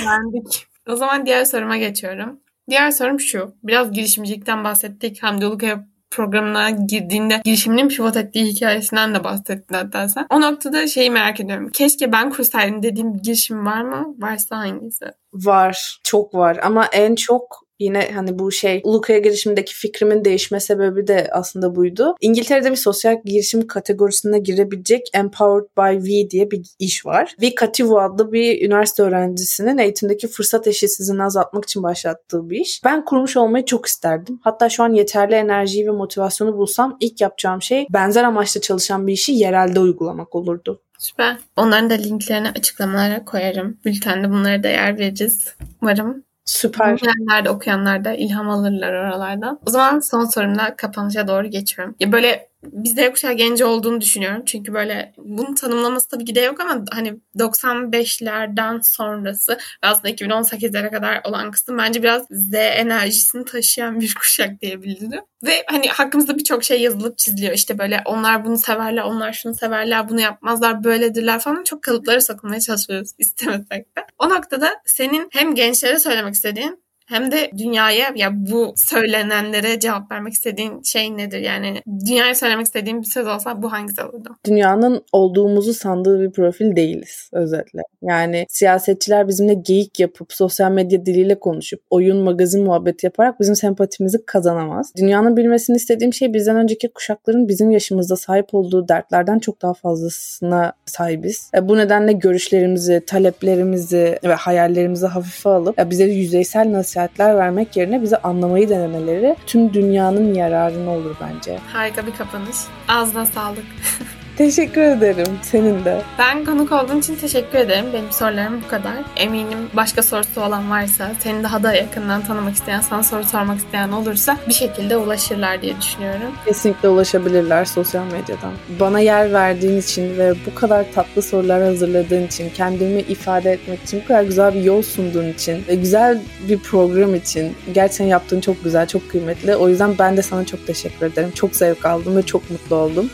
Beğendik. 0.00 0.66
o 0.88 0.96
zaman 0.96 1.26
diğer 1.26 1.44
soruma 1.44 1.76
geçiyorum. 1.76 2.40
Diğer 2.70 2.90
sorum 2.90 3.20
şu. 3.20 3.54
Biraz 3.62 3.92
girişimcilikten 3.92 4.64
bahsettik. 4.64 5.22
Hamdi 5.22 5.46
Ulukaya 5.46 5.86
programına 6.10 6.70
girdiğinde 6.70 7.40
girişiminin 7.44 7.88
pivot 7.88 8.16
ettiği 8.16 8.44
hikayesinden 8.44 9.14
de 9.14 9.24
bahsettin 9.24 9.74
hatta 9.74 10.08
sen. 10.08 10.26
O 10.30 10.40
noktada 10.40 10.86
şeyi 10.86 11.10
merak 11.10 11.40
ediyorum. 11.40 11.70
Keşke 11.72 12.12
ben 12.12 12.30
kursaydım 12.30 12.82
dediğim 12.82 13.14
bir 13.14 13.22
girişim 13.22 13.66
var 13.66 13.82
mı? 13.82 14.14
Varsa 14.18 14.56
hangisi? 14.56 15.04
Var. 15.32 16.00
Çok 16.04 16.34
var. 16.34 16.58
Ama 16.62 16.86
en 16.86 17.14
çok 17.14 17.65
Yine 17.78 18.10
hani 18.14 18.38
bu 18.38 18.52
şey 18.52 18.82
Luka'ya 18.86 19.18
girişimdeki 19.18 19.74
fikrimin 19.74 20.24
değişme 20.24 20.60
sebebi 20.60 21.06
de 21.06 21.28
aslında 21.32 21.76
buydu. 21.76 22.14
İngiltere'de 22.20 22.70
bir 22.70 22.76
sosyal 22.76 23.16
girişim 23.24 23.66
kategorisine 23.66 24.38
girebilecek 24.38 25.10
Empowered 25.14 25.68
by 25.78 26.06
V 26.08 26.30
diye 26.30 26.50
bir 26.50 26.62
iş 26.78 27.06
var. 27.06 27.36
V 27.42 27.54
Kativu 27.54 28.00
adlı 28.00 28.32
bir 28.32 28.66
üniversite 28.66 29.02
öğrencisinin 29.02 29.78
eğitimdeki 29.78 30.28
fırsat 30.28 30.66
eşitsizliğini 30.66 31.22
azaltmak 31.22 31.64
için 31.64 31.82
başlattığı 31.82 32.50
bir 32.50 32.60
iş. 32.60 32.80
Ben 32.84 33.04
kurmuş 33.04 33.36
olmayı 33.36 33.64
çok 33.64 33.86
isterdim. 33.86 34.40
Hatta 34.42 34.68
şu 34.68 34.82
an 34.82 34.92
yeterli 34.92 35.34
enerjiyi 35.34 35.86
ve 35.86 35.90
motivasyonu 35.90 36.56
bulsam 36.56 36.96
ilk 37.00 37.20
yapacağım 37.20 37.62
şey 37.62 37.86
benzer 37.90 38.24
amaçla 38.24 38.60
çalışan 38.60 39.06
bir 39.06 39.12
işi 39.12 39.32
yerelde 39.32 39.80
uygulamak 39.80 40.34
olurdu. 40.34 40.82
Süper. 40.98 41.36
Onların 41.56 41.90
da 41.90 41.94
linklerini 41.94 42.48
açıklamalara 42.48 43.24
koyarım. 43.24 43.78
Bültende 43.84 44.30
bunları 44.30 44.62
da 44.62 44.68
yer 44.68 44.98
veririz. 44.98 45.54
Umarım 45.82 46.24
Süper. 46.46 46.98
Dinleyenler 47.00 47.44
de 47.44 47.50
okuyanlar 47.50 48.04
da 48.04 48.14
ilham 48.14 48.50
alırlar 48.50 48.92
oralardan. 48.92 49.60
O 49.66 49.70
zaman 49.70 50.00
son 50.00 50.24
sorumla 50.24 50.76
kapanışa 50.76 51.28
doğru 51.28 51.46
geçiyorum. 51.46 51.94
Ya 52.00 52.12
böyle 52.12 52.48
biz 52.72 52.94
Z 52.94 53.10
kuşağı 53.10 53.32
genci 53.32 53.64
olduğunu 53.64 54.00
düşünüyorum. 54.00 54.42
Çünkü 54.46 54.74
böyle 54.74 55.12
bunun 55.18 55.54
tanımlaması 55.54 56.08
tabii 56.08 56.24
ki 56.24 56.34
de 56.34 56.40
yok 56.40 56.60
ama 56.60 56.84
hani 56.90 57.20
95'lerden 57.38 58.80
sonrası 58.82 59.52
ve 59.52 59.86
aslında 59.86 60.10
2018'lere 60.10 60.90
kadar 60.90 61.20
olan 61.24 61.50
kısım 61.50 61.78
bence 61.78 62.02
biraz 62.02 62.22
Z 62.30 62.54
enerjisini 62.54 63.44
taşıyan 63.44 64.00
bir 64.00 64.14
kuşak 64.20 64.60
diyebilirim. 64.60 65.20
Ve 65.44 65.64
hani 65.66 65.88
hakkımızda 65.88 66.38
birçok 66.38 66.64
şey 66.64 66.82
yazılıp 66.82 67.18
çiziliyor. 67.18 67.52
İşte 67.52 67.78
böyle 67.78 68.02
onlar 68.04 68.44
bunu 68.44 68.58
severler, 68.58 69.02
onlar 69.02 69.32
şunu 69.32 69.54
severler, 69.54 70.08
bunu 70.08 70.20
yapmazlar, 70.20 70.84
böyledirler 70.84 71.40
falan. 71.40 71.64
Çok 71.64 71.82
kalıplara 71.82 72.20
sokulmaya 72.20 72.60
çalışıyoruz 72.60 73.10
istemesek 73.18 73.96
de. 73.96 74.06
O 74.18 74.30
noktada 74.30 74.70
senin 74.86 75.28
hem 75.32 75.54
gençlere 75.54 75.98
söylemek 75.98 76.34
istediğin 76.34 76.85
hem 77.06 77.32
de 77.32 77.50
dünyaya 77.58 78.12
ya 78.16 78.30
bu 78.34 78.74
söylenenlere 78.76 79.80
cevap 79.80 80.12
vermek 80.12 80.32
istediğin 80.32 80.82
şey 80.82 81.16
nedir? 81.16 81.38
Yani 81.38 81.82
dünyaya 82.06 82.34
söylemek 82.34 82.66
istediğin 82.66 83.00
bir 83.02 83.06
söz 83.06 83.26
olsa 83.26 83.62
bu 83.62 83.72
hangisi 83.72 84.02
olurdu? 84.02 84.36
Dünyanın 84.46 85.04
olduğumuzu 85.12 85.74
sandığı 85.74 86.20
bir 86.20 86.30
profil 86.30 86.76
değiliz 86.76 87.30
özetle. 87.32 87.80
Yani 88.02 88.46
siyasetçiler 88.48 89.28
bizimle 89.28 89.54
geyik 89.54 90.00
yapıp 90.00 90.32
sosyal 90.32 90.70
medya 90.70 91.06
diliyle 91.06 91.38
konuşup 91.40 91.80
oyun 91.90 92.16
magazin 92.16 92.64
muhabbeti 92.64 93.06
yaparak 93.06 93.40
bizim 93.40 93.56
sempatimizi 93.56 94.26
kazanamaz. 94.26 94.92
Dünyanın 94.96 95.36
bilmesini 95.36 95.76
istediğim 95.76 96.14
şey 96.14 96.34
bizden 96.34 96.56
önceki 96.56 96.88
kuşakların 96.88 97.48
bizim 97.48 97.70
yaşımızda 97.70 98.16
sahip 98.16 98.54
olduğu 98.54 98.88
dertlerden 98.88 99.38
çok 99.38 99.62
daha 99.62 99.74
fazlasına 99.74 100.72
sahibiz. 100.86 101.50
E, 101.54 101.68
bu 101.68 101.76
nedenle 101.76 102.12
görüşlerimizi, 102.12 103.02
taleplerimizi 103.06 104.18
ve 104.24 104.34
hayallerimizi 104.34 105.06
hafife 105.06 105.48
alıp 105.48 105.78
ya 105.78 105.90
bize 105.90 106.04
yüzeysel 106.04 106.72
nasıl 106.72 106.95
nasihatler 106.96 107.36
vermek 107.36 107.76
yerine 107.76 108.02
bize 108.02 108.16
anlamayı 108.16 108.68
denemeleri 108.68 109.36
tüm 109.46 109.74
dünyanın 109.74 110.34
yararına 110.34 110.90
olur 110.90 111.16
bence. 111.20 111.58
Harika 111.72 112.06
bir 112.06 112.14
kapanış. 112.14 112.56
Ağzına 112.88 113.26
sağlık. 113.26 113.64
Teşekkür 114.36 114.80
ederim. 114.80 115.38
Senin 115.42 115.84
de. 115.84 116.02
Ben 116.18 116.44
konuk 116.44 116.72
olduğun 116.72 116.98
için 116.98 117.14
teşekkür 117.14 117.58
ederim. 117.58 117.86
Benim 117.92 118.12
sorularım 118.12 118.62
bu 118.64 118.68
kadar. 118.68 118.94
Eminim 119.16 119.58
başka 119.72 120.02
sorusu 120.02 120.40
olan 120.40 120.70
varsa, 120.70 121.12
seni 121.20 121.42
daha 121.42 121.62
da 121.62 121.74
yakından 121.74 122.22
tanımak 122.22 122.54
isteyen, 122.54 122.80
sana 122.80 123.02
soru 123.02 123.24
sormak 123.24 123.58
isteyen 123.58 123.92
olursa 123.92 124.36
bir 124.48 124.54
şekilde 124.54 124.96
ulaşırlar 124.96 125.62
diye 125.62 125.80
düşünüyorum. 125.80 126.32
Kesinlikle 126.46 126.88
ulaşabilirler 126.88 127.64
sosyal 127.64 128.04
medyadan. 128.04 128.52
Bana 128.80 129.00
yer 129.00 129.32
verdiğin 129.32 129.80
için 129.80 130.18
ve 130.18 130.34
bu 130.46 130.54
kadar 130.54 130.92
tatlı 130.94 131.22
sorular 131.22 131.62
hazırladığın 131.62 132.26
için, 132.26 132.50
kendimi 132.50 133.00
ifade 133.00 133.52
etmek 133.52 133.82
için, 133.82 134.00
bu 134.04 134.08
kadar 134.08 134.22
güzel 134.22 134.54
bir 134.54 134.62
yol 134.62 134.82
sunduğun 134.82 135.28
için 135.28 135.64
ve 135.68 135.74
güzel 135.74 136.20
bir 136.48 136.58
program 136.58 137.14
için 137.14 137.56
gerçekten 137.74 138.06
yaptığın 138.06 138.40
çok 138.40 138.64
güzel, 138.64 138.86
çok 138.86 139.10
kıymetli. 139.10 139.56
O 139.56 139.68
yüzden 139.68 139.94
ben 139.98 140.16
de 140.16 140.22
sana 140.22 140.46
çok 140.46 140.66
teşekkür 140.66 141.06
ederim. 141.06 141.30
Çok 141.34 141.56
zevk 141.56 141.86
aldım 141.86 142.16
ve 142.16 142.22
çok 142.22 142.50
mutlu 142.50 142.76
oldum. 142.76 143.10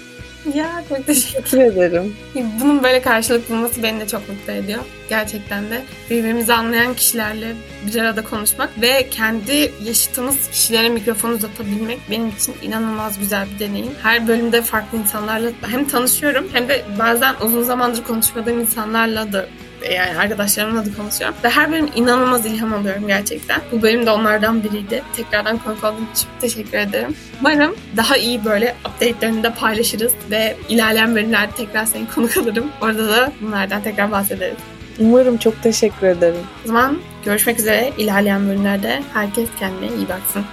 Ya 0.55 0.85
çok 0.89 1.07
teşekkür 1.07 1.59
ederim. 1.61 2.17
Bunun 2.61 2.83
böyle 2.83 3.03
karşılık 3.03 3.51
bulması 3.51 3.83
beni 3.83 4.01
de 4.01 4.07
çok 4.07 4.29
mutlu 4.29 4.53
ediyor. 4.53 4.81
Gerçekten 5.09 5.71
de 5.71 5.83
birbirimizi 6.11 6.53
anlayan 6.53 6.95
kişilerle 6.95 7.53
bir 7.87 8.01
arada 8.01 8.25
konuşmak 8.25 8.71
ve 8.81 9.09
kendi 9.11 9.73
yaşıtımız 9.85 10.51
kişilere 10.51 10.89
mikrofon 10.89 11.31
uzatabilmek 11.31 12.01
benim 12.11 12.29
için 12.29 12.55
inanılmaz 12.63 13.19
güzel 13.19 13.47
bir 13.55 13.59
deneyim. 13.59 13.93
Her 14.03 14.29
bölümde 14.29 14.63
farklı 14.63 14.99
insanlarla 14.99 15.51
hem 15.61 15.89
tanışıyorum 15.89 16.49
hem 16.53 16.69
de 16.69 16.85
bazen 16.99 17.35
uzun 17.45 17.63
zamandır 17.63 18.05
konuşmadığım 18.05 18.61
insanlarla 18.61 19.33
da 19.33 19.47
yani 19.91 20.19
arkadaşlarımla 20.19 20.87
da 20.87 20.89
konuşuyorum. 20.97 21.37
Ve 21.45 21.49
her 21.49 21.73
bölüm 21.73 21.89
inanılmaz 21.95 22.47
ilham 22.47 22.75
alıyorum 22.75 23.07
gerçekten. 23.07 23.61
Bu 23.73 23.83
bölüm 23.83 24.07
de 24.07 24.11
onlardan 24.11 24.65
biriydi. 24.65 25.03
Tekrardan 25.17 25.59
konuk 25.59 25.85
olduğum 25.85 26.13
için 26.15 26.29
teşekkür 26.41 26.79
ederim. 26.79 27.15
Umarım 27.41 27.77
daha 27.97 28.17
iyi 28.17 28.45
böyle 28.45 28.75
update'lerini 28.89 29.43
de 29.43 29.55
paylaşırız 29.55 30.13
ve 30.31 30.57
ilerleyen 30.69 31.15
bölümlerde 31.15 31.53
tekrar 31.57 31.85
seni 31.85 32.09
konuk 32.15 32.37
alırım. 32.37 32.67
Orada 32.81 33.09
da 33.09 33.33
bunlardan 33.41 33.83
tekrar 33.83 34.11
bahsederiz. 34.11 34.57
Umarım 34.99 35.37
çok 35.37 35.63
teşekkür 35.63 36.07
ederim. 36.07 36.41
O 36.65 36.69
zaman 36.69 36.99
görüşmek 37.25 37.59
üzere 37.59 37.93
ilerleyen 37.99 38.49
bölümlerde. 38.49 39.03
Herkes 39.13 39.49
kendine 39.59 39.97
iyi 39.97 40.09
baksın. 40.09 40.45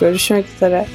Görüşmek 0.00 0.46
üzere. 0.56 0.86